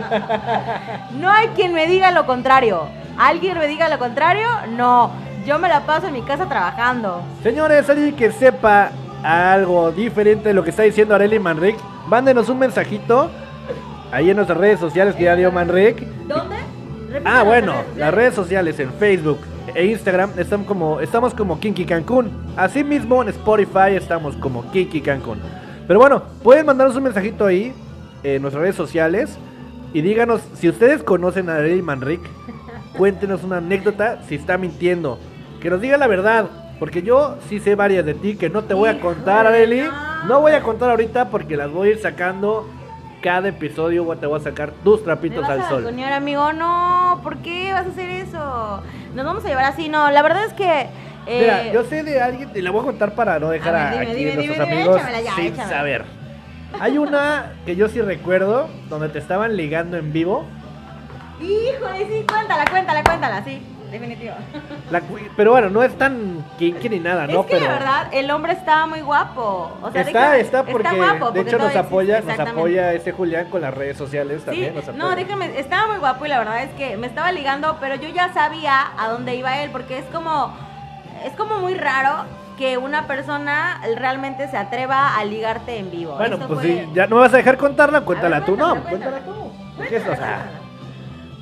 no 1.12 1.30
hay 1.30 1.48
quien 1.48 1.72
me 1.72 1.86
diga 1.86 2.10
lo 2.10 2.26
contrario. 2.26 2.82
¿Alguien 3.18 3.58
me 3.58 3.66
diga 3.66 3.88
lo 3.88 3.98
contrario? 3.98 4.46
No, 4.76 5.10
yo 5.46 5.58
me 5.58 5.68
la 5.68 5.80
paso 5.80 6.06
en 6.06 6.12
mi 6.12 6.22
casa 6.22 6.46
trabajando. 6.48 7.22
Señores, 7.42 7.88
alguien 7.90 8.14
que 8.14 8.30
sepa 8.30 8.90
algo 9.24 9.90
diferente 9.90 10.48
de 10.48 10.54
lo 10.54 10.62
que 10.62 10.70
está 10.70 10.82
diciendo 10.84 11.14
Arely 11.14 11.38
Manric, 11.40 11.76
mándenos 12.06 12.48
un 12.48 12.58
mensajito 12.60 13.30
ahí 14.12 14.30
en 14.30 14.36
nuestras 14.36 14.58
redes 14.58 14.78
sociales 14.78 15.16
que 15.16 15.24
ya 15.24 15.34
dio 15.34 15.50
Manric. 15.50 16.00
¿Dónde? 16.28 16.56
Ah, 17.24 17.42
bueno, 17.42 17.74
las 17.96 18.14
redes 18.14 18.34
sociales 18.34 18.78
en 18.78 18.92
Facebook 18.92 19.40
e 19.74 19.86
Instagram 19.86 20.30
están 20.38 20.64
como, 20.64 21.00
estamos 21.00 21.34
como 21.34 21.58
Kinky 21.58 21.84
Cancún. 21.84 22.30
Asimismo 22.56 23.22
en 23.22 23.28
Spotify 23.28 23.94
estamos 23.94 24.36
como 24.36 24.70
Kinky 24.70 25.00
Cancún. 25.00 25.38
Pero 25.86 25.98
bueno, 25.98 26.22
pueden 26.42 26.66
mandarnos 26.66 26.96
un 26.96 27.04
mensajito 27.04 27.46
ahí 27.46 27.72
en 28.22 28.42
nuestras 28.42 28.62
redes 28.62 28.76
sociales 28.76 29.38
y 29.92 30.02
díganos 30.02 30.42
si 30.54 30.68
ustedes 30.68 31.02
conocen 31.02 31.48
a 31.48 31.56
Arely 31.56 31.82
Manric, 31.82 32.20
cuéntenos 32.96 33.44
una 33.44 33.58
anécdota 33.58 34.22
si 34.28 34.34
está 34.34 34.58
mintiendo. 34.58 35.18
Que 35.60 35.70
nos 35.70 35.80
diga 35.80 35.96
la 35.96 36.06
verdad, 36.06 36.46
porque 36.78 37.02
yo 37.02 37.36
sí 37.48 37.58
sé 37.58 37.74
varias 37.74 38.04
de 38.04 38.14
ti 38.14 38.36
que 38.36 38.50
no 38.50 38.64
te 38.64 38.74
voy 38.74 38.88
a 38.88 39.00
contar, 39.00 39.46
Arely. 39.46 39.82
no. 39.82 40.08
No 40.26 40.40
voy 40.40 40.52
a 40.52 40.62
contar 40.62 40.90
ahorita 40.90 41.30
porque 41.30 41.56
las 41.56 41.70
voy 41.70 41.88
a 41.88 41.90
ir 41.92 41.98
sacando 41.98 42.68
cada 43.22 43.48
episodio, 43.48 44.04
te 44.18 44.26
voy 44.26 44.40
a 44.40 44.42
sacar 44.42 44.70
tus 44.84 45.00
¿Me 45.00 45.04
trapitos 45.06 45.40
vas 45.42 45.50
al 45.50 45.60
a 45.60 45.68
sol. 45.68 45.82
balconear, 45.84 46.12
amigo? 46.12 46.52
No, 46.52 47.20
¿por 47.22 47.38
qué 47.38 47.72
vas 47.72 47.86
a 47.86 47.90
hacer 47.90 48.08
eso? 48.10 48.82
Nos 49.14 49.24
vamos 49.24 49.44
a 49.44 49.48
llevar 49.48 49.64
así, 49.64 49.88
no, 49.88 50.10
la 50.10 50.22
verdad 50.22 50.44
es 50.44 50.52
que... 50.54 50.88
eh, 51.26 51.40
Mira, 51.40 51.72
yo 51.72 51.84
sé 51.84 52.02
de 52.02 52.20
alguien, 52.22 52.50
y 52.54 52.60
la 52.62 52.70
voy 52.70 52.82
a 52.82 52.84
contar 52.84 53.14
para 53.14 53.38
no 53.38 53.50
dejar 53.50 53.74
A 53.74 53.90
ver, 53.90 54.00
dime, 54.00 54.12
aquí 54.12 54.24
dime, 54.24 54.34
nuestros 54.34 54.58
dime, 54.68 54.72
amigos 54.80 54.96
échamela 55.00 55.20
ya, 55.20 55.34
sin 55.34 55.44
échamela. 55.46 55.68
saber. 55.68 56.04
Hay 56.80 56.98
una 56.98 57.52
que 57.64 57.76
yo 57.76 57.88
sí 57.88 58.00
recuerdo, 58.02 58.68
donde 58.88 59.08
te 59.08 59.18
estaban 59.18 59.56
ligando 59.56 59.96
en 59.96 60.12
vivo, 60.12 60.44
Híjole, 61.40 61.98
sí, 62.08 62.26
cuéntala, 62.26 62.64
cuéntala, 62.68 63.04
cuéntala, 63.04 63.44
sí, 63.44 63.62
definitivo. 63.90 64.34
la 64.90 65.00
cu- 65.00 65.18
pero 65.36 65.52
bueno, 65.52 65.70
no 65.70 65.82
es 65.82 65.96
tan 65.96 66.44
kinky 66.58 66.88
ni 66.88 67.00
nada, 67.00 67.26
¿no? 67.26 67.40
es 67.40 67.46
que 67.46 67.52
pero 67.54 67.66
la 67.66 67.72
verdad, 67.72 68.06
el 68.12 68.30
hombre 68.30 68.52
está 68.52 68.86
muy 68.86 69.00
guapo. 69.00 69.72
O 69.82 69.90
sea, 69.90 70.02
está, 70.02 70.32
déjame- 70.32 70.40
está 70.40 70.62
porque, 70.64 70.96
guapo, 70.96 71.30
de 71.30 71.40
hecho 71.40 71.58
nos 71.58 71.74
apoya, 71.76 72.20
nos 72.20 72.38
apoya 72.38 72.92
este 72.94 73.12
Julián 73.12 73.48
con 73.50 73.60
las 73.60 73.74
redes 73.74 73.96
sociales 73.96 74.40
Sí, 74.40 74.46
también. 74.46 74.74
nos 74.74 74.94
no, 74.94 75.14
déjame, 75.14 75.58
estaba 75.58 75.88
muy 75.88 75.98
guapo 75.98 76.26
y 76.26 76.28
la 76.28 76.38
verdad 76.38 76.62
es 76.62 76.70
que 76.74 76.96
me 76.96 77.06
estaba 77.06 77.32
ligando, 77.32 77.76
pero 77.80 77.94
yo 77.96 78.08
ya 78.08 78.32
sabía 78.32 78.86
a 78.98 79.08
dónde 79.08 79.34
iba 79.34 79.58
él, 79.62 79.70
porque 79.70 79.98
es 79.98 80.04
como, 80.06 80.54
es 81.24 81.32
como 81.32 81.58
muy 81.58 81.74
raro 81.74 82.24
que 82.58 82.76
una 82.76 83.06
persona 83.06 83.80
realmente 83.96 84.48
se 84.48 84.56
atreva 84.56 85.16
a 85.16 85.24
ligarte 85.24 85.78
en 85.78 85.90
vivo. 85.92 86.16
Bueno, 86.16 86.34
Esto 86.34 86.48
pues 86.48 86.60
fue- 86.60 86.68
sí, 86.70 86.88
ya 86.92 87.06
no 87.06 87.16
me 87.16 87.22
vas 87.22 87.32
a 87.34 87.36
dejar 87.36 87.56
contarla, 87.56 88.00
cuéntala 88.00 88.44
tú, 88.44 88.56
no, 88.56 88.82
cuéntala, 88.82 89.18
tú. 89.20 89.52
Porque 89.76 89.96
es, 89.96 90.02
o 90.08 90.16
sea. 90.16 90.44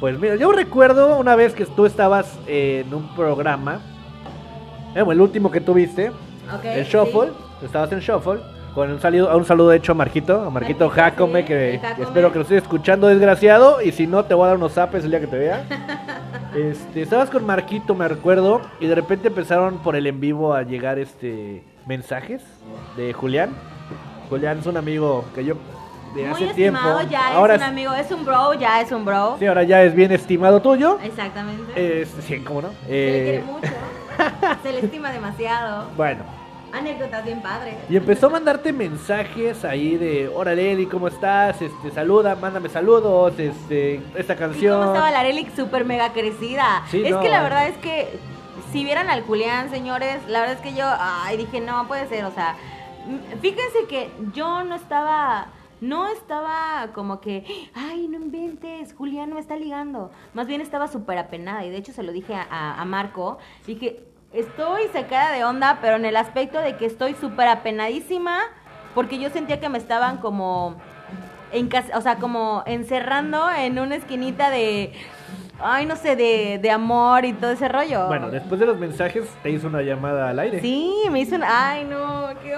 Pues 0.00 0.18
mira, 0.18 0.36
yo 0.36 0.52
recuerdo 0.52 1.16
una 1.16 1.36
vez 1.36 1.54
que 1.54 1.64
tú 1.64 1.86
estabas 1.86 2.38
en 2.46 2.92
un 2.92 3.14
programa, 3.16 3.80
eh, 4.94 5.04
el 5.08 5.20
último 5.20 5.50
que 5.50 5.60
tuviste, 5.60 6.10
Ok, 6.54 6.64
el 6.64 6.84
sí. 6.84 6.92
Shuffle, 6.92 7.32
estabas 7.62 7.90
en 7.92 8.00
Shuffle, 8.00 8.40
con 8.74 8.90
un 8.90 9.00
saludo, 9.00 9.34
un 9.34 9.44
saludo 9.46 9.72
hecho 9.72 9.92
a 9.92 9.94
Marquito, 9.94 10.34
a 10.42 10.50
Marquito 10.50 10.86
Marquito, 10.86 10.90
Jacome, 10.90 11.40
sí, 11.40 11.46
que 11.46 11.78
Jacome. 11.82 12.04
espero 12.04 12.30
que 12.30 12.38
lo 12.38 12.42
estés 12.42 12.62
escuchando, 12.62 13.06
desgraciado, 13.06 13.80
y 13.80 13.90
si 13.92 14.06
no, 14.06 14.24
te 14.26 14.34
voy 14.34 14.44
a 14.44 14.48
dar 14.48 14.56
unos 14.58 14.72
zapes 14.72 15.02
el 15.04 15.10
día 15.10 15.20
que 15.20 15.26
te 15.26 15.38
vea. 15.38 15.64
Este, 16.54 17.02
estabas 17.02 17.28
con 17.28 17.44
Marquito, 17.44 17.94
me 17.94 18.08
recuerdo, 18.08 18.62
y 18.80 18.86
de 18.86 18.94
repente 18.94 19.28
empezaron 19.28 19.76
por 19.80 19.94
el 19.94 20.06
en 20.06 20.20
vivo 20.20 20.54
a 20.54 20.62
llegar 20.62 20.98
este 20.98 21.62
mensajes 21.86 22.42
de 22.96 23.12
Julián. 23.12 23.50
Julián 24.30 24.60
es 24.60 24.66
un 24.66 24.78
amigo 24.78 25.22
que 25.34 25.44
yo 25.44 25.56
de 26.16 26.22
Muy 26.28 26.44
hace 26.44 26.54
tiempo. 26.54 26.78
estimado, 26.80 27.02
ya 27.08 27.26
ahora 27.34 27.54
es 27.54 27.60
un 27.60 27.66
amigo, 27.68 27.92
es 27.94 28.10
un 28.10 28.24
bro, 28.24 28.54
ya 28.54 28.80
es 28.80 28.90
un 28.92 29.04
bro. 29.04 29.36
Sí, 29.38 29.46
ahora 29.46 29.62
ya 29.62 29.82
es 29.82 29.94
bien 29.94 30.10
estimado 30.12 30.60
tuyo. 30.62 30.98
Exactamente. 31.02 32.02
Es- 32.02 32.14
sí, 32.26 32.40
¿cómo 32.40 32.62
no? 32.62 32.68
se 32.68 32.74
le 32.88 33.22
quiere 33.22 33.36
Eh, 33.36 33.44
mucho. 33.46 33.68
se 34.62 34.72
le 34.72 34.78
estima 34.80 35.10
demasiado. 35.12 35.88
bueno, 35.96 36.22
Anécdotas 36.72 37.24
bien 37.24 37.40
padres. 37.40 37.74
y 37.88 37.96
empezó 37.96 38.26
a 38.26 38.30
mandarte 38.30 38.72
mensajes 38.72 39.64
ahí 39.64 39.96
de, 39.96 40.28
órale 40.28 40.72
Eddie, 40.72 40.88
¿cómo 40.88 41.08
estás? 41.08 41.62
Este, 41.62 41.90
saluda, 41.90 42.34
mándame 42.34 42.68
saludos, 42.68 43.38
este, 43.38 43.96
esta 44.14 44.34
Sí, 44.34 44.38
cómo 44.40 44.52
canción. 44.52 44.86
estaba 44.88 45.10
la 45.10 45.22
Relic 45.22 45.54
súper 45.54 45.84
mega 45.84 46.12
crecida. 46.12 46.82
Sí, 46.90 47.02
es 47.04 47.12
no, 47.12 47.20
que 47.20 47.28
la 47.28 47.38
eh. 47.40 47.42
verdad 47.44 47.68
es 47.68 47.76
que 47.78 48.18
si 48.72 48.84
vieran 48.84 49.08
al 49.08 49.22
Julián, 49.22 49.70
señores, 49.70 50.18
la 50.28 50.40
verdad 50.40 50.56
es 50.56 50.60
que 50.62 50.74
yo, 50.74 50.84
ay, 50.98 51.36
dije, 51.36 51.60
no 51.60 51.86
puede 51.88 52.08
ser, 52.08 52.24
o 52.24 52.30
sea, 52.32 52.56
fíjense 53.40 53.86
que 53.88 54.10
yo 54.34 54.64
no 54.64 54.74
estaba, 54.74 55.46
no 55.80 56.08
estaba 56.08 56.88
como 56.94 57.20
que, 57.20 57.44
ay, 57.74 58.08
no 58.08 58.16
inventes, 58.16 58.94
Julián 58.94 59.28
no 59.28 59.34
me 59.36 59.40
está 59.40 59.56
ligando. 59.56 60.10
Más 60.34 60.46
bien 60.46 60.60
estaba 60.60 60.88
súper 60.88 61.18
apenada 61.18 61.64
y 61.64 61.70
de 61.70 61.76
hecho 61.76 61.92
se 61.92 62.02
lo 62.02 62.12
dije 62.12 62.34
a, 62.34 62.46
a- 62.50 62.80
a 62.80 62.84
Marco, 62.84 63.38
dije, 63.66 64.02
estoy 64.32 64.82
sacada 64.92 65.32
de 65.32 65.44
onda, 65.44 65.78
pero 65.80 65.96
en 65.96 66.04
el 66.04 66.16
aspecto 66.16 66.58
de 66.60 66.76
que 66.76 66.86
estoy 66.86 67.14
súper 67.14 67.48
apenadísima 67.48 68.38
porque 68.94 69.18
yo 69.18 69.30
sentía 69.30 69.60
que 69.60 69.68
me 69.68 69.78
estaban 69.78 70.18
como 70.18 70.76
o 71.94 72.00
sea, 72.00 72.16
como 72.16 72.62
encerrando 72.66 73.48
en 73.50 73.78
una 73.78 73.94
esquinita 73.94 74.50
de, 74.50 74.92
ay, 75.60 75.86
no 75.86 75.96
sé, 75.96 76.16
de, 76.16 76.58
de 76.60 76.70
amor 76.70 77.24
y 77.24 77.32
todo 77.32 77.52
ese 77.52 77.68
rollo. 77.68 78.08
Bueno, 78.08 78.30
después 78.30 78.58
de 78.60 78.66
los 78.66 78.76
mensajes 78.78 79.26
te 79.42 79.50
hizo 79.50 79.68
una 79.68 79.80
llamada 79.80 80.28
al 80.28 80.38
aire. 80.40 80.60
Sí, 80.60 80.92
me 81.10 81.20
hizo 81.20 81.36
un, 81.36 81.44
ay, 81.44 81.84
no, 81.84 82.28
qué. 82.42 82.55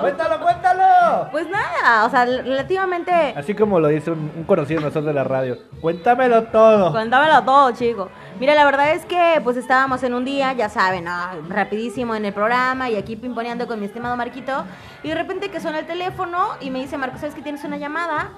¡Cuéntalo, 0.00 0.40
cuéntalo! 0.40 1.28
Pues 1.30 1.46
nada, 1.48 2.04
o 2.06 2.10
sea, 2.10 2.24
relativamente, 2.24 3.12
Así 3.36 3.54
como 3.54 3.80
lo 3.80 3.88
dice 3.88 4.10
un, 4.10 4.30
un 4.36 4.44
conocido 4.44 4.80
nosotros 4.80 5.06
de 5.06 5.12
la 5.12 5.24
radio. 5.24 5.58
Cuéntamelo 5.80 6.44
todo. 6.44 6.90
Cuéntamelo 6.92 7.42
todo, 7.42 7.70
chico. 7.72 8.08
Mira, 8.38 8.54
la 8.54 8.64
verdad 8.64 8.92
es 8.92 9.04
que 9.04 9.40
pues 9.44 9.56
estábamos 9.58 10.02
en 10.02 10.14
un 10.14 10.24
día, 10.24 10.52
ya 10.54 10.68
saben, 10.70 11.04
¿no? 11.04 11.12
rapidísimo 11.48 12.14
en 12.14 12.24
el 12.24 12.32
programa 12.32 12.88
y 12.88 12.96
aquí 12.96 13.14
pimponeando 13.16 13.66
con 13.66 13.78
mi 13.78 13.86
estimado 13.86 14.16
Marquito. 14.16 14.64
Y 15.02 15.08
de 15.08 15.14
repente 15.14 15.50
que 15.50 15.60
suena 15.60 15.78
el 15.78 15.86
teléfono 15.86 16.48
y 16.60 16.70
me 16.70 16.78
dice, 16.78 16.96
Marco, 16.96 17.18
¿sabes 17.18 17.34
que 17.34 17.42
tienes 17.42 17.62
una 17.64 17.76
llamada? 17.76 18.30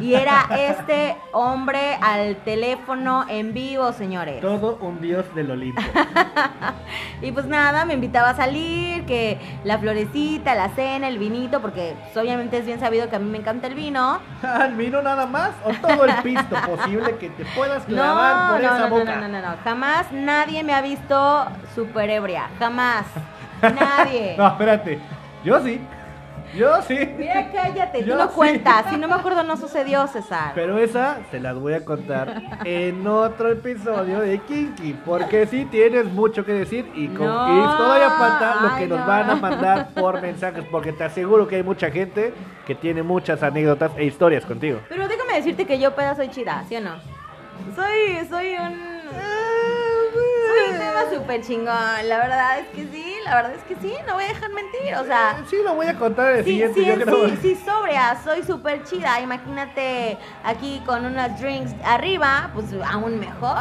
Y 0.00 0.14
era 0.14 0.46
este 0.56 1.16
hombre 1.32 1.98
al 2.00 2.36
teléfono 2.36 3.24
en 3.28 3.52
vivo, 3.52 3.92
señores. 3.92 4.40
Todo 4.40 4.78
un 4.80 5.00
dios 5.00 5.24
del 5.34 5.50
Olimpo. 5.50 5.82
Y 7.20 7.32
pues 7.32 7.46
nada, 7.46 7.84
me 7.84 7.94
invitaba 7.94 8.30
a 8.30 8.36
salir, 8.36 9.04
que 9.04 9.38
la 9.64 9.76
florecita, 9.78 10.54
la 10.54 10.68
cena, 10.68 11.08
el 11.08 11.18
vinito, 11.18 11.60
porque 11.60 11.94
obviamente 12.14 12.58
es 12.58 12.64
bien 12.66 12.78
sabido 12.78 13.08
que 13.10 13.16
a 13.16 13.18
mí 13.18 13.28
me 13.28 13.38
encanta 13.38 13.66
el 13.66 13.74
vino. 13.74 14.20
¿Al 14.42 14.74
vino 14.74 15.02
nada 15.02 15.26
más 15.26 15.50
o 15.64 15.72
todo 15.84 16.04
el 16.04 16.14
pisto 16.22 16.56
posible 16.76 17.16
que 17.16 17.30
te 17.30 17.44
puedas 17.56 17.88
No, 17.88 17.96
clavar 17.96 18.52
por 18.52 18.60
no, 18.62 18.66
esa 18.66 18.78
no, 18.78 18.88
no, 18.88 18.96
boca? 18.98 19.14
no, 19.16 19.20
no, 19.22 19.28
no, 19.28 19.48
no, 19.50 19.56
jamás 19.64 20.12
nadie 20.12 20.62
me 20.62 20.74
ha 20.74 20.80
visto 20.80 21.46
súper 21.74 22.08
ebria, 22.10 22.48
jamás, 22.60 23.04
nadie. 23.62 24.36
No, 24.38 24.46
espérate. 24.46 25.00
Yo 25.44 25.60
sí. 25.60 25.80
Yo 26.54 26.80
sí. 26.82 26.98
Mira, 27.18 27.50
cállate, 27.52 28.04
Yo 28.04 28.12
tú 28.14 28.18
no 28.18 28.28
sí. 28.28 28.34
cuentas, 28.34 28.86
si 28.90 28.96
no 28.96 29.06
me 29.06 29.14
acuerdo 29.14 29.42
no 29.44 29.56
sucedió, 29.56 30.06
César. 30.06 30.52
Pero 30.54 30.78
esa 30.78 31.18
se 31.30 31.40
las 31.40 31.54
voy 31.56 31.74
a 31.74 31.84
contar 31.84 32.42
en 32.64 33.06
otro 33.06 33.50
episodio 33.52 34.20
de 34.20 34.38
Kinky. 34.40 34.94
Porque 35.04 35.46
sí 35.46 35.66
tienes 35.66 36.06
mucho 36.06 36.44
que 36.44 36.52
decir 36.52 36.90
y, 36.94 37.08
con, 37.08 37.26
No, 37.26 37.48
y 37.48 37.76
todavía 37.76 38.10
falta 38.10 38.54
lo 38.62 38.68
que 38.76 38.82
ay, 38.84 38.88
nos 38.88 39.00
no. 39.00 39.06
van 39.06 39.30
a 39.30 39.34
mandar 39.36 39.88
por 39.94 40.20
mensajes. 40.22 40.64
Porque 40.70 40.92
te 40.92 41.04
aseguro 41.04 41.46
que 41.46 41.56
hay 41.56 41.62
mucha 41.62 41.90
gente 41.90 42.32
que 42.66 42.74
tiene 42.74 43.02
muchas 43.02 43.42
anécdotas 43.42 43.92
e 43.96 44.04
historias 44.04 44.44
contigo. 44.44 44.80
Pero 44.88 45.06
déjame 45.06 45.34
decirte 45.34 45.66
que 45.66 45.78
yo 45.78 45.94
peda 45.94 46.14
soy 46.14 46.28
chida, 46.30 46.64
¿sí 46.68 46.76
o 46.76 46.80
no? 46.80 46.96
Soy, 47.76 48.26
soy 48.28 48.54
un... 48.54 48.98
Soy 50.48 50.72
un 50.72 50.78
tema 50.78 51.02
súper 51.12 51.42
chingón, 51.42 52.08
la 52.08 52.18
verdad 52.18 52.58
es 52.60 52.66
que 52.68 52.84
sí, 52.86 53.07
la 53.28 53.34
verdad 53.36 53.52
es 53.54 53.62
que 53.64 53.76
sí, 53.76 53.94
no 54.06 54.14
voy 54.14 54.24
a 54.24 54.28
dejar 54.28 54.50
mentir, 54.50 54.94
o 54.96 55.04
sea... 55.04 55.42
Sí, 55.48 55.56
lo 55.64 55.74
voy 55.74 55.86
a 55.86 55.94
contar 55.94 56.32
el 56.32 56.44
Sí, 56.44 56.50
siguiente. 56.50 56.80
sí, 56.80 56.86
yo 56.86 56.92
en 56.94 57.00
creo. 57.00 57.28
sí, 57.28 57.38
sí, 57.42 57.54
sobria, 57.64 58.16
soy 58.24 58.42
súper 58.42 58.84
chida. 58.84 59.20
Imagínate 59.20 60.18
aquí 60.44 60.82
con 60.86 61.04
unas 61.04 61.40
drinks 61.40 61.74
arriba, 61.84 62.50
pues 62.54 62.66
aún 62.90 63.18
mejor. 63.20 63.56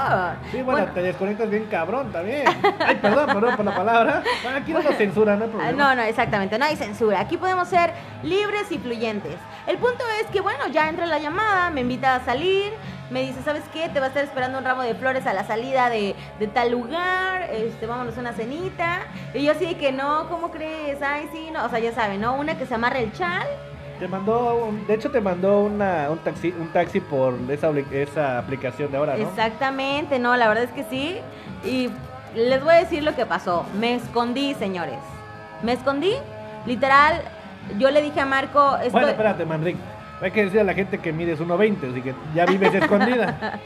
Sí, 0.52 0.62
bueno, 0.62 0.86
te 0.94 1.02
desconectas 1.02 1.50
bien 1.50 1.66
cabrón 1.66 2.12
también. 2.12 2.46
Ay, 2.80 2.96
perdón, 2.96 3.28
perdón 3.28 3.56
por 3.56 3.66
la 3.66 3.76
palabra. 3.76 4.24
Bueno, 4.44 4.58
aquí 4.58 4.74
no 4.74 4.82
nos 4.82 4.96
censuran, 4.96 5.40
no 5.40 5.46
hay 5.46 5.52
problema. 5.52 5.72
No, 5.84 5.96
no, 5.96 6.02
exactamente, 6.04 6.58
no 6.58 6.66
hay 6.66 6.76
censura. 6.76 7.20
Aquí 7.20 7.38
podemos 7.38 7.68
ser 7.68 7.92
libres 8.24 8.72
y 8.72 8.78
fluyentes. 8.78 9.36
El 9.68 9.78
punto 9.78 10.04
es 10.22 10.28
que, 10.32 10.42
bueno, 10.42 10.68
ya 10.68 10.90
entra 10.90 11.06
la 11.06 11.20
llamada, 11.20 11.70
me 11.70 11.82
invita 11.82 12.16
a 12.16 12.26
salir, 12.26 12.72
me 13.10 13.22
dice, 13.22 13.42
¿sabes 13.44 13.64
qué? 13.74 13.90
Te 13.90 14.00
va 14.00 14.06
a 14.06 14.10
estar 14.10 14.24
esperando 14.24 14.58
un 14.58 14.64
ramo 14.66 14.82
de 14.82 14.94
flores 14.96 15.26
a 15.28 15.34
la 15.34 15.44
salida 15.46 15.90
de, 15.90 16.16
de 16.40 16.48
tal 16.48 16.72
lugar, 16.72 17.44
este, 17.52 17.86
vámonos 17.86 18.18
a 18.18 18.20
una 18.20 18.34
cenita. 18.34 19.00
Y 19.34 19.44
yo 19.44 19.52
así 19.54 19.66
de 19.66 19.78
que 19.78 19.92
no, 19.92 20.28
¿cómo 20.30 20.52
crees? 20.52 21.02
Ay, 21.02 21.30
sí, 21.32 21.50
no, 21.54 21.66
o 21.66 21.70
sea, 21.70 21.80
ya 21.80 21.94
saben, 21.94 22.20
¿no? 22.22 22.36
Una 22.36 22.58
que 22.58 22.66
se 22.66 22.76
amarre 22.76 23.04
el 23.04 23.14
chal. 23.14 23.48
Te 24.00 24.08
mandó, 24.08 24.66
un- 24.66 24.86
de 24.86 24.94
hecho 24.94 25.10
te 25.10 25.22
mandó 25.22 25.62
una, 25.62 26.10
un 26.12 26.20
taxi, 26.20 26.50
un 26.60 26.68
taxi 26.72 27.00
por 27.00 27.34
esa, 27.50 27.72
esa 27.92 28.38
aplicación 28.40 28.92
de 28.92 28.98
ahora, 28.98 29.16
¿no? 29.18 29.28
Exactamente, 29.28 30.20
no, 30.20 30.36
la 30.36 30.48
verdad 30.48 30.66
es 30.66 30.72
que 30.72 30.84
sí. 30.84 31.18
Y 31.66 31.90
les 32.36 32.64
voy 32.64 32.74
a 32.76 32.78
decir 32.78 33.04
lo 33.04 33.16
que 33.16 33.26
pasó. 33.26 33.66
Me 33.80 33.96
escondí, 33.96 34.54
señores. 34.54 35.00
Me 35.64 35.74
escondí, 35.74 36.14
literal. 36.68 37.22
Yo 37.80 37.90
le 37.90 38.02
dije 38.04 38.20
a 38.20 38.26
Marco, 38.26 38.76
estoy... 38.76 38.92
Bueno, 38.92 39.08
espérate, 39.08 39.46
Manrique. 39.46 39.80
Hay 40.20 40.32
que 40.32 40.46
decir 40.46 40.60
a 40.60 40.64
la 40.64 40.74
gente 40.74 40.98
que 40.98 41.14
mides 41.14 41.40
1.20, 41.40 41.92
así 41.92 42.02
que 42.02 42.16
ya 42.34 42.46
vives 42.46 42.74
escondida. 42.74 43.60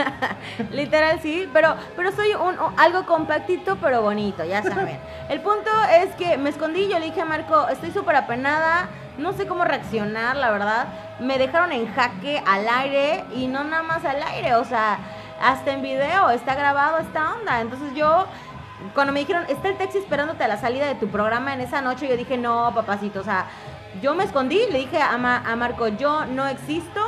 Literal 0.70 1.20
sí, 1.20 1.48
pero, 1.54 1.74
pero 1.96 2.12
soy 2.12 2.34
un, 2.34 2.54
algo 2.76 3.06
compactito 3.06 3.76
pero 3.76 4.02
bonito, 4.02 4.44
ya 4.44 4.62
saben. 4.62 4.98
El 5.30 5.40
punto 5.40 5.70
es 5.90 6.14
que 6.16 6.36
me 6.36 6.50
escondí, 6.50 6.88
yo 6.88 6.98
le 6.98 7.06
dije 7.06 7.22
a 7.22 7.24
Marco, 7.24 7.68
estoy 7.68 7.92
súper 7.92 8.16
apenada, 8.16 8.90
no 9.16 9.32
sé 9.32 9.46
cómo 9.46 9.64
reaccionar, 9.64 10.36
la 10.36 10.50
verdad. 10.50 10.86
Me 11.18 11.38
dejaron 11.38 11.72
en 11.72 11.90
jaque 11.94 12.42
al 12.46 12.68
aire 12.68 13.24
y 13.34 13.46
no 13.46 13.64
nada 13.64 13.82
más 13.82 14.04
al 14.04 14.22
aire, 14.22 14.54
o 14.56 14.64
sea, 14.64 14.98
hasta 15.40 15.72
en 15.72 15.80
video, 15.80 16.28
está 16.28 16.54
grabado 16.54 16.98
esta 16.98 17.36
onda. 17.36 17.62
Entonces 17.62 17.94
yo, 17.94 18.26
cuando 18.92 19.14
me 19.14 19.20
dijeron, 19.20 19.44
está 19.48 19.70
el 19.70 19.78
taxi 19.78 19.96
esperándote 19.96 20.44
a 20.44 20.48
la 20.48 20.58
salida 20.58 20.86
de 20.88 20.96
tu 20.96 21.08
programa 21.08 21.54
en 21.54 21.62
esa 21.62 21.80
noche, 21.80 22.06
yo 22.06 22.18
dije, 22.18 22.36
no, 22.36 22.72
papacito, 22.74 23.20
o 23.20 23.24
sea, 23.24 23.46
yo 24.02 24.14
me 24.14 24.24
escondí, 24.24 24.60
le 24.70 24.78
dije 24.80 24.98
a, 25.00 25.16
Ma- 25.18 25.42
a 25.46 25.56
Marco, 25.56 25.88
yo 25.88 26.24
no 26.26 26.46
existo, 26.46 27.00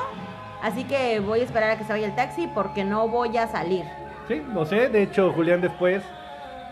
así 0.63 0.85
que 0.85 1.21
voy 1.21 1.41
a 1.41 1.45
esperar 1.45 1.71
a 1.73 1.79
que 1.79 1.85
se 1.85 1.93
vaya 1.93 2.07
el 2.07 2.15
taxi 2.15 2.47
porque 2.55 2.85
no 2.85 3.09
voy 3.09 3.37
a 3.37 3.47
salir. 3.49 3.85
Sí, 4.29 4.43
no 4.53 4.65
sé. 4.67 4.89
De 4.89 5.03
hecho, 5.03 5.33
Julián 5.33 5.61
después 5.61 6.03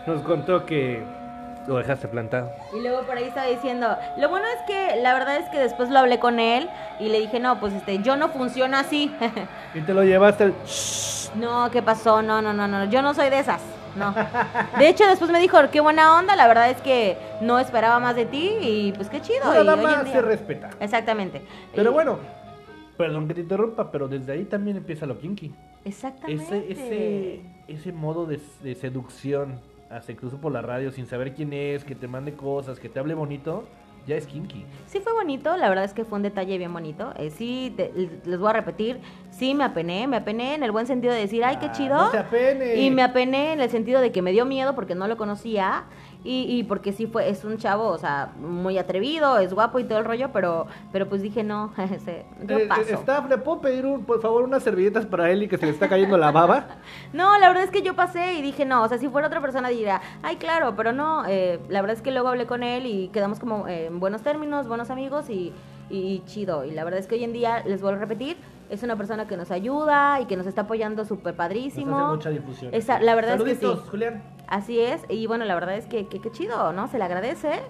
nos 0.05 0.21
contó 0.21 0.65
que 0.65 1.03
lo 1.67 1.77
dejaste 1.77 2.07
plantado. 2.07 2.49
Y 2.73 2.81
luego 2.81 3.01
por 3.03 3.17
ahí 3.17 3.25
estaba 3.25 3.47
diciendo, 3.47 3.97
lo 4.17 4.29
bueno 4.29 4.45
es 4.55 4.61
que 4.67 5.01
la 5.01 5.13
verdad 5.13 5.37
es 5.37 5.49
que 5.49 5.57
después 5.59 5.89
lo 5.89 5.99
hablé 5.99 6.17
con 6.19 6.39
él 6.39 6.69
y 6.99 7.09
le 7.09 7.19
dije, 7.19 7.39
no, 7.39 7.59
pues 7.59 7.73
este, 7.73 7.99
yo 7.99 8.15
no 8.15 8.29
funciono 8.29 8.77
así. 8.77 9.13
Y 9.73 9.81
te 9.81 9.93
lo 9.93 10.03
llevaste 10.03 10.45
al... 10.45 10.53
no, 11.35 11.69
¿qué 11.71 11.81
pasó? 11.81 12.21
No, 12.21 12.41
no, 12.41 12.53
no, 12.53 12.67
no, 12.67 12.85
yo 12.85 13.01
no 13.01 13.13
soy 13.13 13.29
de 13.29 13.39
esas. 13.39 13.61
No. 13.97 14.13
De 14.77 14.87
hecho, 14.89 15.05
después 15.07 15.31
me 15.31 15.39
dijo, 15.39 15.57
qué 15.71 15.79
buena 15.81 16.17
onda, 16.17 16.35
la 16.35 16.47
verdad 16.47 16.69
es 16.69 16.81
que 16.81 17.17
no 17.41 17.59
esperaba 17.59 17.99
más 17.99 18.15
de 18.15 18.25
ti 18.25 18.51
y 18.61 18.91
pues 18.93 19.09
qué 19.09 19.21
chido. 19.21 19.53
Y 19.53 19.67
en 19.67 19.79
día- 19.79 20.05
se 20.13 20.21
respeta. 20.21 20.69
Exactamente. 20.79 21.41
Pero 21.75 21.91
Y- 21.91 21.93
bueno, 21.93 22.19
perdón 22.97 23.27
que 23.27 23.33
te 23.33 23.41
interrumpa, 23.41 23.91
pero 23.91 24.07
desde 24.07 24.31
ahí 24.33 24.43
también 24.45 24.77
empieza 24.77 25.05
lo 25.05 25.17
kinky. 25.19 25.53
Exactamente. 25.85 26.43
Ese, 26.43 26.71
ese, 26.71 27.41
ese 27.67 27.91
modo 27.93 28.25
de, 28.25 28.39
de 28.61 28.75
seducción, 28.75 29.59
hasta 29.89 30.11
incluso 30.11 30.37
por 30.37 30.51
la 30.51 30.61
radio, 30.61 30.91
sin 30.91 31.05
saber 31.07 31.33
quién 31.33 31.53
es, 31.53 31.83
que 31.83 31.95
te 31.95 32.07
mande 32.07 32.33
cosas, 32.33 32.79
que 32.79 32.89
te 32.89 32.99
hable 32.99 33.13
bonito, 33.13 33.63
ya 34.07 34.15
es 34.15 34.25
kinky. 34.25 34.65
Sí 34.87 34.99
fue 35.01 35.13
bonito, 35.13 35.55
la 35.57 35.67
verdad 35.69 35.83
es 35.83 35.93
que 35.93 36.05
fue 36.05 36.15
un 36.17 36.23
detalle 36.23 36.57
bien 36.57 36.71
bonito. 36.71 37.13
Eh, 37.17 37.29
sí, 37.29 37.73
te- 37.75 37.91
les 38.25 38.39
voy 38.39 38.49
a 38.49 38.53
repetir, 38.53 38.99
sí 39.31 39.53
me 39.53 39.65
apené, 39.65 40.07
me 40.07 40.17
apené 40.17 40.55
en 40.55 40.63
el 40.63 40.71
buen 40.71 40.87
sentido 40.87 41.13
de 41.13 41.19
decir, 41.19 41.43
ay, 41.43 41.57
qué 41.57 41.67
Ah, 41.67 41.71
chido. 41.73 41.95
no 41.97 42.11
se 42.11 42.17
apene. 42.17 42.75
Y 42.77 42.89
me 42.89 43.03
apené 43.03 43.51
en 43.53 43.59
el 43.59 43.69
sentido 43.69 43.99
de 44.01 44.11
que 44.13 44.21
me 44.21 44.31
dio 44.31 44.45
miedo 44.45 44.73
porque 44.75 44.95
no 44.95 45.07
lo 45.07 45.17
conocía 45.17 45.83
y, 46.27 46.57
y 46.59 46.63
porque 46.63 46.91
sí 46.91 47.07
fue, 47.07 47.29
es 47.29 47.43
un 47.45 47.57
chavo, 47.57 47.87
o 47.87 47.97
sea, 47.97 48.33
muy 48.39 48.77
atrevido, 48.77 49.37
es 49.39 49.53
guapo 49.53 49.79
y 49.79 49.85
todo 49.85 49.99
el 49.99 50.05
rollo, 50.05 50.29
pero, 50.33 50.67
pero 50.91 51.07
pues 51.07 51.21
dije, 51.21 51.43
no, 51.43 51.71
ese, 51.91 52.25
yo 52.45 52.57
Eh, 52.57 52.67
paso. 52.67 52.81
staff, 52.95 53.29
¿le 53.29 53.37
puedo 53.37 53.61
pedir 53.61 53.85
un- 53.85 54.03
por 54.03 54.21
favor 54.21 54.43
unas 54.43 54.61
servilletas 54.63 55.05
para 55.05 55.31
él 55.31 55.43
y 55.43 55.47
que 55.47 55.57
se 55.57 55.65
le 55.65 55.71
está 55.71 55.87
cayendo 55.87 56.17
la 56.17 56.31
baba? 56.31 56.67
No, 57.13 57.37
la 57.39 57.47
verdad 57.47 57.63
es 57.63 57.71
que 57.71 57.81
yo 57.81 57.95
pasé 57.95 58.33
y 58.33 58.41
dije, 58.41 58.65
no, 58.65 58.83
o 58.83 58.87
sea, 58.89 58.97
si 58.97 59.07
fuera 59.07 59.27
otra 59.27 59.39
persona 59.41 59.69
diría, 59.69 60.01
ay, 60.23 60.35
claro, 60.35 60.75
pero 60.75 60.91
no, 60.91 61.23
eh, 61.27 61.59
la 61.69 61.81
verdad 61.81 61.95
es 61.97 62.01
que 62.03 62.11
luego 62.11 62.27
hablé 62.27 62.45
con 62.45 62.63
él 62.63 62.85
y 62.85 63.07
quedamos 63.09 63.39
como 63.39 63.67
eh, 63.67 63.85
en 63.85 63.99
buenos 63.99 64.21
términos, 64.21 64.67
buenos 64.67 64.89
amigos 64.89 65.29
y, 65.29 65.53
y 65.89 66.19
chido. 66.25 66.65
Y 66.65 66.71
la 66.71 66.83
verdad 66.83 66.99
es 66.99 67.07
que 67.07 67.15
hoy 67.15 67.23
en 67.23 67.31
día, 67.33 67.63
les 67.65 67.81
vuelvo 67.81 67.97
a 67.97 68.01
repetir, 68.01 68.37
es 68.69 68.83
una 68.83 68.97
persona 68.97 69.27
que 69.27 69.37
nos 69.37 69.49
ayuda 69.51 70.19
y 70.19 70.25
que 70.25 70.35
nos 70.35 70.45
está 70.45 70.61
apoyando 70.63 71.05
súper 71.05 71.35
padrísimo. 71.35 71.91
Nos 71.91 72.01
hace 72.01 72.15
mucha 72.17 72.29
difusión. 72.31 72.73
Esa- 72.73 72.99
la 72.99 73.15
verdad 73.15 73.35
es 73.39 73.43
que 73.43 73.55
sí. 73.55 73.79
Julián. 73.89 74.21
Así 74.47 74.79
es, 74.79 75.05
y 75.09 75.27
bueno, 75.27 75.45
la 75.45 75.55
verdad 75.55 75.75
es 75.75 75.85
que 75.85 76.07
qué 76.07 76.31
chido, 76.31 76.71
¿no? 76.73 76.87
Se 76.87 76.97
le 76.97 77.03
agradece. 77.03 77.61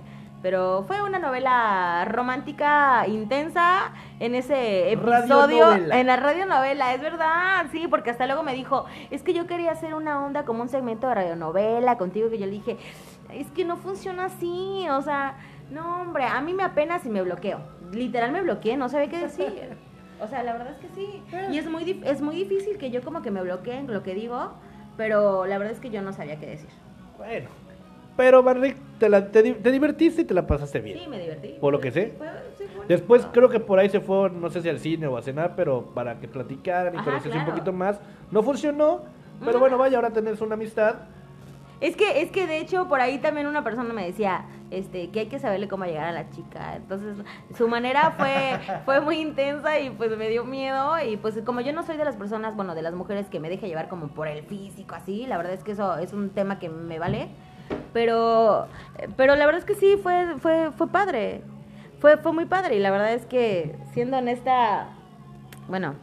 Pero 0.43 0.83
fue 0.87 1.01
una 1.01 1.17
novela 1.17 2.05
romántica 2.05 3.07
intensa 3.07 3.91
en 4.19 4.35
ese 4.35 4.91
episodio, 4.91 5.73
en 5.73 6.05
la 6.05 6.15
radionovela, 6.15 6.93
es 6.93 7.01
verdad, 7.01 7.65
sí, 7.71 7.87
porque 7.89 8.11
hasta 8.11 8.27
luego 8.27 8.43
me 8.43 8.53
dijo, 8.53 8.85
es 9.09 9.23
que 9.23 9.33
yo 9.33 9.47
quería 9.47 9.71
hacer 9.71 9.95
una 9.95 10.23
onda 10.23 10.45
como 10.45 10.61
un 10.61 10.69
segmento 10.69 11.07
de 11.07 11.15
radionovela 11.15 11.97
contigo, 11.97 12.29
que 12.29 12.37
yo 12.37 12.45
le 12.45 12.51
dije, 12.51 12.77
es 13.33 13.49
que 13.49 13.65
no 13.65 13.77
funciona 13.77 14.25
así, 14.25 14.85
o 14.91 15.01
sea, 15.01 15.37
no, 15.71 16.01
hombre, 16.01 16.25
a 16.25 16.39
mí 16.39 16.53
me 16.53 16.63
apenas 16.63 17.03
y 17.07 17.09
me 17.09 17.23
bloqueo, 17.23 17.59
literal 17.91 18.31
me 18.31 18.43
bloqueé, 18.43 18.77
no 18.77 18.89
sabía 18.89 19.09
qué 19.09 19.17
decir. 19.17 19.75
O 20.21 20.27
sea, 20.27 20.43
la 20.43 20.53
verdad 20.53 20.73
es 20.73 20.77
que 20.77 20.89
sí. 20.95 21.23
Y 21.51 21.57
es 21.57 21.67
muy, 21.67 22.01
es 22.05 22.21
muy 22.21 22.35
difícil 22.35 22.77
que 22.77 22.91
yo 22.91 23.01
como 23.03 23.23
que 23.23 23.31
me 23.31 23.41
bloquee 23.41 23.77
en 23.77 23.91
lo 23.91 24.03
que 24.03 24.13
digo, 24.13 24.53
pero 24.97 25.45
la 25.45 25.57
verdad 25.57 25.73
es 25.73 25.79
que 25.79 25.89
yo 25.89 26.01
no 26.01 26.11
sabía 26.11 26.37
qué 26.39 26.47
decir. 26.47 26.69
Bueno. 27.17 27.49
Pero, 28.17 28.41
Manrique, 28.41 28.77
te, 28.97 29.09
la- 29.09 29.31
te, 29.31 29.43
di- 29.43 29.53
te 29.53 29.71
divertiste 29.71 30.23
y 30.23 30.25
te 30.25 30.33
la 30.33 30.47
pasaste 30.47 30.79
bien. 30.79 30.97
Sí, 30.97 31.07
me 31.07 31.19
divertí. 31.19 31.55
Por 31.61 31.71
lo 31.71 31.79
que 31.79 31.91
sé. 31.91 32.15
Fue- 32.17 32.27
sí, 32.57 32.63
fue 32.65 32.67
bonito. 32.77 32.87
Después 32.87 33.27
creo 33.31 33.47
que 33.49 33.59
por 33.59 33.77
ahí 33.77 33.89
se 33.89 33.99
fue, 33.99 34.31
no 34.31 34.49
sé 34.49 34.61
si 34.63 34.69
al 34.69 34.79
cine 34.79 35.05
o 35.05 35.17
a 35.17 35.21
cenar, 35.21 35.53
pero 35.55 35.85
para 35.93 36.19
que 36.19 36.27
platicaran 36.27 36.95
y 36.95 36.97
conocerse 36.97 37.29
claro. 37.29 37.43
un 37.45 37.45
poquito 37.45 37.71
más. 37.73 38.01
No 38.31 38.41
funcionó, 38.41 39.03
pero 39.45 39.59
bueno, 39.59 39.77
vaya, 39.77 39.97
ahora 39.97 40.09
tenés 40.09 40.41
una 40.41 40.55
amistad. 40.55 40.95
Es 41.79 41.95
que, 41.95 42.21
es 42.21 42.31
que 42.31 42.47
de 42.47 42.59
hecho 42.59 42.87
por 42.87 43.01
ahí 43.01 43.19
también 43.19 43.45
una 43.45 43.63
persona 43.63 43.93
me 43.93 44.05
decía, 44.05 44.45
este, 44.71 45.09
que 45.09 45.21
hay 45.21 45.25
que 45.27 45.39
saberle 45.39 45.67
cómo 45.67 45.85
llegar 45.85 46.05
a 46.05 46.11
la 46.11 46.29
chica. 46.31 46.75
Entonces, 46.75 47.17
su 47.55 47.67
manera 47.67 48.11
fue, 48.17 48.59
fue 48.85 48.99
muy 48.99 49.19
intensa 49.19 49.79
y 49.79 49.91
pues 49.91 50.15
me 50.17 50.29
dio 50.29 50.43
miedo. 50.43 50.99
Y 50.99 51.17
pues 51.17 51.39
como 51.45 51.61
yo 51.61 51.73
no 51.73 51.83
soy 51.83 51.97
de 51.97 52.05
las 52.05 52.15
personas, 52.15 52.55
bueno, 52.55 52.73
de 52.73 52.81
las 52.81 52.93
mujeres 52.93 53.27
que 53.27 53.39
me 53.39 53.49
deja 53.49 53.67
llevar 53.67 53.89
como 53.89 54.07
por 54.07 54.27
el 54.27 54.43
físico, 54.43 54.95
así, 54.95 55.25
la 55.27 55.37
verdad 55.37 55.53
es 55.53 55.63
que 55.63 55.73
eso 55.73 55.97
es 55.97 56.13
un 56.13 56.31
tema 56.31 56.59
que 56.59 56.69
me 56.69 56.99
vale. 56.99 57.29
Pero, 57.93 58.67
pero 59.15 59.35
la 59.35 59.45
verdad 59.45 59.59
es 59.59 59.65
que 59.65 59.75
sí, 59.75 59.97
fue, 60.01 60.37
fue, 60.39 60.71
fue 60.71 60.87
padre. 60.87 61.43
Fue, 61.99 62.17
fue 62.17 62.33
muy 62.33 62.45
padre. 62.45 62.75
Y 62.75 62.79
la 62.79 62.91
verdad 62.91 63.13
es 63.13 63.25
que, 63.25 63.75
siendo 63.93 64.17
honesta, 64.17 64.89
bueno, 65.67 65.95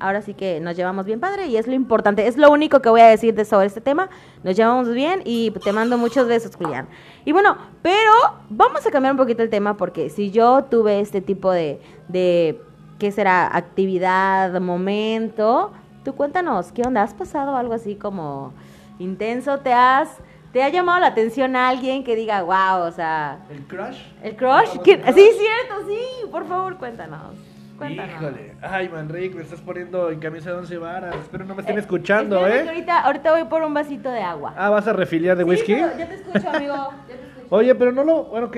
ahora 0.00 0.22
sí 0.22 0.34
que 0.34 0.60
nos 0.60 0.76
llevamos 0.76 1.04
bien 1.06 1.20
padre 1.20 1.46
y 1.46 1.56
es 1.56 1.66
lo 1.66 1.74
importante, 1.74 2.26
es 2.26 2.36
lo 2.36 2.50
único 2.50 2.80
que 2.80 2.88
voy 2.88 3.00
a 3.00 3.06
decir 3.08 3.34
de 3.34 3.44
sobre 3.44 3.66
este 3.66 3.80
tema, 3.80 4.08
nos 4.44 4.56
llevamos 4.56 4.88
bien 4.92 5.22
y 5.24 5.50
te 5.50 5.72
mando 5.72 5.98
muchos 5.98 6.26
besos, 6.28 6.54
Julián. 6.56 6.88
Y 7.24 7.32
bueno, 7.32 7.56
pero 7.82 8.12
vamos 8.50 8.86
a 8.86 8.90
cambiar 8.90 9.12
un 9.12 9.18
poquito 9.18 9.42
el 9.42 9.50
tema 9.50 9.76
porque 9.76 10.10
si 10.10 10.30
yo 10.30 10.64
tuve 10.64 11.00
este 11.00 11.20
tipo 11.20 11.50
de, 11.50 11.80
de 12.08 12.60
¿qué 12.98 13.10
será? 13.12 13.54
Actividad, 13.56 14.60
momento, 14.60 15.72
tú 16.04 16.14
cuéntanos, 16.14 16.72
¿qué 16.72 16.82
onda? 16.82 17.02
¿Has 17.02 17.14
pasado 17.14 17.56
algo 17.56 17.74
así 17.74 17.96
como 17.96 18.52
intenso? 18.98 19.58
¿Te 19.58 19.72
has, 19.72 20.08
te 20.52 20.62
ha 20.62 20.68
llamado 20.68 21.00
la 21.00 21.08
atención 21.08 21.54
a 21.56 21.68
alguien 21.68 22.04
que 22.04 22.16
diga, 22.16 22.42
wow, 22.42 22.86
o 22.86 22.92
sea, 22.92 23.38
¿El 23.50 23.62
crush? 23.66 23.98
el 24.22 24.36
crush? 24.36 24.78
¿Quién- 24.84 25.02
Sí, 25.14 25.28
cierto, 25.38 25.86
sí, 25.88 26.26
por 26.30 26.46
favor, 26.46 26.76
cuéntanos. 26.78 27.34
Cuéntanos. 27.78 28.14
Híjole. 28.20 28.54
Ay, 28.60 28.88
Manrique, 28.88 29.36
me 29.36 29.42
estás 29.42 29.60
poniendo 29.60 30.10
en 30.10 30.18
camisa 30.18 30.50
de 30.50 30.56
once 30.56 30.76
varas. 30.78 31.14
Espero 31.16 31.44
no 31.44 31.54
me 31.54 31.60
estén 31.62 31.76
Eh, 31.76 31.80
escuchando, 31.80 32.44
que 32.44 32.56
¿eh? 32.56 32.68
ahorita, 32.68 33.00
ahorita 33.02 33.30
voy 33.30 33.44
por 33.44 33.62
un 33.62 33.72
vasito 33.72 34.10
de 34.10 34.20
agua. 34.20 34.52
Ah, 34.56 34.68
¿vas 34.70 34.86
a 34.88 34.92
refiliar 34.92 35.36
de 35.36 35.44
Sí, 35.44 35.50
whisky? 35.50 35.72
ya 35.76 35.94
te 36.08 36.14
escucho, 36.16 36.48
amigo. 36.50 36.74
Ya 36.74 37.06
te 37.06 37.12
escucho. 37.14 37.46
Oye, 37.50 37.74
pero 37.76 37.92
no 37.92 38.02
lo... 38.04 38.24
Bueno, 38.24 38.48
ok. 38.48 38.56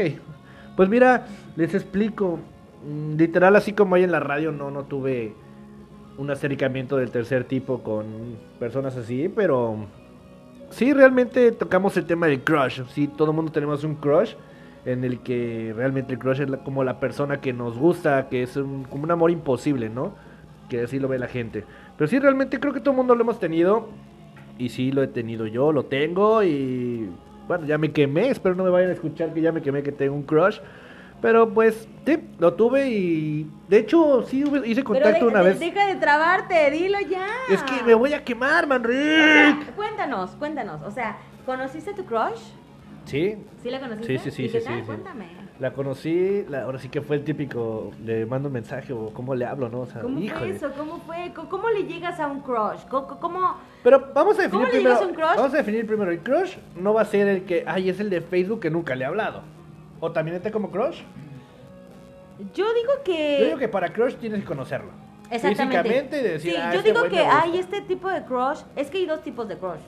Pues 0.76 0.88
mira, 0.88 1.26
les 1.56 1.74
explico. 1.74 2.38
Mm, 2.84 3.16
Literal, 3.16 3.54
así 3.56 3.72
como 3.74 3.94
hay 3.94 4.04
en 4.04 4.10
la 4.12 4.20
radio, 4.20 4.52
no, 4.52 4.70
no 4.70 4.84
tuve 4.84 5.34
un 6.16 6.30
acercamiento 6.30 6.96
del 6.96 7.10
tercer 7.10 7.44
tipo 7.44 7.82
con 7.82 8.06
personas 8.58 8.96
así, 8.96 9.28
pero... 9.28 9.86
Sí, 10.70 10.92
realmente 10.92 11.50
tocamos 11.52 11.96
el 11.96 12.06
tema 12.06 12.26
del 12.26 12.40
crush. 12.42 12.82
Sí, 12.90 13.08
todo 13.08 13.30
el 13.32 13.36
mundo 13.36 13.50
tenemos 13.52 13.82
un 13.84 13.96
crush 13.96 14.34
en 14.84 15.04
el 15.04 15.20
que 15.20 15.72
realmente 15.76 16.14
el 16.14 16.18
crush 16.18 16.40
es 16.40 16.50
como 16.64 16.84
la 16.84 17.00
persona 17.00 17.40
que 17.40 17.52
nos 17.52 17.78
gusta, 17.78 18.28
que 18.28 18.42
es 18.42 18.56
un- 18.56 18.84
como 18.84 19.04
un 19.04 19.10
amor 19.10 19.30
imposible, 19.30 19.88
¿no? 19.90 20.14
Que 20.68 20.82
así 20.82 20.98
lo 20.98 21.08
ve 21.08 21.18
la 21.18 21.28
gente. 21.28 21.64
Pero 21.96 22.08
sí, 22.08 22.18
realmente 22.18 22.58
creo 22.60 22.72
que 22.72 22.80
todo 22.80 22.92
el 22.92 22.96
mundo 22.96 23.14
lo 23.14 23.22
hemos 23.22 23.38
tenido. 23.38 23.88
Y 24.58 24.68
sí, 24.70 24.92
lo 24.92 25.02
he 25.02 25.06
tenido 25.08 25.46
yo, 25.46 25.72
lo 25.72 25.84
tengo 25.86 26.42
y 26.42 27.08
bueno, 27.48 27.66
ya 27.66 27.78
me 27.78 27.92
quemé, 27.92 28.28
espero 28.28 28.54
no 28.54 28.62
me 28.64 28.70
vayan 28.70 28.90
a 28.90 28.92
escuchar 28.92 29.32
que 29.34 29.40
ya 29.40 29.52
me 29.52 29.62
quemé 29.62 29.82
que 29.82 29.90
tengo 29.92 30.14
un 30.14 30.22
crush. 30.22 30.58
Pero 31.22 31.50
pues, 31.50 31.86
sí, 32.06 32.18
lo 32.38 32.54
tuve 32.54 32.88
y 32.90 33.46
de 33.68 33.78
hecho 33.78 34.22
sí 34.22 34.42
hice 34.64 34.82
contacto 34.84 35.10
Pero 35.12 35.26
de- 35.26 35.30
una 35.32 35.42
de- 35.42 35.50
vez. 35.50 35.60
Deja 35.60 35.86
de 35.86 35.96
trabarte, 35.96 36.70
dilo 36.70 36.98
ya. 37.10 37.26
Es 37.50 37.62
que 37.62 37.82
me 37.84 37.92
voy 37.94 38.12
a 38.14 38.24
quemar, 38.24 38.64
O 38.64 38.68
Manrique. 38.68 38.94
sea, 38.96 39.58
cuéntanos, 39.76 40.30
cuéntanos. 40.32 40.80
O 40.82 40.90
sea, 40.90 41.18
¿conociste 41.44 41.90
a 41.90 41.94
tu 41.94 42.04
crush? 42.04 42.40
Sí, 43.10 43.36
¿Sí 43.62 43.70
la 43.70 43.80
conociste? 43.80 44.18
Sí, 44.18 44.18
sí, 44.18 44.30
sí, 44.30 44.42
¿Y 44.44 44.48
qué 44.50 44.60
sí, 44.60 44.66
tal? 44.66 44.80
sí. 44.80 44.86
Cuéntame. 44.86 45.26
la 45.58 45.72
conocí, 45.72 46.44
la- 46.48 46.62
ahora 46.62 46.78
sí 46.78 46.88
que 46.88 47.00
fue 47.02 47.16
el 47.16 47.24
típico, 47.24 47.90
le 48.04 48.24
mando 48.24 48.48
un 48.48 48.54
mensaje 48.54 48.92
o 48.92 49.12
cómo 49.12 49.34
le 49.34 49.44
hablo, 49.44 49.68
¿no? 49.68 49.80
O 49.80 49.86
sea, 49.86 50.00
¿Cómo 50.02 50.16
fue 50.16 50.24
híjole. 50.26 50.50
eso? 50.56 50.70
¿Cómo 50.76 50.98
fue? 51.00 51.32
¿Cómo, 51.34 51.48
cómo 51.50 51.68
le 51.70 51.84
llegas 51.84 52.18
a 52.20 52.26
un 52.28 52.40
crush? 52.40 52.80
¿Cómo, 52.88 53.06
cómo- 53.20 53.56
Pero 53.82 54.08
vamos 54.14 54.38
a 54.38 54.42
definir 54.42 54.50
¿Cómo 54.52 54.64
le 54.64 54.70
primero. 54.70 54.90
digas 54.94 55.06
un 55.08 55.14
crush? 55.14 55.36
Vamos 55.36 55.54
a 55.54 55.56
definir 55.58 55.86
primero. 55.86 56.10
El 56.12 56.20
crush 56.20 56.56
no 56.76 56.94
va 56.94 57.02
a 57.02 57.04
ser 57.04 57.28
el 57.28 57.44
que, 57.44 57.64
ay, 57.66 57.90
es 57.90 58.00
el 58.00 58.08
de 58.10 58.20
Facebook 58.22 58.60
que 58.60 58.70
nunca 58.70 58.94
le 58.94 59.04
he 59.04 59.06
hablado. 59.06 59.42
O 60.00 60.10
también 60.12 60.36
está 60.36 60.50
como 60.50 60.70
crush. 60.70 61.02
Yo 62.54 62.64
digo 62.72 62.92
que... 63.04 63.38
Yo 63.40 63.46
digo 63.46 63.58
que 63.58 63.68
para 63.68 63.92
crush 63.92 64.14
tienes 64.14 64.40
que 64.40 64.46
conocerlo. 64.46 64.90
Exactamente. 65.30 65.82
Físicamente 65.82 66.20
y 66.20 66.22
decir, 66.22 66.52
sí, 66.52 66.56
ah, 66.58 66.70
yo 66.72 66.78
este 66.80 66.92
digo 66.92 67.04
que 67.08 67.18
hay 67.20 67.58
este 67.58 67.82
tipo 67.82 68.08
de 68.08 68.24
crush. 68.24 68.60
Es 68.76 68.90
que 68.90 68.98
hay 68.98 69.06
dos 69.06 69.22
tipos 69.22 69.46
de 69.46 69.58
crush. 69.58 69.78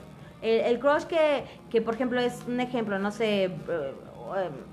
El, 0.42 0.60
el 0.60 0.78
crush 0.80 1.04
que, 1.04 1.44
que, 1.70 1.80
por 1.80 1.94
ejemplo, 1.94 2.20
es 2.20 2.42
un 2.46 2.60
ejemplo, 2.60 2.98
no 2.98 3.10
sé, 3.10 3.44
eh, 3.44 3.50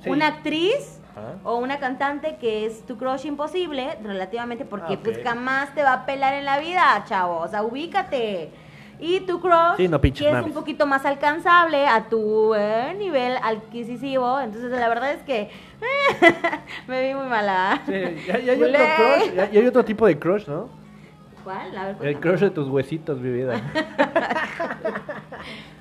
Sí. 0.01 0.09
una 0.09 0.27
actriz 0.27 0.99
Ajá. 1.11 1.35
o 1.43 1.57
una 1.57 1.79
cantante 1.79 2.37
que 2.39 2.65
es 2.65 2.85
tu 2.85 2.97
crush 2.97 3.25
imposible, 3.25 3.97
relativamente, 4.01 4.63
porque 4.63 4.93
Ah, 4.93 4.99
pues 5.03 5.19
jamás 5.23 5.73
te 5.75 5.83
va 5.83 5.93
a 5.93 6.05
pelar 6.05 6.33
en 6.33 6.45
la 6.45 6.59
vida, 6.59 7.03
chavo. 7.07 7.39
O 7.39 7.47
sea, 7.47 7.63
ubícate. 7.63 8.49
Y 9.01 9.21
tu 9.21 9.39
crush, 9.41 9.77
Sí, 9.77 9.87
no 9.87 9.99
pinches 10.01 10.27
que 10.27 10.37
es 10.39 10.45
un 10.45 10.51
poquito 10.53 10.85
más 10.85 11.05
alcanzable 11.05 11.87
a 11.87 12.05
tu 12.09 12.53
eh, 12.55 12.93
nivel 12.97 13.37
adquisitivo. 13.43 14.39
Entonces, 14.39 14.71
la 14.71 14.87
verdad 14.89 15.11
es 15.13 15.23
que 15.23 15.49
me 16.87 17.07
vi 17.07 17.13
muy 17.13 17.27
mala. 17.27 17.81
Sí, 17.85 17.91
y 17.93 18.29
hay, 18.31 18.45
y 18.45 18.49
hay 18.49 18.63
otro 18.63 18.83
crush, 18.95 19.53
y 19.53 19.57
hay 19.57 19.67
otro 19.67 19.85
tipo 19.85 20.05
de 20.07 20.17
crush, 20.19 20.47
¿no? 20.47 20.69
¿Cuál? 21.49 21.75
A 21.75 21.93
ver, 21.93 22.07
El 22.09 22.19
crush 22.19 22.41
de 22.41 22.51
tus 22.51 22.67
huesitos, 22.67 23.19
mi 23.19 23.31
vida. 23.31 23.55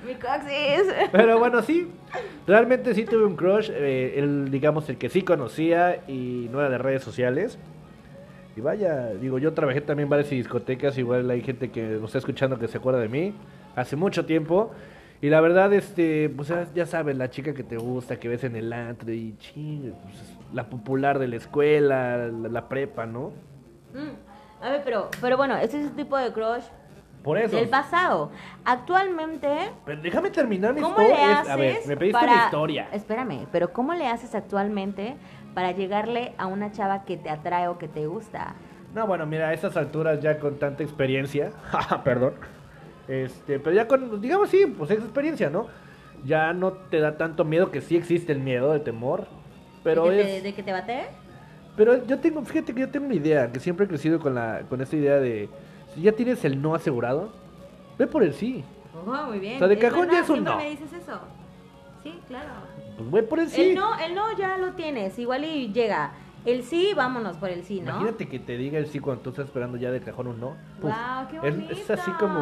Mi 0.03 0.15
coxis. 0.15 0.91
Pero 1.11 1.37
bueno, 1.37 1.61
sí, 1.61 1.87
realmente 2.47 2.95
sí 2.95 3.05
tuve 3.05 3.23
un 3.25 3.35
crush, 3.35 3.69
eh, 3.71 4.15
el, 4.17 4.49
digamos, 4.49 4.89
el 4.89 4.97
que 4.97 5.09
sí 5.09 5.21
conocía 5.21 6.01
y 6.07 6.47
no 6.51 6.59
era 6.59 6.71
de 6.71 6.79
redes 6.79 7.03
sociales. 7.03 7.59
Y 8.55 8.61
vaya, 8.61 9.09
digo, 9.13 9.37
yo 9.37 9.53
trabajé 9.53 9.81
también 9.81 10.05
en 10.07 10.09
bares 10.09 10.31
y 10.31 10.37
discotecas, 10.37 10.97
igual 10.97 11.29
hay 11.29 11.41
gente 11.43 11.69
que 11.69 11.83
nos 11.83 12.05
está 12.05 12.17
escuchando 12.17 12.57
que 12.57 12.67
se 12.67 12.79
acuerda 12.79 12.99
de 12.99 13.09
mí, 13.09 13.35
hace 13.75 13.95
mucho 13.95 14.25
tiempo. 14.25 14.71
Y 15.21 15.29
la 15.29 15.39
verdad, 15.39 15.71
este, 15.73 16.29
pues 16.35 16.51
ya- 16.73 16.85
sabes, 16.87 17.15
la 17.15 17.29
chica 17.29 17.53
que 17.53 17.61
te 17.63 17.77
gusta, 17.77 18.17
que 18.19 18.27
ves 18.27 18.43
en 18.43 18.55
el 18.55 18.73
antro 18.73 19.13
y 19.13 19.35
ching, 19.37 19.93
pues, 20.01 20.15
es 20.15 20.35
la 20.51 20.67
popular 20.67 21.19
de 21.19 21.27
la 21.27 21.35
escuela, 21.35 22.17
la, 22.27 22.49
la 22.49 22.67
prepa, 22.67 23.05
¿no? 23.05 23.33
Mm, 23.93 24.28
A 24.61 24.69
ver, 24.69 24.81
pero, 24.83 25.09
pero 25.21 25.37
bueno, 25.37 25.55
ese 25.57 25.79
es 25.79 25.85
el 25.85 25.95
tipo 25.95 26.17
de 26.17 26.31
crush 26.33 26.63
Por 27.23 27.37
eso. 27.37 27.55
del 27.55 27.69
pasado. 27.69 28.31
Actualmente, 28.65 29.47
Pero 29.85 30.01
déjame 30.01 30.31
terminar 30.31 30.73
mi 30.73 30.81
¿cómo 30.81 30.97
le 30.99 31.13
haces 31.13 31.49
A 31.49 31.55
ver, 31.55 31.77
me 31.85 31.95
pediste 31.97 32.19
para... 32.19 32.45
historia. 32.45 32.87
Espérame, 32.91 33.47
pero 33.51 33.71
¿cómo 33.71 33.93
le 33.93 34.07
haces 34.07 34.35
actualmente 34.35 35.15
para 35.53 35.71
llegarle 35.71 36.33
a 36.37 36.47
una 36.47 36.71
chava 36.71 37.05
que 37.05 37.17
te 37.17 37.29
atrae 37.29 37.67
o 37.67 37.77
que 37.77 37.87
te 37.87 38.05
gusta? 38.07 38.55
No, 38.93 39.05
bueno, 39.07 39.25
mira, 39.25 39.49
a 39.49 39.53
estas 39.53 39.77
alturas 39.77 40.19
ya 40.19 40.39
con 40.39 40.57
tanta 40.57 40.83
experiencia, 40.83 41.51
perdón, 42.03 42.33
este, 43.07 43.59
pero 43.59 43.75
ya 43.75 43.87
con, 43.87 44.19
digamos 44.19 44.49
sí, 44.49 44.65
pues 44.65 44.91
es 44.91 44.99
experiencia, 44.99 45.49
¿no? 45.49 45.67
Ya 46.25 46.53
no 46.53 46.73
te 46.73 46.99
da 46.99 47.17
tanto 47.17 47.45
miedo, 47.45 47.71
que 47.71 47.81
sí 47.81 47.95
existe 47.95 48.31
el 48.31 48.39
miedo, 48.39 48.73
el 48.73 48.81
temor, 48.81 49.27
pero 49.83 50.05
¿De 50.05 50.17
que, 50.17 50.23
te, 50.23 50.41
de 50.41 50.53
que 50.53 50.63
te 50.63 50.71
bate? 50.71 51.07
Pero 51.79 52.05
yo 52.05 52.19
tengo, 52.19 52.43
fíjate 52.43 52.73
que 52.73 52.81
yo 52.81 52.89
tengo 52.89 53.05
una 53.05 53.15
idea, 53.15 53.49
que 53.49 53.57
siempre 53.61 53.85
he 53.85 53.87
crecido 53.87 54.19
con 54.19 54.35
la, 54.35 54.63
con 54.67 54.81
esta 54.81 54.97
idea 54.97 55.15
de, 55.15 55.47
si 55.95 56.01
ya 56.01 56.11
tienes 56.11 56.43
el 56.43 56.61
no 56.61 56.75
asegurado, 56.75 57.31
ve 57.97 58.05
por 58.05 58.21
el 58.21 58.33
sí, 58.33 58.65
Oh, 59.07 59.27
muy 59.27 59.39
bien. 59.39 59.55
O 59.55 59.59
sea, 59.59 59.67
de 59.69 59.77
cajón 59.79 60.01
verdad, 60.01 60.13
ya 60.13 60.19
es 60.23 60.29
un 60.29 60.43
no. 60.43 60.57
me 60.57 60.71
dices 60.71 60.91
eso. 60.91 61.21
Sí, 62.03 62.19
claro. 62.27 62.49
pues 62.97 63.11
ve 63.11 63.23
por 63.23 63.39
el 63.39 63.47
sí. 63.49 63.61
El 63.61 63.75
no, 63.75 63.97
el 63.97 64.13
no 64.13 64.37
ya 64.37 64.57
lo 64.57 64.73
tienes, 64.73 65.17
igual 65.19 65.45
y 65.45 65.71
llega. 65.71 66.11
El 66.43 66.63
sí, 66.63 66.91
vámonos 66.93 67.37
por 67.37 67.49
el 67.49 67.63
sí, 67.63 67.79
¿no? 67.79 67.91
Imagínate 67.91 68.27
que 68.27 68.39
te 68.39 68.57
diga 68.57 68.77
el 68.77 68.87
sí 68.87 68.99
cuando 68.99 69.21
tú 69.23 69.29
estás 69.29 69.45
esperando 69.45 69.77
ya 69.77 69.89
de 69.89 70.01
cajón 70.01 70.27
un 70.27 70.39
no. 70.41 70.57
Puf, 70.81 70.91
Wow, 70.91 71.27
qué 71.29 71.47
es- 71.47 71.55
bonito. 71.55 71.73
es 71.73 71.89
así 71.91 72.11
como 72.19 72.39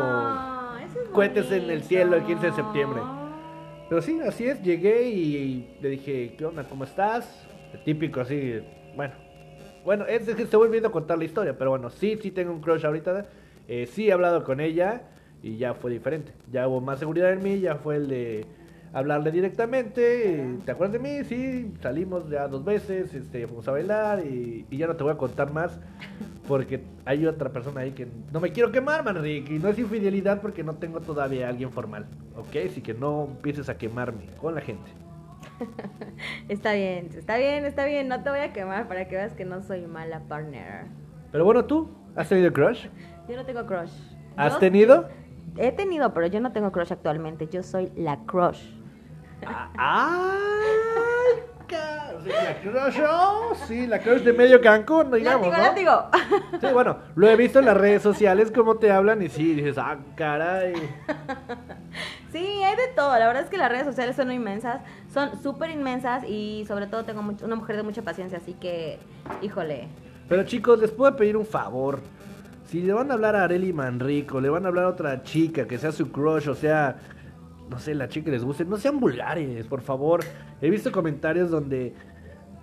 Eso 0.83 0.99
es 1.03 1.09
cohetes 1.09 1.51
en 1.51 1.69
el 1.69 1.83
cielo 1.83 2.15
el 2.15 2.23
15 2.23 2.47
de 2.47 2.53
septiembre. 2.53 3.01
Pero 3.87 4.01
sí, 4.01 4.19
así 4.27 4.47
es, 4.47 4.59
llegué 4.63 5.09
y 5.09 5.77
le 5.79 5.89
dije, 5.89 6.33
¿qué 6.39 6.43
onda? 6.45 6.63
¿Cómo 6.63 6.85
estás? 6.85 7.47
El 7.71 7.83
típico 7.83 8.21
así, 8.21 8.61
bueno. 8.95 9.26
Bueno, 9.83 10.05
es, 10.05 10.27
es 10.27 10.35
que 10.35 10.43
estoy 10.43 10.59
volviendo 10.59 10.89
a 10.89 10.91
contar 10.91 11.17
la 11.17 11.23
historia, 11.23 11.57
pero 11.57 11.71
bueno, 11.71 11.89
sí, 11.89 12.17
sí 12.21 12.31
tengo 12.31 12.51
un 12.51 12.61
crush 12.61 12.85
ahorita. 12.85 13.25
Eh, 13.67 13.85
sí 13.85 14.07
he 14.07 14.13
hablado 14.13 14.43
con 14.43 14.59
ella 14.59 15.03
y 15.41 15.57
ya 15.57 15.73
fue 15.73 15.91
diferente. 15.91 16.31
Ya 16.51 16.67
hubo 16.67 16.81
más 16.81 16.99
seguridad 16.99 17.31
en 17.31 17.43
mí, 17.43 17.59
ya 17.59 17.75
fue 17.75 17.97
el 17.97 18.07
de 18.07 18.45
hablarle 18.93 19.31
directamente. 19.31 20.41
eh, 20.41 20.57
¿Te 20.65 20.71
acuerdas 20.71 20.93
de 20.93 20.99
mí? 20.99 21.23
Sí, 21.25 21.71
salimos 21.81 22.29
ya 22.29 22.47
dos 22.47 22.63
veces, 22.63 23.13
este, 23.13 23.47
fuimos 23.47 23.67
a 23.67 23.71
bailar 23.71 24.25
y, 24.25 24.65
y 24.69 24.77
ya 24.77 24.87
no 24.87 24.95
te 24.95 25.03
voy 25.03 25.13
a 25.13 25.17
contar 25.17 25.51
más 25.51 25.79
porque 26.47 26.81
hay 27.05 27.25
otra 27.25 27.49
persona 27.51 27.81
ahí 27.81 27.91
que 27.91 28.07
no 28.31 28.39
me 28.39 28.51
quiero 28.51 28.71
quemar, 28.71 29.03
Manrique, 29.03 29.53
y 29.55 29.59
no 29.59 29.67
es 29.67 29.77
infidelidad 29.77 30.41
porque 30.41 30.63
no 30.63 30.75
tengo 30.75 31.01
todavía 31.01 31.47
a 31.47 31.49
alguien 31.49 31.71
formal, 31.71 32.05
¿ok? 32.37 32.55
Así 32.71 32.81
que 32.81 32.93
no 32.93 33.25
empieces 33.25 33.67
a 33.69 33.77
quemarme 33.77 34.27
con 34.39 34.55
la 34.55 34.61
gente. 34.61 34.89
Está 36.49 36.73
bien, 36.73 37.09
está 37.15 37.37
bien, 37.37 37.65
está 37.65 37.85
bien. 37.85 38.07
No 38.07 38.23
te 38.23 38.29
voy 38.29 38.39
a 38.39 38.53
quemar 38.53 38.87
para 38.87 39.07
que 39.07 39.15
veas 39.15 39.33
que 39.33 39.45
no 39.45 39.61
soy 39.61 39.85
mala 39.87 40.21
partner. 40.27 40.85
Pero 41.31 41.45
bueno, 41.45 41.65
¿tú 41.65 41.89
has 42.15 42.29
tenido 42.29 42.51
crush? 42.53 42.87
Yo 43.27 43.35
no 43.35 43.45
tengo 43.45 43.65
crush. 43.65 43.91
¿Has 44.35 44.53
Yo 44.53 44.59
tenido? 44.59 45.07
He 45.57 45.71
tenido, 45.71 46.13
pero 46.13 46.27
yo 46.27 46.39
no 46.39 46.51
tengo 46.51 46.71
crush 46.71 46.91
actualmente. 46.91 47.47
Yo 47.47 47.63
soy 47.63 47.91
la 47.95 48.17
crush. 48.25 48.61
Ah, 49.45 50.49
La 51.71 52.61
crush, 52.61 52.99
oh, 53.09 53.53
sí, 53.67 53.87
la 53.87 53.99
crush 53.99 54.21
de 54.21 54.33
medio 54.33 54.59
Cancún, 54.61 55.11
digamos, 55.11 55.47
látigo, 55.49 55.91
¿no? 55.91 56.09
látigo. 56.11 56.59
Sí, 56.61 56.67
bueno, 56.73 56.97
lo 57.15 57.27
he 57.29 57.35
visto 57.35 57.59
en 57.59 57.65
las 57.65 57.77
redes 57.77 58.01
sociales, 58.01 58.51
cómo 58.53 58.75
te 58.75 58.91
hablan 58.91 59.21
y 59.21 59.29
sí, 59.29 59.53
dices, 59.53 59.77
ah, 59.77 59.97
caray. 60.15 60.73
Sí, 62.31 62.39
hay 62.63 62.75
de 62.75 62.87
todo. 62.95 63.17
La 63.17 63.27
verdad 63.27 63.43
es 63.43 63.49
que 63.49 63.57
las 63.57 63.69
redes 63.71 63.85
sociales 63.85 64.15
son 64.15 64.31
inmensas. 64.31 64.81
Son 65.13 65.41
súper 65.41 65.71
inmensas 65.71 66.23
y 66.27 66.65
sobre 66.67 66.87
todo 66.87 67.03
tengo 67.05 67.21
much- 67.21 67.43
una 67.43 67.55
mujer 67.55 67.77
de 67.77 67.83
mucha 67.83 68.01
paciencia. 68.01 68.37
Así 68.39 68.53
que, 68.53 68.99
híjole. 69.41 69.87
Pero 70.27 70.43
chicos, 70.43 70.79
les 70.79 70.91
puedo 70.91 71.15
pedir 71.15 71.37
un 71.37 71.45
favor. 71.45 71.99
Si 72.65 72.81
le 72.81 72.91
van 72.91 73.09
a 73.11 73.13
hablar 73.13 73.35
a 73.37 73.45
Areli 73.45 73.71
Manrico, 73.71 74.41
le 74.41 74.49
van 74.49 74.65
a 74.65 74.67
hablar 74.67 74.85
a 74.85 74.89
otra 74.89 75.23
chica 75.23 75.65
que 75.65 75.77
sea 75.77 75.93
su 75.93 76.11
crush, 76.11 76.49
o 76.49 76.55
sea, 76.55 76.97
no 77.69 77.79
sé, 77.79 77.95
la 77.95 78.07
chica 78.07 78.25
que 78.25 78.31
les 78.31 78.43
guste, 78.43 78.65
no 78.65 78.77
sean 78.77 78.99
vulgares, 78.99 79.65
por 79.67 79.81
favor. 79.81 80.21
He 80.61 80.69
visto 80.69 80.91
comentarios 80.91 81.49
donde, 81.51 81.93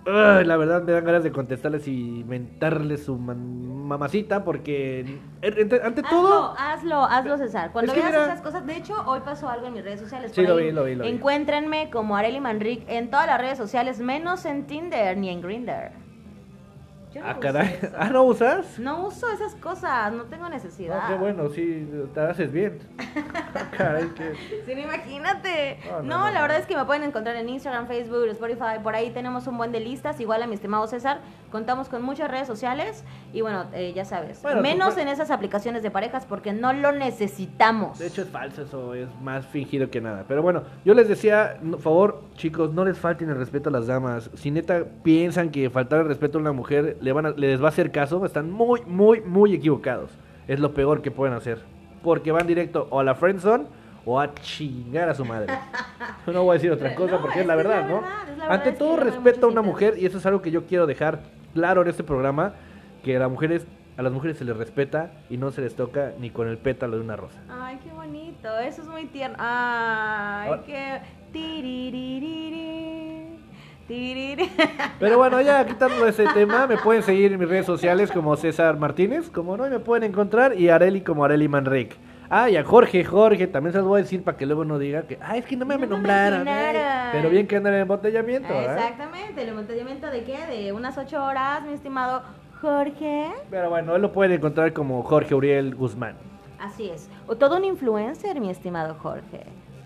la 0.05 0.57
verdad, 0.57 0.83
me 0.83 0.91
dan 0.91 1.05
ganas 1.05 1.23
de 1.23 1.31
contestarles 1.31 1.87
y 1.87 2.23
mentarles 2.27 3.05
su 3.05 3.17
mamacita, 3.17 4.43
porque 4.43 5.19
ante, 5.43 5.81
ante 5.81 6.03
todo, 6.03 6.53
Hazlo, 6.57 7.03
hazlo, 7.03 7.03
hazlo, 7.05 7.37
César. 7.37 7.71
Cuando 7.71 7.91
Es 7.91 7.95
que 7.97 8.01
veas 8.03 8.13
mira- 8.13 8.25
esas 8.33 8.41
cosas, 8.41 8.65
de 8.65 8.77
hecho, 8.77 8.93
hoy 9.05 9.19
pasó 9.23 9.49
algo 9.49 9.67
en 9.67 9.73
mis 9.73 9.83
redes 9.83 9.99
sociales. 9.99 10.31
Sí, 10.33 10.41
lo 10.41 10.55
vi, 10.57 10.71
lo 10.71 10.83
vi, 10.83 10.95
lo 10.95 11.03
vi. 11.03 11.09
Encuéntrenme 11.09 11.89
como 11.89 12.15
Areli 12.17 12.39
Manric 12.39 12.83
en 12.89 13.09
todas 13.09 13.27
las 13.27 13.39
redes 13.39 13.57
sociales, 13.57 13.99
menos 13.99 14.45
en 14.45 14.65
Tinder 14.67 15.17
ni 15.17 15.29
en 15.29 15.41
Grindr. 15.41 15.91
Yo 17.15 17.21
no 17.21 17.27
ah, 17.27 17.31
uso 17.31 17.39
caray, 17.39 17.79
eso. 17.81 17.87
ah, 17.97 18.09
¿no 18.09 18.23
usas? 18.23 18.77
No 18.77 19.07
uso 19.07 19.31
esas 19.31 19.55
cosas, 19.55 20.11
no 20.11 20.23
tengo 20.23 20.49
necesidad. 20.49 20.99
Ah, 21.01 21.07
qué 21.07 21.15
bueno, 21.15 21.47
sí, 21.47 21.89
te 22.13 22.19
haces 22.19 22.51
bien. 22.51 22.79
Ah, 22.99 23.69
caray, 23.77 24.09
que... 24.09 24.35
Sí, 24.65 24.75
no, 24.75 24.81
imagínate. 24.81 25.79
No, 25.85 26.01
no, 26.01 26.25
No, 26.25 26.29
la 26.31 26.41
verdad 26.41 26.57
es 26.57 26.65
que 26.65 26.75
me 26.75 26.83
pueden 26.83 27.03
encontrar 27.03 27.37
en 27.37 27.47
Instagram, 27.47 27.87
Facebook, 27.87 28.27
Spotify. 28.31 28.79
Por 28.83 28.95
ahí 28.95 29.11
tenemos 29.11 29.47
un 29.47 29.57
buen 29.57 29.71
de 29.71 29.79
listas. 29.79 30.19
Igual 30.19 30.43
a 30.43 30.47
mi 30.47 30.55
estimado 30.55 30.85
César, 30.87 31.21
contamos 31.55 31.87
con 31.87 32.01
muchas 32.01 32.29
redes 32.29 32.47
sociales. 32.47 33.05
Y 33.31 33.39
bueno, 33.39 33.63
eh, 33.73 33.93
ya 33.95 34.03
sabes, 34.03 34.41
Bueno, 34.41 34.61
menos 34.61 34.95
tú- 34.95 34.99
en 35.01 35.07
esas 35.07 35.31
aplicaciones 35.31 35.83
de 35.83 35.89
parejas 35.89 36.25
porque 36.25 36.51
no 36.51 36.73
lo 36.73 36.91
necesitamos. 36.91 37.97
De 37.97 38.07
hecho 38.07 38.23
es 38.23 38.27
falso, 38.29 38.63
eso 38.63 38.93
es 38.93 39.07
más 39.21 39.45
fingido 39.45 39.89
que 39.89 40.01
nada. 40.01 40.25
Pero 40.27 40.41
bueno, 40.41 40.63
yo 40.83 40.93
les 40.93 41.07
decía, 41.07 41.57
por 41.71 41.79
favor, 41.79 42.23
chicos, 42.35 42.73
no 42.73 42.83
les 42.83 42.97
falten 42.97 43.29
el 43.29 43.37
respeto 43.37 43.69
a 43.69 43.71
las 43.71 43.87
damas. 43.87 44.29
Si 44.33 44.51
neta 44.51 44.83
piensan 45.01 45.49
que 45.49 45.69
faltar 45.69 46.01
el 46.01 46.07
respeto 46.09 46.37
a 46.37 46.41
una 46.41 46.51
mujer 46.51 46.97
le 46.99 47.13
van 47.13 47.25
a- 47.27 47.29
les 47.31 47.61
va 47.61 47.67
a 47.67 47.69
hacer 47.69 47.89
caso, 47.91 48.25
están 48.25 48.51
muy, 48.51 48.81
muy, 48.85 49.21
muy 49.21 49.53
equivocados. 49.53 50.11
Es 50.49 50.59
lo 50.59 50.73
peor 50.73 51.01
que 51.01 51.09
pueden 51.09 51.33
hacer. 51.35 51.59
Porque 52.03 52.33
van 52.33 52.45
directo 52.47 52.87
o 52.91 52.99
a 52.99 53.03
la 53.05 53.15
friendzone 53.15 53.65
o 54.05 54.19
a 54.19 54.33
chingar 54.35 55.07
a 55.09 55.15
su 55.15 55.23
madre. 55.23 55.47
No 56.27 56.43
voy 56.43 56.51
a 56.51 56.53
decir 56.55 56.71
otra 56.71 56.93
cosa 56.95 57.13
No, 57.15 57.21
porque 57.21 57.39
es 57.39 57.41
es 57.41 57.47
la 57.47 57.53
que 57.55 57.61
es 57.61 57.67
la 57.67 57.75
verdad, 57.75 57.89
¿no? 57.89 58.01
la 58.01 58.25
verdad, 58.25 58.51
Ante 58.51 58.71
todo 58.71 58.97
respeto 58.97 59.45
a 59.45 59.49
una 59.49 59.61
mujer, 59.61 59.95
y 59.97 60.05
eso 60.07 60.17
es 60.17 60.25
algo 60.25 60.41
que 60.41 60.49
yo 60.49 60.65
quiero 60.65 60.87
dejar 60.87 61.19
claro 61.55 61.81
en 61.81 61.87
este 61.87 62.03
programa, 62.03 62.53
que 63.03 63.15
a 63.15 63.19
las 63.19 63.31
mujeres, 63.31 63.65
a 63.97 64.03
las 64.03 64.13
mujeres 64.13 64.37
se 64.37 64.45
les 64.45 64.55
respeta 64.55 65.11
y 65.29 65.37
no 65.37 65.49
se 65.51 65.61
les 65.61 65.75
toca 65.75 66.11
ni 66.19 66.29
con 66.29 66.47
el 66.47 66.57
pétalo 66.59 66.97
de 66.97 67.01
una 67.03 67.15
rosa. 67.15 67.39
Ay, 67.49 67.79
qué 67.83 67.91
bonito. 67.91 68.59
Eso 68.59 68.83
es 68.83 68.87
muy 68.87 69.05
tierno. 69.05 69.35
Ay, 69.39 70.49
Ahora- 70.49 70.63
qué. 70.67 70.99
Pero 74.99 75.17
bueno, 75.17 75.41
ya 75.41 75.65
quitando 75.65 76.07
ese 76.07 76.25
tema, 76.33 76.67
me 76.67 76.77
pueden 76.77 77.03
seguir 77.03 77.33
en 77.33 77.39
mis 77.39 77.47
redes 77.47 77.65
sociales 77.65 78.11
como 78.11 78.35
César 78.35 78.77
Martínez, 78.77 79.29
como 79.29 79.55
no, 79.57 79.67
y 79.67 79.69
me 79.69 79.79
pueden 79.79 80.09
encontrar, 80.09 80.59
y 80.59 80.69
Areli 80.69 81.01
como 81.01 81.23
Areli 81.23 81.47
Manrique. 81.47 81.95
Ah, 82.29 82.49
y 82.49 82.57
a 82.57 82.63
Jorge, 82.63 83.03
Jorge, 83.03 83.47
también 83.47 83.71
se 83.73 83.77
los 83.79 83.87
voy 83.87 83.99
a 83.99 84.03
decir 84.03 84.23
para 84.23 84.35
que 84.37 84.45
luego 84.45 84.65
no 84.65 84.79
diga 84.79 85.03
que, 85.03 85.19
ah, 85.21 85.37
es 85.37 85.45
que 85.45 85.55
no 85.55 85.65
me, 85.65 85.75
No 85.75 85.81
me 85.81 85.87
nombraron. 85.87 86.47
eh". 86.47 87.09
Pero 87.11 87.29
bien 87.29 87.47
que 87.47 87.55
andan 87.57 87.73
en 87.75 87.81
embotellamiento, 87.81 88.53
¿eh? 88.53 88.65
Exactamente, 88.65 89.41
el 89.43 89.49
embotellamiento 89.49 90.07
de 90.09 90.23
qué? 90.23 90.45
De 90.47 90.73
unas 90.73 90.97
ocho 90.97 91.23
horas, 91.23 91.63
mi 91.63 91.73
estimado 91.73 92.23
Jorge. 92.61 93.31
Pero 93.51 93.69
bueno, 93.69 93.95
él 93.95 94.01
lo 94.01 94.11
pueden 94.11 94.31
encontrar 94.33 94.73
como 94.73 95.03
Jorge 95.03 95.35
Uriel 95.35 95.75
Guzmán. 95.75 96.15
Así 96.59 96.89
es. 96.89 97.09
O 97.27 97.35
todo 97.35 97.57
un 97.57 97.65
influencer, 97.65 98.39
mi 98.39 98.49
estimado 98.49 98.95
Jorge. 98.95 99.43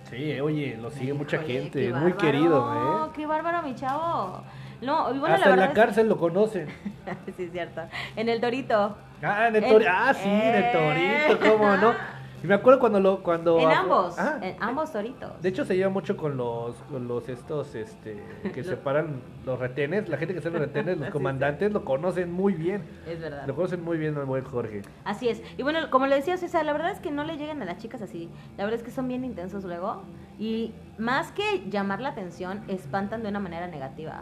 Sí, 0.09 0.31
eh, 0.31 0.41
oye, 0.41 0.77
lo 0.81 0.89
sigue 0.91 1.13
mucha 1.13 1.39
gente, 1.39 1.71
qué 1.87 1.93
muy 1.93 2.11
bárbaro, 2.11 2.17
querido, 2.17 2.73
¿eh? 3.07 3.11
Qué 3.15 3.25
bárbaro, 3.27 3.61
mi 3.63 3.75
chavo. 3.75 4.41
No, 4.81 5.13
bueno, 5.13 5.35
Hasta 5.35 5.49
la 5.49 5.53
en 5.55 5.59
la 5.59 5.73
cárcel 5.73 6.07
lo 6.07 6.17
conocen. 6.17 6.67
sí, 7.35 7.43
es 7.43 7.51
cierto. 7.51 7.81
En 8.15 8.29
el 8.29 8.39
Dorito. 8.39 8.95
Ah, 9.21 9.49
En- 9.53 9.55
Tori- 9.63 9.85
ah, 9.89 10.13
sí, 10.13 10.29
de 10.29 10.59
Eh. 10.59 11.27
Torito, 11.35 11.51
cómo 11.51 11.75
no. 11.75 11.93
Y 12.41 12.47
me 12.47 12.53
acuerdo 12.53 12.79
cuando 12.79 12.99
lo 12.99 13.21
cuando 13.21 13.59
En 13.59 13.67
ah, 13.69 13.79
ambos. 13.81 14.17
ah, 14.17 14.39
En 14.41 14.55
ambos 14.61 14.93
Doritos. 14.93 15.41
De 15.41 15.49
hecho 15.49 15.65
se 15.65 15.75
lleva 15.75 15.89
mucho 15.89 16.15
con 16.15 16.37
los 16.37 16.75
con 16.91 17.07
los 17.07 17.27
estos 17.27 17.75
este 17.75 18.23
que 18.53 18.63
separan 18.63 19.21
los 19.45 19.59
retenes, 19.59 20.07
la 20.07 20.17
gente 20.17 20.33
que 20.33 20.39
hace 20.39 20.49
los 20.49 20.61
retenes, 20.61 20.97
los 20.97 21.07
Sí, 21.07 21.11
comandantes 21.11 21.71
lo 21.73 21.83
conocen 21.83 22.31
muy 22.31 22.53
bien. 22.53 22.83
Es 23.05 23.19
verdad. 23.19 23.45
Lo 23.45 23.55
conocen 23.55 23.83
muy 23.83 23.97
bien 23.97 24.15
el 24.17 24.23
buen 24.25 24.43
Jorge. 24.45 24.83
Así 25.03 25.27
es. 25.27 25.41
Y 25.57 25.63
bueno, 25.63 25.89
como 25.89 26.07
le 26.07 26.15
decía 26.15 26.37
César, 26.37 26.63
la 26.65 26.71
verdad 26.73 26.91
es 26.91 26.99
que 26.99 27.11
no 27.11 27.23
le 27.25 27.37
llegan 27.37 27.61
a 27.61 27.65
las 27.65 27.77
chicas 27.77 28.01
así. 28.01 28.29
La 28.57 28.63
verdad 28.63 28.79
es 28.79 28.85
que 28.85 28.91
son 28.91 29.07
bien 29.07 29.25
intensos 29.25 29.65
luego. 29.65 30.03
Y 30.39 30.71
más 30.97 31.31
que 31.33 31.69
llamar 31.69 31.99
la 31.99 32.09
atención, 32.09 32.61
espantan 32.69 33.21
de 33.21 33.29
una 33.29 33.39
manera 33.41 33.67
negativa. 33.67 34.21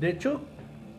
De 0.00 0.08
hecho, 0.08 0.40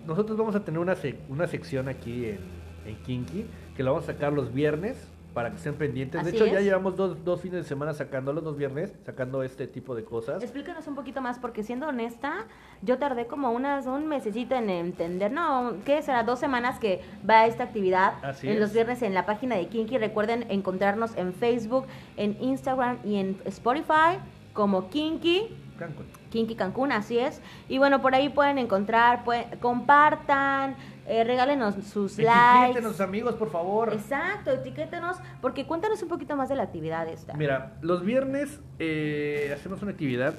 nosotros 0.06 0.38
vamos 0.38 0.56
a 0.56 0.60
tener 0.64 0.80
una 0.80 0.94
sec- 0.96 1.18
una 1.30 1.48
sección 1.48 1.88
aquí 1.90 2.26
en, 2.26 2.40
en 2.86 2.96
Kinky 3.04 3.48
que 3.76 3.82
la 3.84 3.90
vamos 3.92 4.08
a 4.08 4.14
sacar 4.14 4.32
los 4.34 4.54
viernes 4.54 5.09
para 5.34 5.52
que 5.52 5.58
estén 5.58 5.76
pendientes. 5.76 6.24
de 6.24 6.32
hecho, 6.32 6.46
ya 6.48 6.60
llevamos 6.60 6.96
dos, 6.96 7.24
dos 7.24 7.40
fines 7.42 7.64
de 7.64 7.68
semana 7.68 7.94
sacándolo, 7.94 8.42
dos 8.42 8.58
viernes, 8.58 8.94
sacando 9.06 9.44
este 9.44 9.68
tipo 9.68 9.96
de 9.96 10.04
cosas. 10.04 10.42
Explícanos 10.42 10.88
un 10.88 10.96
poquito 10.96 11.22
más, 11.22 11.40
porque 11.40 11.64
siendo 11.64 11.88
honesta, 11.88 12.46
yo 12.82 12.98
tardé 12.98 13.28
como 13.28 13.52
unas 13.52 13.86
un 13.86 14.08
mesecito 14.08 14.56
en 14.56 14.70
entender, 14.70 15.32
no, 15.32 15.74
¿qué 15.86 16.02
será? 16.02 16.24
Dos 16.24 16.40
semanas 16.40 16.80
que 16.80 17.02
va 17.30 17.46
esta 17.46 17.64
actividad 17.66 18.14
Así 18.24 18.48
en 18.48 18.54
es. 18.56 18.60
los 18.60 18.74
viernes 18.74 19.02
en 19.02 19.14
la 19.14 19.26
página 19.26 19.56
de 19.56 19.68
Kinky. 19.68 19.98
Recuerden 19.98 20.46
encontrarnos 20.50 21.16
en 21.16 21.34
Facebook, 21.34 21.86
en 22.18 22.36
Instagram 22.42 22.98
y 23.04 23.18
en 23.18 23.38
Spotify 23.46 24.18
como 24.54 24.90
Kinky. 24.90 25.56
Cancún. 25.78 26.08
Kinky 26.30 26.56
Cancún, 26.56 26.92
así 26.92 27.18
es. 27.18 27.42
Y 27.70 27.78
bueno, 27.78 28.02
por 28.02 28.14
ahí 28.14 28.30
pueden 28.30 28.58
encontrar, 28.58 29.24
pueden- 29.24 29.58
compartan, 29.60 30.76
eh, 31.10 31.24
regálenos 31.24 31.74
sus 31.92 32.20
likes. 32.20 32.66
Etiquétenos, 32.66 33.02
amigos, 33.02 33.36
por 33.36 33.50
favor. 33.50 33.92
Exacto, 33.94 34.52
etiquétenos, 34.52 35.18
porque 35.42 35.66
cuéntanos 35.66 36.02
un 36.04 36.08
poquito 36.08 36.36
más 36.36 36.50
de 36.50 36.56
la 36.56 36.64
actividad 36.64 37.08
esta. 37.08 37.34
Mira, 37.34 37.74
los 37.82 38.06
viernes 38.06 38.60
eh, 38.78 39.52
hacemos 39.56 39.82
una 39.82 39.92
actividad 39.92 40.36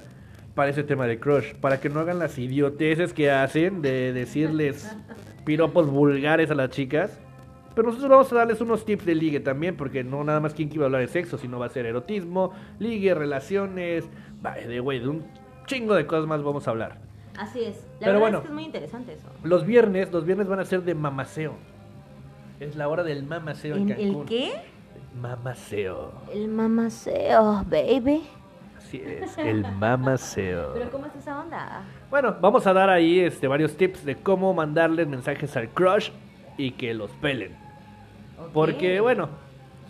para 0.55 0.71
ese 0.71 0.85
tema 0.85 1.09
de 1.09 1.19
crush, 1.19 1.55
para 1.55 1.81
que 1.81 1.89
no 1.89 1.99
hagan 1.99 2.21
las 2.21 2.39
idioteces 2.39 3.13
que 3.13 3.33
hacen 3.33 3.83
de 3.83 4.13
decirles 4.13 4.97
piropos 5.45 5.91
vulgares 5.91 6.53
a 6.53 6.55
las 6.55 6.71
chicas. 6.71 7.19
Pero 7.75 7.89
nosotros 7.89 8.11
vamos 8.11 8.33
a 8.33 8.37
darles 8.37 8.61
unos 8.61 8.85
tips 8.85 9.07
de 9.07 9.15
ligue 9.17 9.41
también, 9.41 9.77
porque 9.77 10.05
no 10.05 10.23
nada 10.23 10.39
más 10.39 10.55
Kinky 10.55 10.79
va 10.79 10.85
a 10.85 10.87
hablar 10.87 11.01
de 11.01 11.09
sexo, 11.09 11.37
sino 11.37 11.59
va 11.59 11.67
a 11.67 11.71
ser 11.71 11.87
erotismo, 11.87 12.53
ligue, 12.79 13.13
relaciones, 13.15 14.09
de 14.69 14.81
güey, 14.81 15.01
de 15.01 15.09
un 15.09 15.25
chingo 15.67 15.95
de 15.95 16.07
cosas 16.07 16.27
más 16.27 16.43
vamos 16.45 16.69
a 16.69 16.71
hablar. 16.71 17.10
Así 17.41 17.65
es. 17.65 17.77
La 18.01 18.07
Pero 18.07 18.13
verdad 18.13 18.21
bueno. 18.21 18.39
es 18.39 18.43
que 18.43 18.49
es 18.49 18.55
muy 18.55 18.65
interesante 18.65 19.13
eso. 19.15 19.27
Los 19.43 19.65
viernes, 19.65 20.13
los 20.13 20.27
viernes 20.27 20.47
van 20.47 20.61
a 20.61 20.65
ser 20.67 20.83
de 20.83 20.95
mamaceo. 20.95 21.55
Es 22.61 22.77
la 22.77 22.87
hora 22.87 23.03
del 23.03 23.23
mamaceo 23.23 23.77
en 23.77 23.91
¿En 23.91 23.99
¿El 23.99 24.07
Cancún. 24.09 24.27
qué? 24.27 24.53
Mamaceo. 25.19 26.13
El 26.31 26.49
mamaceo, 26.49 27.65
baby. 27.67 28.25
Así 28.77 29.03
es, 29.05 29.39
el 29.39 29.63
mamaceo. 29.63 30.73
Pero 30.75 30.91
¿cómo 30.91 31.07
es 31.07 31.15
esa 31.17 31.41
onda? 31.41 31.83
Bueno, 32.11 32.37
vamos 32.43 32.67
a 32.67 32.75
dar 32.75 32.91
ahí 32.91 33.21
este, 33.21 33.49
varios 33.49 33.75
tips 33.75 34.05
de 34.05 34.17
cómo 34.17 34.53
mandarles 34.53 35.09
mensajes 35.09 35.57
al 35.57 35.71
crush 35.71 36.11
y 36.59 36.73
que 36.73 36.93
los 36.93 37.11
pelen. 37.13 37.57
Porque, 38.53 39.01
bueno, 39.01 39.31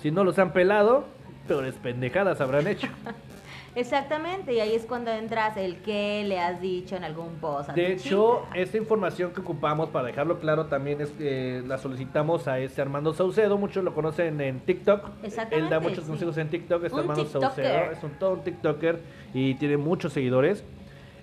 si 0.01 0.12
no 0.12 0.22
los 0.22 0.38
han 0.38 0.53
pelado, 0.53 1.05
peores 1.48 1.74
pendejadas 1.74 2.40
habrán 2.40 2.68
hecho. 2.68 2.86
Exactamente, 3.75 4.53
y 4.53 4.61
ahí 4.61 4.75
es 4.75 4.85
cuando 4.85 5.12
entras 5.12 5.57
el 5.57 5.77
que 5.77 6.25
le 6.25 6.41
has 6.41 6.61
dicho 6.61 6.97
en 6.97 7.05
algún 7.05 7.35
post. 7.37 7.71
De 7.71 7.93
hecho, 7.93 8.43
esta 8.55 8.77
información 8.77 9.33
que 9.33 9.41
ocupamos, 9.41 9.91
para 9.91 10.09
dejarlo 10.09 10.41
claro, 10.41 10.66
también 10.66 11.01
es 11.01 11.11
que 11.11 11.62
la 11.66 11.79
solicitamos 11.79 12.49
a 12.49 12.59
este 12.59 12.83
Armando 12.83 13.14
Saucedo. 13.14 13.59
Muchos 13.59 13.85
lo 13.85 13.95
conocen 13.95 14.41
en 14.41 14.61
TikTok. 14.61 15.11
Exactamente, 15.23 15.57
Él 15.57 15.71
da 15.71 15.79
muchos 15.79 16.05
sí. 16.05 16.11
consejos 16.11 16.37
en 16.39 16.49
TikTok. 16.49 16.85
Es 16.85 16.93
Un 16.93 17.01
Armando 17.01 17.23
tiktoker. 17.23 17.49
Saucedo. 17.49 17.93
Es 17.93 18.03
un, 18.03 18.11
todo 18.18 18.33
un 18.33 18.43
TikToker 18.43 19.01
y 19.35 19.55
tiene 19.55 19.77
muchos 19.77 20.12
seguidores. 20.12 20.64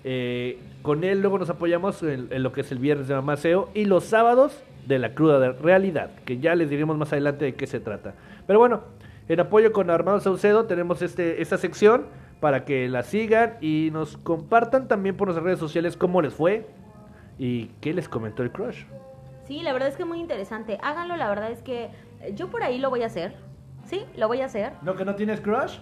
Eh, 0.04 0.58
con 0.80 1.04
él 1.04 1.20
luego 1.20 1.38
nos 1.38 1.50
apoyamos 1.50 2.02
en, 2.02 2.28
en 2.30 2.42
lo 2.42 2.52
que 2.52 2.62
es 2.62 2.72
el 2.72 2.78
viernes 2.78 3.08
de 3.08 3.14
Mamaceo 3.14 3.68
y 3.74 3.84
los 3.84 4.04
sábados 4.04 4.62
de 4.86 4.98
la 4.98 5.12
cruda 5.12 5.38
de 5.38 5.52
realidad, 5.52 6.10
que 6.24 6.38
ya 6.38 6.54
les 6.54 6.70
diremos 6.70 6.96
más 6.96 7.12
adelante 7.12 7.44
de 7.44 7.54
qué 7.54 7.66
se 7.66 7.78
trata. 7.78 8.14
Pero 8.46 8.58
bueno, 8.58 8.84
en 9.28 9.40
apoyo 9.40 9.72
con 9.72 9.90
Armando 9.90 10.20
Saucedo 10.20 10.64
tenemos 10.64 11.02
este, 11.02 11.42
esta 11.42 11.58
sección 11.58 12.06
para 12.40 12.64
que 12.64 12.88
la 12.88 13.02
sigan 13.02 13.54
y 13.60 13.90
nos 13.92 14.16
compartan 14.16 14.88
también 14.88 15.16
por 15.16 15.28
nuestras 15.28 15.44
redes 15.44 15.58
sociales 15.58 15.96
cómo 15.96 16.22
les 16.22 16.34
fue 16.34 16.66
y 17.38 17.66
qué 17.80 17.92
les 17.92 18.08
comentó 18.08 18.42
el 18.42 18.50
crush. 18.52 18.84
Sí, 19.46 19.62
la 19.62 19.72
verdad 19.72 19.88
es 19.88 19.96
que 19.96 20.04
muy 20.04 20.20
interesante. 20.20 20.78
Háganlo, 20.82 21.16
la 21.16 21.28
verdad 21.28 21.50
es 21.50 21.62
que 21.62 21.84
eh, 22.20 22.32
yo 22.34 22.48
por 22.50 22.62
ahí 22.62 22.78
lo 22.78 22.90
voy 22.90 23.02
a 23.02 23.06
hacer. 23.06 23.34
Sí, 23.86 24.04
lo 24.16 24.28
voy 24.28 24.40
a 24.42 24.46
hacer. 24.46 24.72
¿No 24.82 24.94
que 24.94 25.04
no 25.04 25.14
tienes 25.14 25.40
crush? 25.40 25.78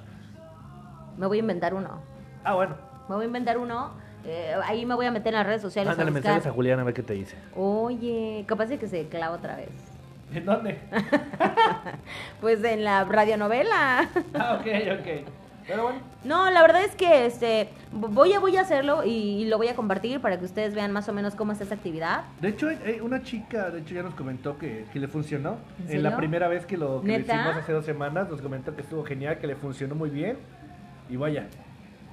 Me 1.17 1.27
voy 1.27 1.39
a 1.39 1.41
inventar 1.41 1.75
uno. 1.75 2.01
Ah, 2.45 2.55
bueno. 2.55 2.77
Me 3.09 3.15
voy 3.17 3.25
a 3.25 3.27
inventar 3.27 3.59
uno. 3.59 3.91
eh, 4.25 4.55
ahí 4.65 4.87
me 4.87 4.95
voy 4.95 5.07
a 5.07 5.11
meter 5.11 5.29
en 5.33 5.39
las 5.39 5.47
redes 5.47 5.63
sociales 5.63 5.89
Mándale 5.91 6.11
mensajes 6.11 6.47
a 6.47 6.51
Julián 6.53 6.79
a 6.79 6.85
ver 6.85 6.95
qué 6.95 7.03
te 7.03 7.15
dice. 7.15 7.37
Oye, 7.57 8.45
capaz 8.47 8.67
de 8.67 8.79
que 8.79 8.87
se 8.87 9.09
clava 9.09 9.35
otra 9.37 9.57
vez. 9.57 9.71
¿En 10.33 10.45
dónde? 10.45 10.79
Pues 12.41 12.63
en 12.65 12.85
la 12.85 13.05
radionovela. 13.05 14.09
ah, 14.35 14.59
ok, 14.61 14.67
ok. 15.01 15.27
Pero 15.67 15.83
bueno. 15.85 15.99
No, 16.25 16.49
la 16.51 16.63
verdad 16.63 16.83
es 16.85 16.95
que 16.95 17.27
este 17.27 17.69
voy 17.93 18.33
a 18.33 18.39
voy 18.41 18.57
a 18.57 18.61
hacerlo 18.61 19.03
y, 19.05 19.47
lo 19.47 19.57
voy 19.59 19.69
a 19.69 19.75
compartir 19.75 20.21
para 20.21 20.39
que 20.39 20.45
ustedes 20.45 20.75
vean 20.75 20.93
más 20.93 21.09
o 21.09 21.13
menos 21.13 21.35
cómo 21.35 21.53
es 21.53 21.61
esta 21.61 21.75
actividad. 21.75 22.25
De 22.41 22.49
hecho, 22.49 22.69
hay- 22.69 23.01
una 23.01 23.23
chica, 23.23 23.71
de 23.71 23.81
hecho 23.81 23.95
ya 23.95 24.03
nos 24.03 24.15
comentó 24.15 24.59
que, 24.59 24.87
que 24.93 25.01
le 25.01 25.09
funcionó. 25.09 25.57
¿En 25.89 25.97
En, 25.97 26.03
la 26.03 26.11
serio? 26.11 26.17
primera 26.19 26.49
vez 26.49 26.67
que 26.67 26.77
lo, 26.77 27.03
que 27.03 27.19
hicimos 27.19 27.57
hace 27.57 27.73
dos 27.73 27.85
semanas, 27.85 28.29
nos 28.29 28.41
comentó 28.41 28.75
que 28.77 28.83
estuvo 28.83 29.05
genial, 29.05 29.39
que 29.39 29.47
le 29.49 29.57
funcionó 29.57 29.95
muy 29.97 30.11
bien. 30.11 30.39
Y 31.11 31.17
vaya, 31.17 31.47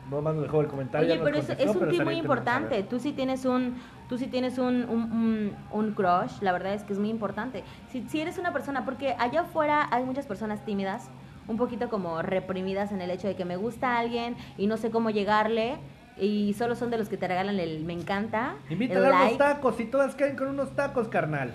no 0.09 0.21
más 0.21 0.33
nos 0.33 0.43
dejó 0.43 0.61
el 0.61 0.67
comentario. 0.67 1.11
Oye, 1.13 1.21
pero 1.23 1.37
es, 1.37 1.45
contestó, 1.47 1.69
es 1.71 1.75
un 1.75 1.89
tip 1.89 2.03
muy 2.03 2.15
importante. 2.15 2.81
Tú 2.83 2.99
sí 2.99 3.11
tienes 3.11 3.45
un, 3.45 3.75
tú 4.09 4.17
sí 4.17 4.27
tienes 4.27 4.57
un, 4.57 4.83
un, 4.89 5.11
un- 5.11 5.55
un 5.71 5.91
crush, 5.93 6.41
la 6.41 6.51
verdad 6.53 6.73
es 6.73 6.83
que 6.83 6.93
es 6.93 6.99
muy 6.99 7.09
importante. 7.09 7.63
Si, 7.91 8.03
si 8.09 8.19
eres 8.21 8.37
una 8.39 8.51
persona, 8.51 8.83
porque 8.85 9.15
allá 9.19 9.41
afuera 9.41 9.87
hay 9.91 10.03
muchas 10.03 10.25
personas 10.25 10.63
tímidas, 10.65 11.09
un 11.47 11.57
poquito 11.57 11.89
como 11.89 12.21
reprimidas 12.21 12.91
en 12.91 13.01
el 13.01 13.11
hecho 13.11 13.27
de 13.27 13.35
que 13.35 13.45
me 13.45 13.57
gusta 13.57 13.97
alguien 13.97 14.35
y 14.57 14.67
no 14.67 14.77
sé 14.77 14.91
cómo 14.91 15.09
llegarle. 15.09 15.77
Y 16.15 16.53
solo 16.53 16.75
son 16.75 16.91
de 16.91 16.97
los 16.99 17.09
que 17.09 17.17
te 17.17 17.27
regalan 17.27 17.59
el 17.59 17.83
me 17.83 17.93
encanta. 17.93 18.55
Invítala 18.69 19.07
el 19.07 19.13
a 19.13 19.17
unos 19.17 19.23
like. 19.31 19.37
tacos 19.37 19.79
y 19.79 19.85
todas 19.85 20.15
caen 20.15 20.35
con 20.35 20.47
unos 20.47 20.75
tacos, 20.75 21.07
carnal. 21.07 21.53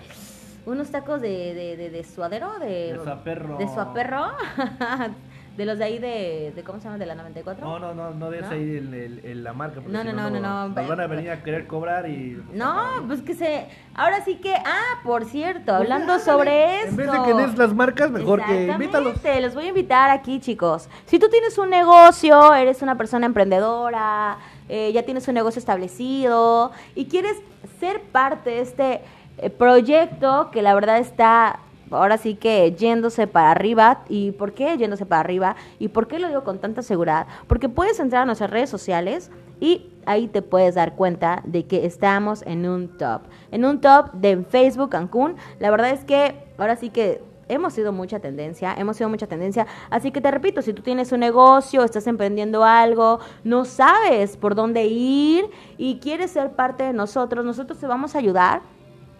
Unos 0.65 0.91
tacos 0.91 1.21
de, 1.21 1.53
de, 1.53 1.77
de, 1.77 1.89
de 1.89 2.03
suadero, 2.03 2.59
de... 2.59 2.93
De 2.93 2.99
suaperro. 3.01 3.57
De 3.57 3.67
suaperro. 3.67 4.27
de 5.59 5.65
los 5.65 5.77
de 5.77 5.83
ahí 5.83 5.99
de, 5.99 6.53
de... 6.55 6.63
¿Cómo 6.63 6.79
se 6.79 6.85
llama? 6.85 6.97
De 6.97 7.05
la 7.05 7.13
94. 7.15 7.63
No, 7.65 7.77
no, 7.77 7.93
no, 7.93 8.11
no 8.11 8.29
des 8.31 8.41
¿No? 8.41 8.49
ahí 8.49 8.77
el, 8.77 8.93
el- 8.93 9.19
el- 9.25 9.43
la 9.43 9.53
marca. 9.53 9.81
No, 9.85 10.03
no, 10.03 10.11
no, 10.13 10.29
no, 10.29 10.39
no. 10.39 10.69
Nos 10.69 10.87
van 10.87 10.99
a 11.01 11.07
venir 11.07 11.29
a 11.31 11.43
querer 11.43 11.67
cobrar 11.67 12.07
y. 12.09 12.41
No, 12.53 13.03
pues 13.07 13.21
que 13.21 13.35
se... 13.35 13.67
Ahora 13.93 14.23
sí 14.23 14.35
que... 14.35 14.53
Ah, 14.55 14.99
por 15.03 15.25
cierto, 15.25 15.73
hablando 15.75 16.13
Ándale, 16.13 16.23
sobre 16.23 16.75
esto. 16.77 16.89
En 16.89 16.95
vez 16.97 17.11
de 17.11 17.23
que 17.23 17.33
des 17.33 17.57
las 17.57 17.73
marcas, 17.73 18.09
mejor 18.09 18.43
que 18.45 18.67
invítalos. 18.67 19.15
Los 19.41 19.53
voy 19.53 19.65
a 19.65 19.67
invitar 19.69 20.09
aquí, 20.09 20.39
chicos. 20.39 20.89
Si 21.05 21.19
tú 21.19 21.27
tienes 21.29 21.57
un 21.57 21.69
negocio, 21.69 22.53
eres 22.55 22.81
una 22.81 22.95
persona 22.97 23.25
emprendedora, 23.25 24.37
eh, 24.69 24.91
ya 24.93 25.03
tienes 25.03 25.27
un 25.27 25.33
negocio 25.33 25.59
establecido 25.59 26.71
y 26.95 27.05
quieres 27.05 27.35
ser 27.79 28.01
parte 28.01 28.49
de 28.51 28.59
este 28.61 29.01
eh, 29.37 29.49
proyecto 29.49 30.49
que 30.51 30.61
la 30.61 30.73
verdad 30.73 30.97
está 30.99 31.59
ahora 31.91 32.17
sí 32.17 32.35
que 32.35 32.73
yéndose 32.77 33.27
para 33.27 33.51
arriba. 33.51 34.03
¿Y 34.09 34.31
por 34.31 34.53
qué 34.53 34.77
yéndose 34.77 35.05
para 35.05 35.21
arriba? 35.21 35.55
¿Y 35.79 35.89
por 35.89 36.07
qué 36.07 36.19
lo 36.19 36.27
digo 36.27 36.43
con 36.43 36.59
tanta 36.59 36.81
seguridad? 36.81 37.27
Porque 37.47 37.69
puedes 37.69 37.99
entrar 37.99 38.23
a 38.23 38.25
nuestras 38.25 38.49
redes 38.49 38.69
sociales 38.69 39.31
y 39.59 39.91
ahí 40.05 40.27
te 40.27 40.41
puedes 40.41 40.75
dar 40.75 40.95
cuenta 40.95 41.41
de 41.45 41.65
que 41.65 41.85
estamos 41.85 42.43
en 42.43 42.67
un 42.67 42.97
top. 42.97 43.23
En 43.51 43.65
un 43.65 43.81
top 43.81 44.11
de 44.13 44.43
Facebook 44.43 44.89
Cancún. 44.89 45.35
La 45.59 45.69
verdad 45.71 45.91
es 45.91 46.03
que 46.05 46.35
ahora 46.57 46.75
sí 46.75 46.89
que 46.89 47.21
hemos 47.49 47.73
sido 47.73 47.91
mucha 47.91 48.19
tendencia, 48.19 48.73
hemos 48.77 48.95
sido 48.95 49.09
mucha 49.09 49.27
tendencia. 49.27 49.67
Así 49.89 50.11
que 50.11 50.21
te 50.21 50.31
repito, 50.31 50.61
si 50.61 50.71
tú 50.73 50.81
tienes 50.81 51.11
un 51.11 51.19
negocio, 51.19 51.83
estás 51.83 52.07
emprendiendo 52.07 52.63
algo, 52.63 53.19
no 53.43 53.65
sabes 53.65 54.37
por 54.37 54.55
dónde 54.55 54.85
ir 54.85 55.49
y 55.77 55.99
quieres 55.99 56.31
ser 56.31 56.51
parte 56.51 56.83
de 56.83 56.93
nosotros, 56.93 57.43
nosotros 57.43 57.79
te 57.79 57.87
vamos 57.87 58.15
a 58.15 58.19
ayudar 58.19 58.61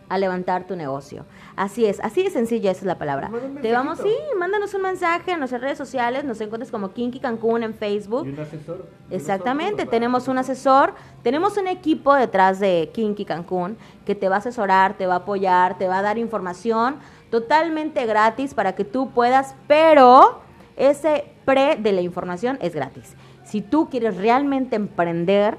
a 0.10 0.18
levantar 0.18 0.66
tu 0.66 0.76
negocio. 0.76 1.26
Así 1.56 1.86
es, 1.86 2.00
así 2.02 2.24
de 2.24 2.32
sencilla 2.32 2.72
esa 2.72 2.82
es 2.82 2.86
la 2.86 2.98
palabra. 2.98 3.32
Te 3.62 3.72
vamos, 3.72 4.00
sí, 4.00 4.14
mándanos 4.38 4.74
un 4.74 4.82
mensaje 4.82 5.32
en 5.32 5.40
nuestras 5.40 5.62
redes 5.62 5.78
sociales, 5.78 6.26
nos 6.26 6.42
encuentras 6.42 6.72
como 6.72 6.92
Kinky 6.92 7.20
Cancún 7.20 7.64
en 7.64 7.74
Facebook. 7.74 8.26
Y 8.26 8.32
un 8.32 8.40
asesor. 8.40 8.88
Exactamente, 9.12 9.86
tenemos 9.86 10.28
un 10.28 10.40
asesor, 10.40 10.94
tenemos 11.24 11.58
un 11.58 11.68
equipo 11.68 12.14
detrás 12.16 12.60
de 12.60 12.90
Kinky 12.94 13.24
Cancún 13.24 13.78
que 14.06 14.16
te 14.16 14.28
va 14.28 14.36
a 14.36 14.40
asesorar, 14.40 14.98
te 14.98 15.06
va 15.06 15.14
a 15.14 15.18
apoyar, 15.18 15.78
te 15.78 15.88
va 15.88 16.00
a 16.00 16.02
dar 16.02 16.18
información 16.18 16.98
totalmente 17.30 18.06
gratis 18.06 18.54
para 18.54 18.74
que 18.74 18.84
tú 18.84 19.12
puedas, 19.12 19.56
pero 19.68 20.42
ese 20.76 21.32
pre 21.46 21.76
de 21.76 21.92
la 21.92 22.02
información 22.02 22.58
es 22.62 22.74
gratis. 22.74 23.16
Si 23.44 23.62
tú 23.62 23.90
quieres 23.90 24.18
realmente 24.18 24.76
emprender, 24.76 25.58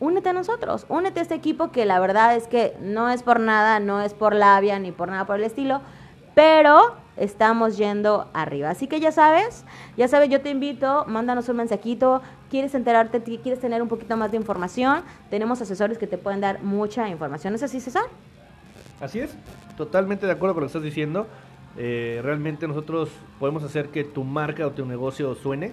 únete 0.00 0.30
a 0.30 0.32
nosotros, 0.32 0.86
únete 0.88 1.20
a 1.20 1.22
este 1.22 1.34
equipo 1.34 1.70
que 1.70 1.84
la 1.84 2.00
verdad 2.00 2.34
es 2.34 2.46
que 2.48 2.74
no 2.80 3.10
es 3.10 3.22
por 3.22 3.38
nada, 3.38 3.78
no 3.80 4.00
es 4.00 4.14
por 4.14 4.34
labia 4.34 4.78
ni 4.78 4.90
por 4.92 5.08
nada 5.08 5.26
por 5.26 5.36
el 5.36 5.44
estilo, 5.44 5.80
pero 6.34 6.96
estamos 7.16 7.76
yendo 7.76 8.28
arriba. 8.32 8.70
Así 8.70 8.86
que 8.86 8.98
ya 8.98 9.12
sabes, 9.12 9.64
ya 9.96 10.08
sabes, 10.08 10.30
yo 10.30 10.40
te 10.40 10.50
invito, 10.50 11.04
mándanos 11.06 11.48
un 11.50 11.56
mensajito, 11.58 12.22
quieres 12.48 12.74
enterarte, 12.74 13.20
quieres 13.22 13.60
tener 13.60 13.82
un 13.82 13.88
poquito 13.88 14.16
más 14.16 14.30
de 14.30 14.38
información, 14.38 15.02
tenemos 15.28 15.60
asesores 15.60 15.98
que 15.98 16.06
te 16.06 16.16
pueden 16.18 16.40
dar 16.40 16.62
mucha 16.62 17.08
información. 17.08 17.54
¿Es 17.54 17.62
así, 17.62 17.78
César? 17.80 18.04
Así 19.00 19.20
es, 19.20 19.34
totalmente 19.76 20.26
de 20.26 20.32
acuerdo 20.32 20.54
con 20.54 20.62
lo 20.62 20.66
que 20.66 20.70
estás 20.70 20.82
diciendo. 20.82 21.26
Eh, 21.76 22.20
realmente 22.22 22.66
nosotros 22.66 23.10
podemos 23.38 23.62
hacer 23.62 23.90
que 23.90 24.02
tu 24.02 24.24
marca 24.24 24.66
o 24.66 24.70
tu 24.70 24.84
negocio 24.86 25.34
suene. 25.34 25.72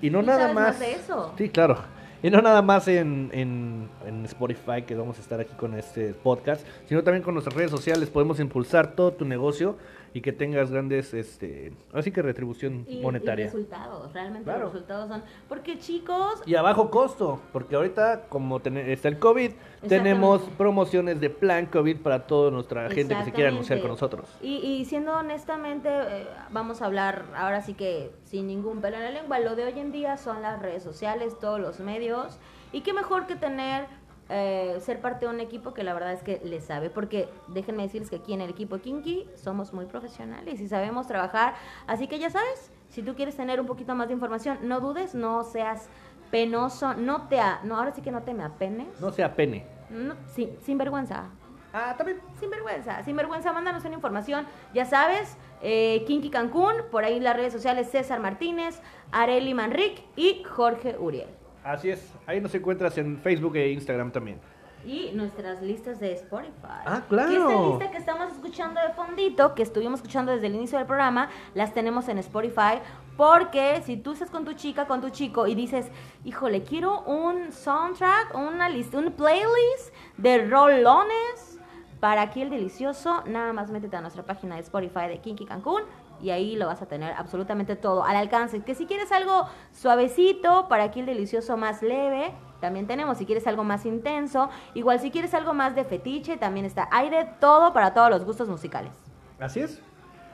Y 0.00 0.10
no 0.10 0.20
Tú 0.20 0.26
nada 0.26 0.38
sabes 0.40 0.54
más. 0.54 0.64
más 0.68 0.78
de 0.78 0.92
eso. 0.92 1.32
Sí, 1.36 1.48
claro. 1.50 1.78
Y 2.22 2.30
no 2.30 2.42
nada 2.42 2.62
más 2.62 2.88
en, 2.88 3.30
en, 3.32 3.88
en 4.04 4.24
Spotify, 4.24 4.82
que 4.84 4.96
vamos 4.96 5.18
a 5.18 5.20
estar 5.20 5.38
aquí 5.38 5.54
con 5.54 5.74
este 5.74 6.14
podcast, 6.14 6.66
sino 6.88 7.04
también 7.04 7.22
con 7.22 7.34
nuestras 7.34 7.54
redes 7.54 7.70
sociales. 7.70 8.10
Podemos 8.10 8.40
impulsar 8.40 8.92
todo 8.96 9.12
tu 9.12 9.24
negocio 9.24 9.76
y 10.14 10.20
que 10.20 10.32
tengas 10.32 10.70
grandes, 10.70 11.12
este, 11.14 11.72
así 11.92 12.10
que 12.10 12.22
retribución 12.22 12.84
Y, 12.88 13.00
monetaria. 13.00 13.44
y 13.44 13.48
resultados, 13.48 14.12
realmente 14.12 14.44
Claro. 14.44 14.64
los 14.64 14.72
resultados 14.72 15.08
son... 15.08 15.22
Porque 15.48 15.78
chicos, 15.78 16.42
Y 16.46 16.54
a 16.54 16.62
bajo 16.62 16.90
costo, 16.90 17.40
porque 17.52 17.76
ahorita 17.76 18.22
como 18.28 18.60
ten- 18.60 18.76
está 18.78 19.08
el 19.08 19.18
COVID, 19.18 19.52
tenemos 19.88 20.42
promociones 20.56 21.20
de 21.20 21.30
plan 21.30 21.66
COVID 21.66 21.98
para 21.98 22.26
toda 22.26 22.50
nuestra 22.50 22.90
gente 22.90 23.14
que 23.14 23.24
se 23.24 23.32
quiera 23.32 23.50
anunciar 23.50 23.80
con 23.80 23.90
nosotros. 23.90 24.28
Y, 24.42 24.56
y 24.56 24.84
siendo 24.84 25.12
honestamente, 25.16 25.88
eh, 25.90 26.26
vamos 26.50 26.82
a 26.82 26.86
hablar 26.86 27.24
ahora 27.36 27.62
sí 27.62 27.74
que 27.74 28.10
sin 28.24 28.46
ningún 28.46 28.80
pelo 28.80 28.96
en 28.96 29.04
la 29.04 29.10
lengua, 29.10 29.38
lo 29.40 29.56
de 29.56 29.64
hoy 29.64 29.78
en 29.78 29.92
día 29.92 30.16
son 30.16 30.42
las 30.42 30.60
redes 30.60 30.82
sociales, 30.82 31.38
todos 31.38 31.60
los 31.60 31.80
medios, 31.80 32.38
y 32.72 32.82
qué 32.82 32.92
mejor 32.92 33.26
que 33.26 33.34
tener, 33.36 33.86
eh, 34.28 34.76
ser 34.80 35.00
parte 35.00 35.26
de 35.26 35.32
un 35.32 35.40
equipo 35.40 35.72
que 35.74 35.82
la 35.82 35.94
verdad 35.94 36.12
es 36.12 36.22
que 36.22 36.40
le 36.44 36.60
sabe, 36.60 36.90
porque 36.90 37.28
déjenme 37.48 37.82
decirles 37.84 38.10
que 38.10 38.16
aquí 38.16 38.32
en 38.34 38.40
el 38.40 38.50
equipo 38.50 38.78
Kinky 38.78 39.28
somos 39.36 39.72
muy 39.72 39.86
profesionales 39.86 40.60
y 40.60 40.68
sabemos 40.68 41.06
trabajar, 41.06 41.54
así 41.86 42.06
que 42.08 42.18
ya 42.18 42.30
sabes, 42.30 42.70
si 42.90 43.02
tú 43.02 43.14
quieres 43.14 43.36
tener 43.36 43.60
un 43.60 43.66
poquito 43.66 43.94
más 43.94 44.08
de 44.08 44.14
información, 44.14 44.58
no 44.62 44.80
dudes, 44.80 45.14
no 45.14 45.44
seas 45.44 45.88
penoso, 46.30 46.94
no 46.94 47.28
te, 47.28 47.40
a- 47.40 47.60
no, 47.64 47.76
ahora 47.78 47.92
sí 47.92 48.02
que 48.02 48.10
no 48.10 48.22
te 48.22 48.34
me 48.34 48.44
apenes, 48.44 49.00
No 49.00 49.10
sea 49.10 49.34
pene. 49.34 49.64
no, 49.90 50.14
sin, 50.34 50.58
sin 50.60 50.76
vergüenza. 50.78 51.30
Ah, 51.72 51.94
también. 51.98 52.18
Sin 52.40 52.48
vergüenza, 52.50 53.02
sin 53.04 53.14
vergüenza, 53.14 53.52
mándanos 53.52 53.84
una 53.84 53.94
información. 53.94 54.46
Ya 54.72 54.86
sabes, 54.86 55.36
eh, 55.60 56.02
Kinky 56.06 56.30
Cancún, 56.30 56.72
por 56.90 57.04
ahí 57.04 57.20
las 57.20 57.36
redes 57.36 57.52
sociales 57.52 57.90
César 57.90 58.20
Martínez, 58.20 58.80
Areli 59.12 59.52
Manric 59.52 60.02
y 60.16 60.42
Jorge 60.44 60.96
Uriel. 60.98 61.28
Así 61.68 61.90
es, 61.90 62.14
ahí 62.26 62.40
nos 62.40 62.54
encuentras 62.54 62.96
en 62.96 63.18
Facebook 63.18 63.56
e 63.56 63.70
Instagram 63.72 64.10
también. 64.10 64.40
Y 64.86 65.10
nuestras 65.12 65.60
listas 65.60 66.00
de 66.00 66.12
Spotify. 66.14 66.80
Ah, 66.86 67.02
claro. 67.06 67.30
Y 67.30 67.34
esta 67.34 67.68
lista 67.68 67.90
que 67.90 67.98
estamos 67.98 68.32
escuchando 68.32 68.80
de 68.80 68.88
fondito, 68.94 69.54
que 69.54 69.64
estuvimos 69.64 70.00
escuchando 70.00 70.32
desde 70.32 70.46
el 70.46 70.54
inicio 70.54 70.78
del 70.78 70.86
programa, 70.86 71.28
las 71.54 71.74
tenemos 71.74 72.08
en 72.08 72.16
Spotify. 72.18 72.80
Porque 73.18 73.82
si 73.84 73.98
tú 73.98 74.12
estás 74.12 74.30
con 74.30 74.46
tu 74.46 74.54
chica, 74.54 74.86
con 74.86 75.02
tu 75.02 75.10
chico 75.10 75.46
y 75.46 75.54
dices, 75.54 75.90
híjole, 76.24 76.62
quiero 76.62 77.02
un 77.02 77.52
soundtrack, 77.52 78.34
una 78.34 78.70
lista, 78.70 78.96
un 78.96 79.12
playlist 79.12 79.92
de 80.16 80.46
rolones 80.46 81.58
para 82.00 82.22
aquí 82.22 82.40
el 82.40 82.48
delicioso, 82.48 83.24
nada 83.26 83.52
más 83.52 83.70
métete 83.70 83.94
a 83.96 84.00
nuestra 84.00 84.22
página 84.22 84.54
de 84.54 84.62
Spotify 84.62 85.08
de 85.08 85.18
Kinky 85.18 85.44
Cancún 85.44 85.82
y 86.20 86.30
ahí 86.30 86.56
lo 86.56 86.66
vas 86.66 86.82
a 86.82 86.86
tener 86.86 87.12
absolutamente 87.12 87.76
todo 87.76 88.04
al 88.04 88.16
alcance. 88.16 88.60
Que 88.60 88.74
si 88.74 88.86
quieres 88.86 89.12
algo 89.12 89.46
suavecito, 89.72 90.68
para 90.68 90.84
aquí 90.84 91.00
el 91.00 91.06
delicioso 91.06 91.56
más 91.56 91.82
leve, 91.82 92.32
también 92.60 92.86
tenemos. 92.86 93.18
Si 93.18 93.26
quieres 93.26 93.46
algo 93.46 93.64
más 93.64 93.86
intenso, 93.86 94.48
igual 94.74 95.00
si 95.00 95.10
quieres 95.10 95.34
algo 95.34 95.54
más 95.54 95.74
de 95.74 95.84
fetiche, 95.84 96.36
también 96.36 96.66
está. 96.66 96.88
Hay 96.90 97.10
de 97.10 97.26
todo 97.40 97.72
para 97.72 97.94
todos 97.94 98.10
los 98.10 98.24
gustos 98.24 98.48
musicales. 98.48 98.92
Así 99.38 99.60
es. 99.60 99.80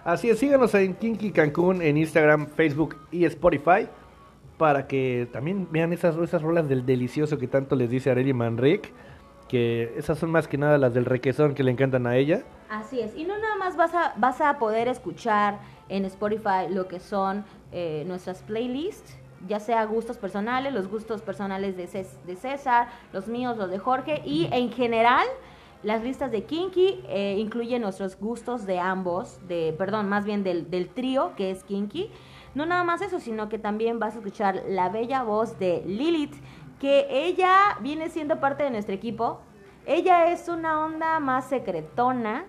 Así 0.04 0.28
es, 0.28 0.38
síganos 0.38 0.74
en 0.74 0.94
Kinky 0.94 1.32
Cancún 1.32 1.80
en 1.80 1.96
Instagram, 1.96 2.46
Facebook 2.48 2.96
y 3.10 3.24
Spotify 3.24 3.88
para 4.58 4.86
que 4.86 5.28
también 5.32 5.68
vean 5.70 5.92
esas, 5.92 6.16
esas 6.16 6.42
rolas 6.42 6.68
del 6.68 6.86
delicioso 6.86 7.38
que 7.38 7.48
tanto 7.48 7.76
les 7.76 7.90
dice 7.90 8.10
Areli 8.10 8.32
Manrique, 8.32 8.92
que 9.48 9.92
esas 9.96 10.18
son 10.18 10.30
más 10.30 10.48
que 10.48 10.58
nada 10.58 10.78
las 10.78 10.94
del 10.94 11.04
requesón 11.04 11.54
que 11.54 11.62
le 11.62 11.70
encantan 11.70 12.06
a 12.06 12.16
ella. 12.16 12.42
Así 12.70 13.00
es. 13.00 13.14
Y 13.16 13.24
no 13.24 13.36
nada 13.38 13.56
más 13.56 13.76
vas 13.76 13.94
a, 13.94 14.14
vas 14.16 14.40
a 14.40 14.58
poder 14.58 14.88
escuchar 14.88 15.58
en 15.88 16.04
Spotify 16.04 16.68
lo 16.70 16.88
que 16.88 17.00
son 17.00 17.44
eh, 17.72 18.04
nuestras 18.06 18.42
playlists, 18.42 19.18
ya 19.46 19.60
sea 19.60 19.84
gustos 19.84 20.16
personales, 20.16 20.72
los 20.72 20.88
gustos 20.88 21.20
personales 21.22 21.76
de, 21.76 21.86
Cés- 21.86 22.18
de 22.26 22.36
César, 22.36 22.88
los 23.12 23.28
míos, 23.28 23.56
los 23.58 23.70
de 23.70 23.78
Jorge, 23.78 24.22
y 24.24 24.48
en 24.52 24.72
general 24.72 25.26
las 25.82 26.02
listas 26.02 26.30
de 26.30 26.44
Kinky 26.44 27.04
eh, 27.08 27.36
incluyen 27.38 27.82
nuestros 27.82 28.18
gustos 28.18 28.64
de 28.64 28.78
ambos, 28.78 29.38
de, 29.46 29.74
perdón, 29.76 30.08
más 30.08 30.24
bien 30.24 30.42
del, 30.42 30.70
del 30.70 30.88
trío 30.88 31.32
que 31.36 31.50
es 31.50 31.62
Kinky. 31.62 32.10
No 32.54 32.64
nada 32.64 32.84
más 32.84 33.02
eso, 33.02 33.20
sino 33.20 33.50
que 33.50 33.58
también 33.58 33.98
vas 33.98 34.14
a 34.14 34.18
escuchar 34.18 34.62
la 34.66 34.88
bella 34.88 35.22
voz 35.24 35.58
de 35.58 35.82
Lilith, 35.84 36.34
que 36.80 37.06
ella 37.10 37.76
viene 37.80 38.08
siendo 38.08 38.40
parte 38.40 38.62
de 38.62 38.70
nuestro 38.70 38.94
equipo. 38.94 39.40
Ella 39.84 40.30
es 40.32 40.48
una 40.48 40.82
onda 40.82 41.20
más 41.20 41.48
secretona, 41.48 42.46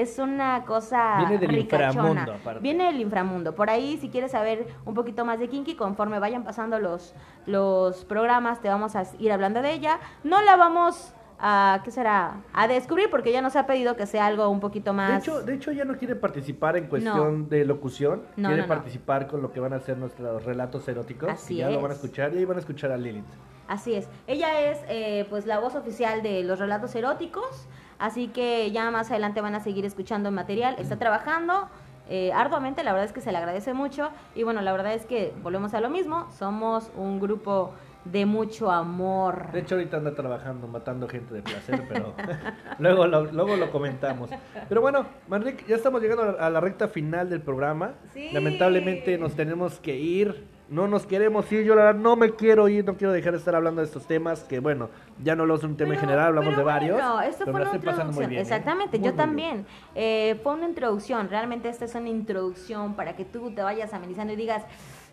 es 0.00 0.18
una 0.18 0.64
cosa 0.64 1.16
Viene 1.18 1.38
del 1.38 1.48
ricachona. 1.50 1.88
inframundo, 1.88 2.32
aparte. 2.34 2.60
Viene 2.60 2.84
del 2.86 3.00
inframundo. 3.00 3.54
Por 3.54 3.70
ahí, 3.70 3.96
si 3.98 4.08
quieres 4.10 4.32
saber 4.32 4.66
un 4.84 4.94
poquito 4.94 5.24
más 5.24 5.38
de 5.38 5.48
Kinky, 5.48 5.76
conforme 5.76 6.18
vayan 6.18 6.42
pasando 6.44 6.78
los, 6.80 7.14
los 7.46 8.04
programas, 8.04 8.60
te 8.60 8.68
vamos 8.68 8.96
a 8.96 9.04
ir 9.18 9.30
hablando 9.32 9.62
de 9.62 9.72
ella. 9.72 10.00
No 10.24 10.42
la 10.42 10.56
vamos 10.56 11.12
a, 11.38 11.80
¿qué 11.84 11.90
será? 11.90 12.42
A 12.52 12.66
descubrir, 12.68 13.10
porque 13.10 13.30
ella 13.30 13.42
nos 13.42 13.54
ha 13.56 13.66
pedido 13.66 13.96
que 13.96 14.06
sea 14.06 14.26
algo 14.26 14.48
un 14.48 14.60
poquito 14.60 14.90
De 14.90 14.96
más... 14.96 15.22
hecho, 15.22 15.42
de 15.42 15.54
hecho, 15.54 15.70
ella 15.70 15.84
no 15.84 15.96
quiere 15.96 16.16
participar 16.16 16.76
en 16.76 16.86
cuestión 16.88 17.48
de 17.48 17.64
locución, 17.64 18.22
No, 18.36 18.48
quiere 18.48 18.62
no, 18.62 18.68
no. 18.68 18.74
participar 18.74 19.26
con 19.28 19.42
lo 19.42 19.52
que 19.52 19.60
van 19.60 19.72
a 19.74 19.80
ser 19.80 19.96
nuestros 19.98 20.44
relatos 20.44 20.86
eróticos. 20.88 21.28
Así 21.30 21.54
y 21.54 21.56
ya 21.58 21.70
lo 21.70 21.80
van 21.80 21.90
a 21.90 21.94
escuchar 21.94 22.34
y 22.34 22.38
ahí 22.38 22.44
van 22.44 22.56
a 22.56 22.60
escuchar 22.60 22.90
a 22.92 22.96
Lilith. 22.96 23.24
Así 23.68 23.94
es. 23.94 24.08
Ella 24.26 24.60
es 24.60 24.78
eh, 24.88 25.26
pues 25.30 25.46
la 25.46 25.58
voz 25.58 25.74
oficial 25.74 26.22
de 26.22 26.42
los 26.44 26.58
relatos 26.58 26.94
eróticos, 26.94 27.66
así 27.98 28.28
que 28.28 28.70
ya 28.70 28.90
más 28.90 29.10
adelante 29.10 29.40
van 29.40 29.54
a 29.54 29.60
seguir 29.60 29.84
escuchando 29.84 30.28
el 30.28 30.34
material. 30.34 30.76
Está 30.78 30.96
trabajando 30.96 31.68
eh, 32.08 32.32
arduamente, 32.32 32.84
la 32.84 32.92
verdad 32.92 33.06
es 33.06 33.12
que 33.12 33.20
se 33.20 33.32
le 33.32 33.38
agradece 33.38 33.72
mucho 33.72 34.10
y 34.34 34.42
bueno, 34.42 34.60
la 34.60 34.72
verdad 34.72 34.92
es 34.92 35.06
que 35.06 35.32
volvemos 35.42 35.72
a 35.74 35.80
lo 35.80 35.88
mismo, 35.88 36.28
somos 36.32 36.90
un 36.96 37.18
grupo 37.18 37.72
de 38.04 38.26
mucho 38.26 38.70
amor. 38.70 39.50
De 39.52 39.60
hecho, 39.60 39.76
ahorita 39.76 39.96
anda 39.96 40.14
trabajando, 40.14 40.66
matando 40.66 41.08
gente 41.08 41.32
de 41.32 41.42
placer, 41.42 41.84
pero 41.88 42.14
luego, 42.78 43.06
lo, 43.06 43.24
luego 43.32 43.56
lo 43.56 43.70
comentamos. 43.70 44.30
Pero 44.68 44.80
bueno, 44.82 45.06
Manrique, 45.28 45.64
ya 45.66 45.76
estamos 45.76 46.02
llegando 46.02 46.22
a 46.24 46.32
la, 46.32 46.46
a 46.46 46.50
la 46.50 46.60
recta 46.60 46.88
final 46.88 47.30
del 47.30 47.40
programa. 47.40 47.92
Sí. 48.12 48.30
Lamentablemente 48.32 49.16
nos 49.16 49.34
tenemos 49.34 49.80
que 49.80 49.96
ir. 49.96 50.53
No 50.68 50.88
nos 50.88 51.06
queremos 51.06 51.50
ir, 51.52 51.62
yo 51.64 51.74
la 51.74 51.84
verdad 51.84 52.00
no 52.00 52.16
me 52.16 52.30
quiero 52.30 52.68
ir, 52.68 52.84
no 52.86 52.94
quiero 52.96 53.12
dejar 53.12 53.32
de 53.32 53.38
estar 53.38 53.54
hablando 53.54 53.82
de 53.82 53.86
estos 53.86 54.06
temas, 54.06 54.40
que 54.44 54.60
bueno, 54.60 54.88
ya 55.22 55.36
no 55.36 55.42
hablamos 55.42 55.60
de 55.60 55.66
un 55.66 55.76
tema 55.76 55.90
en 55.92 56.00
Pero- 56.00 56.06
general, 56.08 56.26
hablamos 56.28 56.48
pero 56.50 56.58
de 56.58 56.64
varios. 56.64 56.92
Bueno, 56.96 57.20
esto 57.20 57.44
fue 57.44 57.52
una 57.52 57.64
estoy 57.64 57.80
pasando 57.80 58.12
muy 58.12 58.24
introducción. 58.24 58.30
bien. 58.30 58.38
¿eh? 58.38 58.42
Exactamente, 58.42 58.98
Muy, 58.98 59.06
yo 59.06 59.12
muy 59.12 59.18
también. 59.18 59.66
Eh, 59.94 60.40
fue 60.42 60.54
una 60.54 60.66
introducción. 60.66 61.28
Realmente 61.28 61.68
esta 61.68 61.84
es 61.84 61.94
una 61.94 62.08
introducción 62.08 62.94
para 62.94 63.14
que 63.14 63.24
tú 63.26 63.50
te 63.54 63.62
vayas 63.62 63.92
amenizando 63.92 64.32
y 64.32 64.36
digas, 64.36 64.62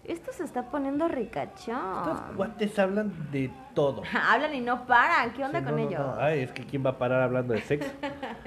esto 0.05 0.31
se 0.31 0.45
está 0.45 0.63
poniendo 0.71 1.07
ricachón. 1.09 1.75
Estos 1.97 2.19
cuates 2.37 2.79
hablan 2.79 3.11
de 3.31 3.51
todo. 3.75 4.03
Hablan 4.31 4.53
y 4.55 4.61
no 4.61 4.85
paran. 4.87 5.31
¿Qué 5.33 5.43
onda 5.43 5.59
Sí, 5.59 5.65
con 5.65 5.75
no, 5.75 5.81
no, 5.83 5.87
ellos? 5.89 5.99
no. 5.99 6.15
Ay, 6.17 6.39
es 6.43 6.51
que 6.53 6.63
quién 6.65 6.83
va 6.85 6.91
a 6.91 6.97
parar 6.97 7.21
hablando 7.21 7.53
de 7.53 7.61
sexo. 7.61 7.91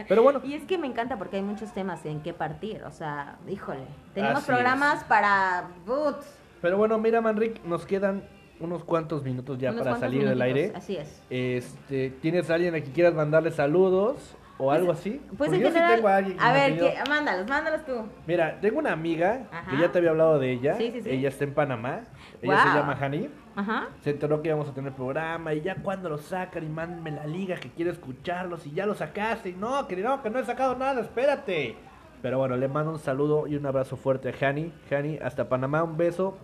Pero 0.09 0.23
bueno, 0.23 0.41
Y 0.45 0.55
es 0.55 0.65
que 0.65 0.79
me 0.79 0.87
encanta 0.87 1.17
porque 1.19 1.37
hay 1.37 1.43
muchos 1.43 1.71
temas 1.73 2.05
en 2.07 2.21
que 2.23 2.33
partir. 2.33 2.83
O 2.85 2.91
sea, 2.91 3.37
híjole. 3.47 3.85
Tenemos 4.15 4.39
Así 4.39 4.47
programas 4.47 5.05
para. 5.05 5.65
Boots, 5.87 6.27
pero 6.65 6.79
bueno, 6.79 6.99
mira 6.99 7.21
Manrique, 7.21 7.61
nos 7.67 7.85
quedan 7.85 8.25
unos 8.59 8.85
cuantos 8.85 9.23
minutos 9.23 9.59
ya 9.59 9.71
unos 9.71 9.85
para 9.85 9.99
salir 9.99 10.27
del 10.27 10.41
aire. 10.41 10.73
Así 10.75 10.97
es. 10.97 11.23
Este, 11.29 12.09
¿tienes 12.23 12.49
a 12.49 12.55
alguien 12.55 12.75
a 12.75 12.81
quien 12.81 12.95
quieras 12.95 13.13
mandarle 13.13 13.51
saludos? 13.51 14.35
o 14.57 14.71
algo 14.71 14.93
así. 14.93 15.21
Pues 15.37 15.53
en 15.53 15.61
yo 15.61 15.69
sí 15.69 15.75
tengo 15.75 16.09
a 16.09 16.17
alguien 16.17 16.39
que 16.39 16.43
a 16.43 16.53
ver, 16.55 16.79
que, 16.79 16.95
mándalos, 17.07 17.47
mándalos 17.49 17.85
tú. 17.85 17.93
Mira, 18.27 18.61
tengo 18.63 18.79
una 18.79 18.93
amiga 18.93 19.43
que 19.69 19.77
ya 19.77 19.93
te 19.93 19.99
había 19.99 20.11
hablado 20.11 20.39
de 20.39 20.53
ella. 20.53 20.77
Sí, 20.79 20.91
sí, 20.91 21.03
sí. 21.03 21.11
Ella 21.11 21.29
está 21.29 21.45
en 21.45 21.53
Panamá. 21.53 22.01
Ella 22.41 22.63
se 22.63 22.69
Wow. 22.69 22.77
llama 22.79 22.97
Hani. 22.99 23.29
Ajá. 23.57 23.89
Se 24.01 24.11
enteró 24.11 24.41
que 24.41 24.49
íbamos 24.49 24.69
a 24.69 24.73
tener 24.73 24.93
programa 24.93 25.53
y 25.53 25.61
ya 25.61 25.75
cuando 25.83 26.09
lo 26.09 26.17
sacan 26.17 26.65
y 26.65 26.69
mándenme 26.69 27.11
la 27.11 27.27
liga 27.27 27.57
que 27.57 27.69
quiero 27.73 27.91
escucharlos 27.91 28.65
y 28.67 28.71
ya 28.71 28.87
lo 28.87 28.95
sacaste 28.95 29.51
y 29.51 29.53
no, 29.55 29.87
que 29.87 29.97
no, 29.97 30.23
que 30.23 30.31
no 30.31 30.39
he 30.39 30.45
sacado 30.47 30.77
nada, 30.77 31.03
espérate. 31.03 31.77
Pero 32.23 32.39
bueno, 32.39 32.57
le 32.57 32.69
mando 32.69 32.91
un 32.93 32.99
saludo 32.99 33.47
y 33.47 33.57
un 33.57 33.67
abrazo 33.67 33.99
fuerte 33.99 34.31
a 34.31 34.49
Hani. 34.49 34.73
Hani, 34.91 35.19
hasta 35.19 35.47
Panamá, 35.47 35.83
un 35.83 35.99
beso. 35.99 36.39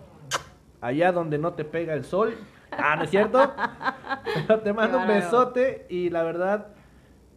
Allá 0.81 1.11
donde 1.11 1.37
no 1.37 1.53
te 1.53 1.63
pega 1.63 1.93
el 1.93 2.03
sol. 2.03 2.35
Ah, 2.71 2.95
¿no 2.95 3.03
es 3.03 3.09
cierto? 3.09 3.53
Pero 4.47 4.59
te 4.61 4.73
mando 4.73 4.99
un 4.99 5.07
besote 5.07 5.85
y 5.89 6.09
la 6.09 6.23
verdad 6.23 6.67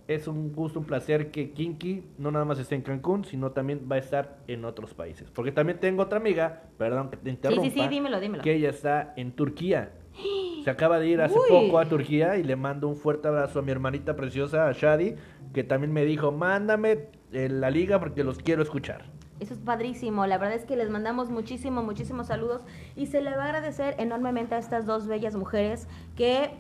es 0.07 0.29
un 0.29 0.53
gusto, 0.53 0.81
un 0.81 0.85
placer 0.85 1.31
que 1.31 1.51
Kinky 1.53 2.05
no 2.19 2.31
nada 2.31 2.45
más 2.45 2.59
esté 2.59 2.75
en 2.75 2.83
Cancún, 2.83 3.25
sino 3.25 3.53
también 3.53 3.89
va 3.91 3.97
a 3.97 3.99
estar 3.99 4.39
en 4.47 4.65
otros 4.65 4.95
países. 4.95 5.31
Porque 5.31 5.53
también 5.53 5.81
tengo 5.81 6.03
otra 6.03 6.19
amiga, 6.19 6.63
perdón 6.77 7.11
que 7.11 7.17
te 7.17 7.31
interrumpa, 7.31 7.71
sí, 7.71 7.89
dímelo, 7.89 8.21
dímelo. 8.21 8.43
que 8.43 8.55
ella 8.55 8.71
está 8.71 9.15
en 9.17 9.33
Turquía. 9.33 9.93
Se 10.63 10.71
acaba 10.71 10.99
de 10.99 11.09
ir 11.09 11.21
hace 11.21 11.35
Uy. 11.37 11.45
poco 11.49 11.79
a 11.79 11.87
Turquía 11.87 12.37
y 12.37 12.45
le 12.45 12.57
mando 12.57 12.89
un 12.89 12.97
fuerte 12.97 13.29
abrazo 13.29 13.59
a 13.59 13.63
mi 13.63 13.73
hermanita 13.73 14.15
preciosa, 14.15 14.69
a 14.69 14.73
Shadi, 14.73 15.17
que 15.53 15.65
también 15.65 15.93
me 15.93 16.05
dijo, 16.05 16.33
mándame 16.33 17.09
eh, 17.33 17.49
la 17.49 17.71
liga 17.71 17.99
porque 17.99 18.25
los 18.25 18.39
quiero 18.39 18.63
escuchar. 18.63 19.07
Eso 19.41 19.55
es 19.55 19.61
padrísimo. 19.61 20.27
La 20.27 20.39
verdad 20.39 20.57
es 20.57 20.65
que 20.65 20.77
les 20.77 20.91
mandamos 20.91 21.31
muchísimo, 21.31 21.83
muchísimos 21.83 22.29
saludos 22.29 22.63
y 22.97 23.07
se 23.07 23.21
le 23.21 23.37
va 23.37 23.45
a 23.45 23.47
agradecer 23.47 23.95
enormemente 23.99 24.55
a 24.55 24.59
estas 24.59 24.87
dos 24.87 25.07
bellas 25.07 25.35
mujeres 25.35 25.89
que 26.17 26.51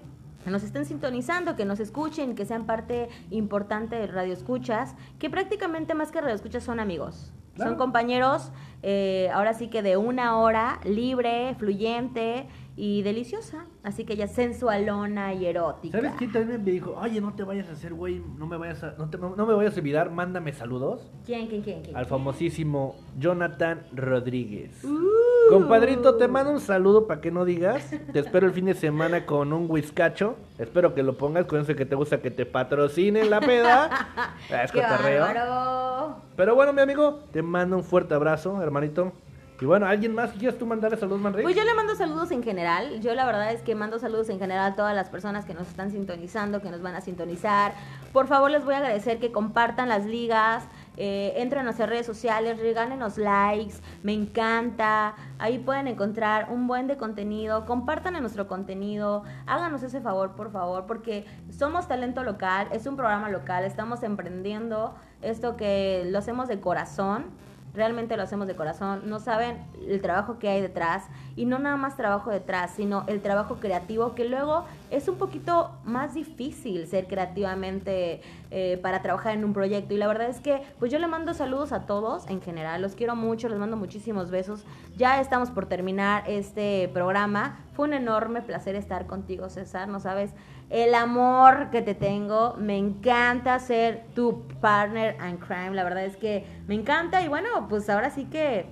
nos 0.47 0.62
estén 0.62 0.85
sintonizando, 0.85 1.57
que 1.57 1.64
nos 1.64 1.81
escuchen, 1.81 2.35
que 2.35 2.45
sean 2.45 2.66
parte 2.66 3.09
importante 3.31 3.97
de 3.97 4.07
Radio 4.07 4.33
Escuchas, 4.33 4.95
que 5.18 5.31
prácticamente 5.31 5.95
más 5.95 6.11
que 6.11 6.20
Radio 6.20 6.35
Escuchas 6.35 6.64
son 6.64 6.81
amigos. 6.81 7.33
Claro. 7.55 7.70
Son 7.70 7.79
compañeros, 7.79 8.51
eh, 8.83 9.31
ahora 9.33 9.55
sí 9.55 9.68
que 9.68 9.81
de 9.81 9.97
una 9.97 10.39
hora, 10.39 10.81
libre, 10.85 11.55
fluyente 11.57 12.49
y 12.77 13.03
deliciosa. 13.03 13.66
Así 13.83 14.05
que 14.05 14.16
ya 14.16 14.27
sensualona 14.27 15.33
y 15.35 15.47
erótica. 15.47 15.99
¿Sabes 15.99 16.12
quién 16.18 16.33
también 16.33 16.64
me 16.64 16.70
dijo, 16.72 16.95
oye, 17.01 17.20
no 17.20 17.33
te 17.35 17.45
vayas 17.45 17.68
a 17.68 17.72
hacer 17.72 17.95
güey, 17.95 18.20
no 18.37 18.47
me 18.47 18.57
vayas 18.57 18.83
a, 18.83 18.95
no, 18.99 19.09
te- 19.11 19.18
no 19.18 19.47
me 19.47 19.55
vayas 19.55 19.77
a 19.77 19.81
olvidar, 19.81 20.11
mándame 20.11 20.53
saludos? 20.53 21.11
¿Quién, 21.25 21.47
quién, 21.47 21.62
quién? 21.62 21.83
quién? 21.83 21.97
Al 21.97 22.07
famosísimo 22.07 22.97
Jonathan 23.18 23.83
Rodríguez. 23.93 24.83
Uh. 24.85 25.51
Compadrito, 25.51 26.16
te 26.16 26.27
mando 26.27 26.51
un 26.53 26.61
saludo 26.61 27.07
para 27.07 27.20
que 27.20 27.31
no 27.31 27.45
digas. 27.45 27.91
Te 28.12 28.18
espero 28.18 28.47
el 28.47 28.53
fin 28.53 28.64
de 28.64 28.75
semana 28.75 29.27
con 29.27 29.53
un 29.53 29.66
whiskacho. 29.70 30.37
Espero 30.59 30.95
que 30.95 31.03
lo 31.03 31.18
pongas 31.18 31.45
con 31.45 31.61
eso 31.61 31.75
que 31.75 31.85
te 31.85 31.95
gusta 31.95 32.22
que 32.22 32.31
te 32.31 32.47
patrocinen 32.47 33.29
la 33.31 33.41
peda. 33.41 34.35
Es 34.51 34.72
¡Qué 34.72 34.81
cotorreo. 34.83 35.20
bárbaro! 35.22 36.16
Pero 36.37 36.55
bueno, 36.55 36.72
mi 36.72 36.81
amigo, 36.81 37.20
te 37.33 37.43
mando 37.43 37.77
un 37.77 37.85
fuerte 37.85 38.14
abrazo, 38.14 38.61
hermanito. 38.62 39.12
Y 39.61 39.67
bueno, 39.67 39.87
¿alguien 39.87 40.15
más 40.15 40.33
que 40.33 40.39
quieras 40.41 40.59
tú 40.59 40.67
mandarle 40.67 40.97
saludos, 40.97 41.21
Manrey? 41.21 41.45
Pues 41.45 41.55
yo 41.55 41.63
le 41.63 41.75
mando 41.75 41.95
saludos 41.95 42.33
en 42.33 42.43
general. 42.43 43.01
Yo 43.01 43.15
la 43.15 43.25
verdad 43.25 43.53
es 43.53 43.63
que 43.63 43.77
mando 43.77 44.01
saludos 44.01 44.29
en 44.29 44.41
general 44.41 44.73
a 44.73 44.75
todas 44.75 44.97
las 44.97 45.09
personas 45.11 45.45
que 45.45 45.55
nos 45.55 45.69
están 45.69 45.93
sintonizando, 45.93 46.61
que 46.61 46.71
nos 46.71 46.83
van 46.83 46.97
a 46.97 47.01
sintonizar. 47.01 47.73
Por 48.13 48.27
favor, 48.27 48.51
les 48.51 48.65
voy 48.65 48.75
a 48.75 48.79
agradecer 48.79 49.21
que 49.21 49.31
compartan 49.31 49.89
las 49.89 50.07
ligas, 50.07 50.65
eh, 50.97 51.35
entren 51.37 51.61
a 51.61 51.65
nuestras 51.65 51.89
redes 51.89 52.05
sociales, 52.05 52.59
regálenos 52.59 53.17
likes, 53.17 53.77
me 54.03 54.13
encanta. 54.13 55.15
Ahí 55.39 55.59
pueden 55.61 55.87
encontrar 55.87 56.49
un 56.51 56.67
buen 56.67 56.89
de 56.89 56.97
contenido. 56.97 57.65
Compartan 57.65 58.21
nuestro 58.21 58.49
contenido. 58.49 59.23
Háganos 59.47 59.85
ese 59.85 60.01
favor, 60.01 60.33
por 60.33 60.51
favor, 60.51 60.87
porque 60.87 61.27
somos 61.57 61.87
talento 61.87 62.25
local, 62.25 62.67
es 62.73 62.87
un 62.87 62.97
programa 62.97 63.29
local, 63.29 63.65
estamos 63.65 64.03
emprendiendo 64.03 64.97
esto 65.23 65.57
que 65.57 66.07
lo 66.11 66.19
hacemos 66.19 66.49
de 66.49 66.59
corazón. 66.61 67.44
Realmente 67.75 68.16
lo 68.16 68.22
hacemos 68.22 68.47
de 68.47 68.55
corazón. 68.55 69.03
No 69.07 69.18
saben 69.18 69.59
el 69.89 70.01
trabajo 70.01 70.39
que 70.39 70.49
hay 70.49 70.61
detrás. 70.61 71.05
Y 71.37 71.45
no 71.45 71.59
nada 71.59 71.77
más 71.77 71.97
trabajo 71.97 72.31
detrás, 72.31 72.72
sino 72.77 73.05
el 73.09 73.20
trabajo 73.20 73.57
creativo, 73.57 74.14
que 74.14 74.25
luego 74.25 74.64
es 74.91 75.09
un 75.09 75.16
poquito 75.16 75.72
más 75.85 76.14
difícil 76.14 76.87
ser 76.87 77.07
creativamente 77.07 78.22
eh, 78.51 78.79
para 78.81 79.03
trabajar 79.03 79.35
en 79.35 79.45
un 79.45 79.53
proyecto. 79.53 79.95
Y 79.95 79.97
la 79.97 80.07
verdad 80.07 80.29
es 80.29 80.41
que, 80.41 80.62
pues 80.79 80.93
yo 80.93 80.99
le 81.01 81.09
mando 81.09 81.35
saludos 81.35 81.72
a 81.72 81.87
todos 81.87 82.29
en 82.29 82.41
general. 82.41 82.81
Los 82.81 82.95
quiero 82.95 83.16
mucho, 83.16 83.49
les 83.49 83.59
mando 83.59 83.77
muchísimos 83.77 84.31
besos. 84.31 84.64
Ya 84.97 85.20
estamos 85.20 85.51
por 85.51 85.66
terminar 85.66 86.22
este 86.29 86.89
programa. 86.95 87.59
Fue 87.72 87.89
un 87.89 87.95
enorme 87.95 88.41
placer 88.41 88.77
estar 88.77 89.07
contigo, 89.07 89.49
César. 89.49 89.89
No 89.89 89.99
sabes 89.99 90.31
el 90.71 90.95
amor 90.95 91.71
que 91.71 91.83
te 91.83 91.95
tengo. 91.95 92.55
Me 92.59 92.77
encanta 92.77 93.59
ser 93.59 94.05
tu 94.15 94.43
partner 94.61 95.17
and 95.21 95.39
crime. 95.39 95.75
La 95.75 95.85
verdad 95.85 96.05
es 96.05 96.17
que 96.17 96.45
me 96.67 96.75
encanta. 96.75 97.23
Y 97.23 97.29
bueno, 97.29 97.67
pues 97.69 97.89
ahora 97.91 98.11
sí 98.11 98.25
que, 98.27 98.67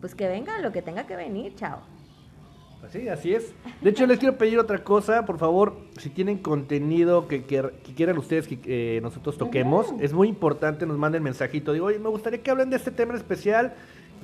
pues 0.00 0.14
que 0.14 0.28
venga 0.28 0.58
lo 0.60 0.72
que 0.72 0.82
tenga 0.82 1.06
que 1.06 1.16
venir. 1.16 1.54
Chao. 1.56 1.80
Pues 2.80 2.92
sí, 2.92 3.08
así 3.08 3.34
es. 3.34 3.52
De 3.80 3.90
hecho, 3.90 4.06
les 4.06 4.18
quiero 4.18 4.36
pedir 4.38 4.58
otra 4.58 4.84
cosa. 4.84 5.24
Por 5.24 5.38
favor, 5.38 5.76
si 5.98 6.08
tienen 6.10 6.38
contenido 6.38 7.26
que, 7.26 7.44
que- 7.44 7.70
que 7.82 7.94
quieran 7.94 8.16
ustedes 8.18 8.46
que 8.46 8.58
eh, 8.64 9.00
nosotros 9.00 9.36
toquemos, 9.38 9.92
es 9.98 10.12
muy 10.12 10.28
importante, 10.28 10.86
nos 10.86 10.96
manden 10.96 11.22
mensajito. 11.22 11.72
Digo, 11.72 11.86
oye, 11.86 11.98
me 11.98 12.08
gustaría 12.10 12.42
que 12.42 12.50
hablen 12.50 12.70
de 12.70 12.76
este 12.76 12.90
tema 12.92 13.12
en 13.12 13.16
especial 13.18 13.74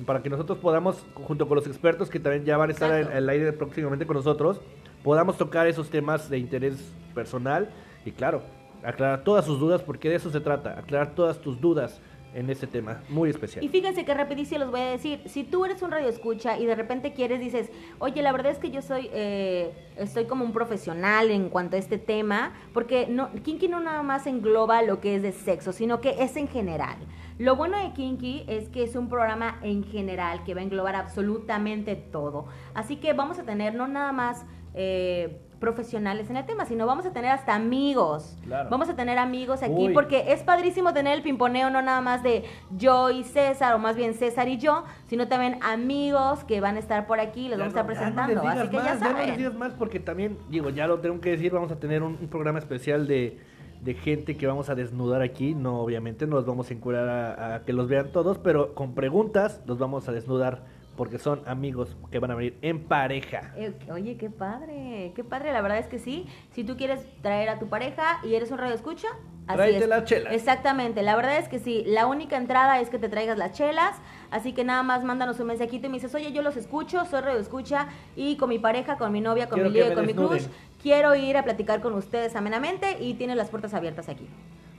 para 0.05 0.23
que 0.23 0.29
nosotros 0.29 0.57
podamos, 0.59 1.05
junto 1.13 1.47
con 1.47 1.55
los 1.55 1.67
expertos 1.67 2.09
que 2.09 2.19
también 2.19 2.45
ya 2.45 2.55
van 2.57 2.69
a 2.69 2.73
estar 2.73 2.91
el 2.93 3.29
aire 3.29 3.51
próximamente 3.53 4.05
con 4.07 4.15
nosotros, 4.15 4.61
podamos 5.03 5.37
tocar 5.37 5.67
esos 5.67 5.89
temas 5.89 6.29
de 6.29 6.37
interés 6.37 6.75
personal 7.13 7.69
y, 8.05 8.11
claro, 8.11 8.41
aclarar 8.83 9.23
todas 9.23 9.45
sus 9.45 9.59
dudas, 9.59 9.81
porque 9.81 10.09
de 10.09 10.15
eso 10.15 10.29
se 10.29 10.39
trata, 10.39 10.79
aclarar 10.79 11.15
todas 11.15 11.39
tus 11.39 11.59
dudas 11.59 12.01
en 12.33 12.49
este 12.49 12.67
tema 12.67 13.01
muy 13.09 13.29
especial. 13.29 13.63
Y 13.63 13.69
fíjense 13.69 14.05
que 14.05 14.13
rapidísimo 14.13 14.59
les 14.61 14.71
voy 14.71 14.81
a 14.81 14.91
decir, 14.91 15.21
si 15.25 15.43
tú 15.43 15.65
eres 15.65 15.81
un 15.81 15.91
radio 15.91 16.09
escucha 16.09 16.57
y 16.57 16.65
de 16.65 16.75
repente 16.75 17.13
quieres, 17.13 17.39
dices, 17.39 17.69
oye, 17.99 18.21
la 18.21 18.31
verdad 18.31 18.51
es 18.51 18.57
que 18.57 18.71
yo 18.71 18.81
soy, 18.81 19.09
eh, 19.13 19.71
estoy 19.97 20.25
como 20.25 20.43
un 20.43 20.51
profesional 20.51 21.29
en 21.29 21.49
cuanto 21.49 21.75
a 21.75 21.79
este 21.79 21.97
tema, 21.97 22.53
porque 22.73 23.07
no, 23.07 23.31
Kinky 23.43 23.67
no 23.67 23.79
nada 23.79 24.01
más 24.03 24.25
engloba 24.25 24.81
lo 24.81 24.99
que 24.99 25.15
es 25.15 25.21
de 25.21 25.31
sexo, 25.31 25.71
sino 25.73 26.01
que 26.01 26.23
es 26.23 26.35
en 26.35 26.47
general. 26.47 26.97
Lo 27.39 27.55
bueno 27.55 27.77
de 27.77 27.93
Kinky 27.93 28.45
es 28.47 28.69
que 28.69 28.83
es 28.83 28.95
un 28.95 29.09
programa 29.09 29.57
en 29.61 29.83
general 29.83 30.43
que 30.43 30.53
va 30.53 30.61
a 30.61 30.63
englobar 30.63 30.95
absolutamente 30.95 31.95
todo. 31.95 32.45
Así 32.73 32.97
que 32.97 33.13
vamos 33.13 33.39
a 33.39 33.43
tener 33.43 33.75
no 33.75 33.87
nada 33.87 34.11
más 34.11 34.45
eh, 34.75 35.39
profesionales 35.59 36.29
en 36.29 36.35
el 36.35 36.45
tema, 36.45 36.65
sino 36.65 36.85
vamos 36.85 37.05
a 37.05 37.13
tener 37.13 37.31
hasta 37.31 37.55
amigos. 37.55 38.37
Claro. 38.43 38.69
Vamos 38.69 38.89
a 38.89 38.95
tener 38.95 39.17
amigos 39.17 39.63
aquí 39.63 39.87
Uy. 39.87 39.93
porque 39.93 40.33
es 40.33 40.43
padrísimo 40.43 40.93
tener 40.93 41.13
el 41.13 41.23
pimponeo 41.23 41.69
no 41.69 41.81
nada 41.81 42.01
más 42.01 42.21
de 42.21 42.43
yo 42.77 43.09
y 43.09 43.23
César, 43.23 43.73
o 43.73 43.79
más 43.79 43.95
bien 43.95 44.13
César 44.13 44.49
y 44.49 44.57
yo, 44.57 44.83
sino 45.07 45.29
también 45.29 45.59
amigos 45.61 46.43
que 46.43 46.59
van 46.59 46.75
a 46.75 46.79
estar 46.79 47.07
por 47.07 47.19
aquí, 47.21 47.47
les 47.47 47.57
Ya 47.57 47.65
vamos 47.65 47.75
a 47.75 47.79
estar 47.79 47.83
ya 47.83 47.87
presentando. 47.87 48.43
no 48.43 48.49
Así 48.49 48.67
que 48.67 48.75
ya 48.75 48.83
más, 48.83 48.99
no 48.99 49.07
les 49.07 49.17
saben. 49.17 49.37
digas 49.37 49.53
más 49.53 49.73
porque 49.73 49.99
también, 50.01 50.37
digo, 50.49 50.69
ya 50.69 50.85
lo 50.85 50.99
tengo 50.99 51.21
que 51.21 51.29
decir, 51.31 51.53
vamos 51.53 51.71
a 51.71 51.79
tener 51.79 52.03
un, 52.03 52.17
un 52.19 52.27
programa 52.27 52.59
especial 52.59 53.07
de, 53.07 53.39
de 53.83 53.93
gente 53.93 54.37
que 54.37 54.47
vamos 54.47 54.69
a 54.69 54.75
desnudar 54.75 55.21
aquí. 55.21 55.55
No, 55.55 55.79
obviamente, 55.81 56.27
no 56.27 56.35
los 56.37 56.45
vamos 56.45 56.69
a 56.69 56.73
encurar 56.73 57.09
a, 57.09 57.55
a 57.55 57.65
que 57.65 57.73
los 57.73 57.87
vean 57.87 58.11
todos, 58.11 58.37
pero 58.37 58.73
con 58.73 58.93
preguntas 58.95 59.61
los 59.65 59.77
vamos 59.77 60.07
a 60.07 60.11
desnudar 60.11 60.63
porque 60.95 61.17
son 61.17 61.41
amigos 61.47 61.95
que 62.11 62.19
van 62.19 62.31
a 62.31 62.35
venir 62.35 62.57
en 62.61 62.83
pareja. 62.83 63.51
Eh, 63.55 63.73
oye, 63.91 64.15
qué 64.17 64.29
padre, 64.29 65.11
qué 65.15 65.23
padre, 65.23 65.51
la 65.51 65.61
verdad 65.61 65.79
es 65.79 65.87
que 65.87 65.99
sí. 65.99 66.27
Si 66.51 66.63
tú 66.63 66.77
quieres 66.77 67.05
traer 67.21 67.49
a 67.49 67.59
tu 67.59 67.67
pareja 67.67 68.19
y 68.23 68.35
eres 68.35 68.51
un 68.51 68.59
radio 68.59 68.75
escucha, 68.75 69.07
así 69.47 69.55
Tráete 69.57 69.83
es. 69.83 69.87
las 69.87 70.03
chelas. 70.05 70.33
Exactamente, 70.33 71.01
la 71.01 71.15
verdad 71.15 71.37
es 71.37 71.49
que 71.49 71.57
sí. 71.59 71.83
La 71.87 72.05
única 72.05 72.37
entrada 72.37 72.79
es 72.79 72.89
que 72.89 72.99
te 72.99 73.09
traigas 73.09 73.37
las 73.37 73.53
chelas, 73.53 73.97
así 74.29 74.53
que 74.53 74.63
nada 74.63 74.83
más 74.83 75.03
mándanos 75.03 75.39
un 75.39 75.47
mensajito 75.47 75.87
y 75.87 75.89
me 75.89 75.95
dices, 75.95 76.13
oye, 76.13 76.31
yo 76.31 76.43
los 76.43 76.57
escucho, 76.57 77.05
soy 77.05 77.21
radio 77.21 77.39
escucha 77.39 77.87
y 78.15 78.37
con 78.37 78.49
mi 78.49 78.59
pareja, 78.59 78.97
con 78.97 79.11
mi 79.11 79.21
novia, 79.21 79.49
con 79.49 79.55
Quiero 79.55 79.69
mi 79.71 79.75
lío 79.75 79.91
y 79.91 79.95
con 79.95 80.05
mi 80.05 80.13
crush. 80.13 80.45
Quiero 80.83 81.15
ir 81.15 81.37
a 81.37 81.43
platicar 81.43 81.81
con 81.81 81.93
ustedes 81.93 82.35
amenamente 82.35 82.97
y 82.99 83.15
tienes 83.15 83.37
las 83.37 83.49
puertas 83.49 83.73
abiertas 83.73 84.09
aquí. 84.09 84.27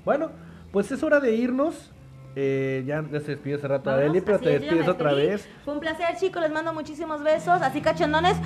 Bueno, 0.05 0.31
pues 0.71 0.93
es 0.93 1.03
hora 1.03 1.19
de 1.19 1.35
irnos. 1.35 1.91
Eh, 2.37 2.83
ya 2.87 3.03
se 3.03 3.31
despidió 3.31 3.57
hace 3.57 3.69
rato 3.69 3.91
Adeli, 3.91 4.21
pero 4.21 4.39
te 4.39 4.59
despides 4.59 4.87
otra 4.87 5.15
vez. 5.15 5.49
Fue 5.65 5.73
un 5.73 5.81
placer, 5.81 6.17
chicos, 6.19 6.43
les 6.43 6.53
mando 6.53 6.75
muchísimos 6.75 7.23
besos, 7.23 7.63
así 7.63 7.81
cachondones. 7.81 8.37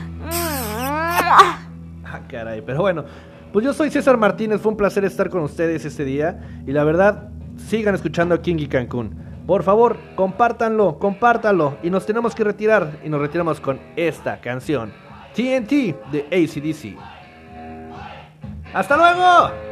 Ah, 2.11 2.21
caray, 2.29 2.63
pero 2.63 2.81
bueno, 2.81 3.05
pues 3.53 3.65
yo 3.65 3.73
soy 3.73 3.91
César 3.91 4.17
Martínez, 4.17 4.61
fue 4.61 4.73
un 4.73 4.79
placer 4.79 5.05
estar 5.05 5.29
con 5.29 5.43
ustedes 5.43 5.85
este 5.85 6.05
día 6.05 6.63
y 6.67 6.73
la 6.73 6.85
verdad, 6.85 7.31
sigan 7.57 7.95
escuchando 7.95 8.35
a 8.35 8.41
King 8.41 8.57
y 8.59 8.69
Cancún. 8.69 9.15
Por 9.47 9.63
favor, 9.63 9.97
compártanlo, 10.15 10.99
compártanlo 10.99 11.79
y 11.83 11.91
nos 11.91 12.07
tenemos 12.07 12.35
que 12.35 12.45
retirar 12.45 12.99
y 13.05 13.09
nos 13.09 13.21
retiramos 13.21 13.61
con 13.61 13.81
esta 13.97 14.41
canción, 14.41 14.93
TNT 15.35 15.97
de 16.13 16.27
ACDC. 16.31 17.18
¡Hasta 18.75 18.97
luego! 18.97 19.69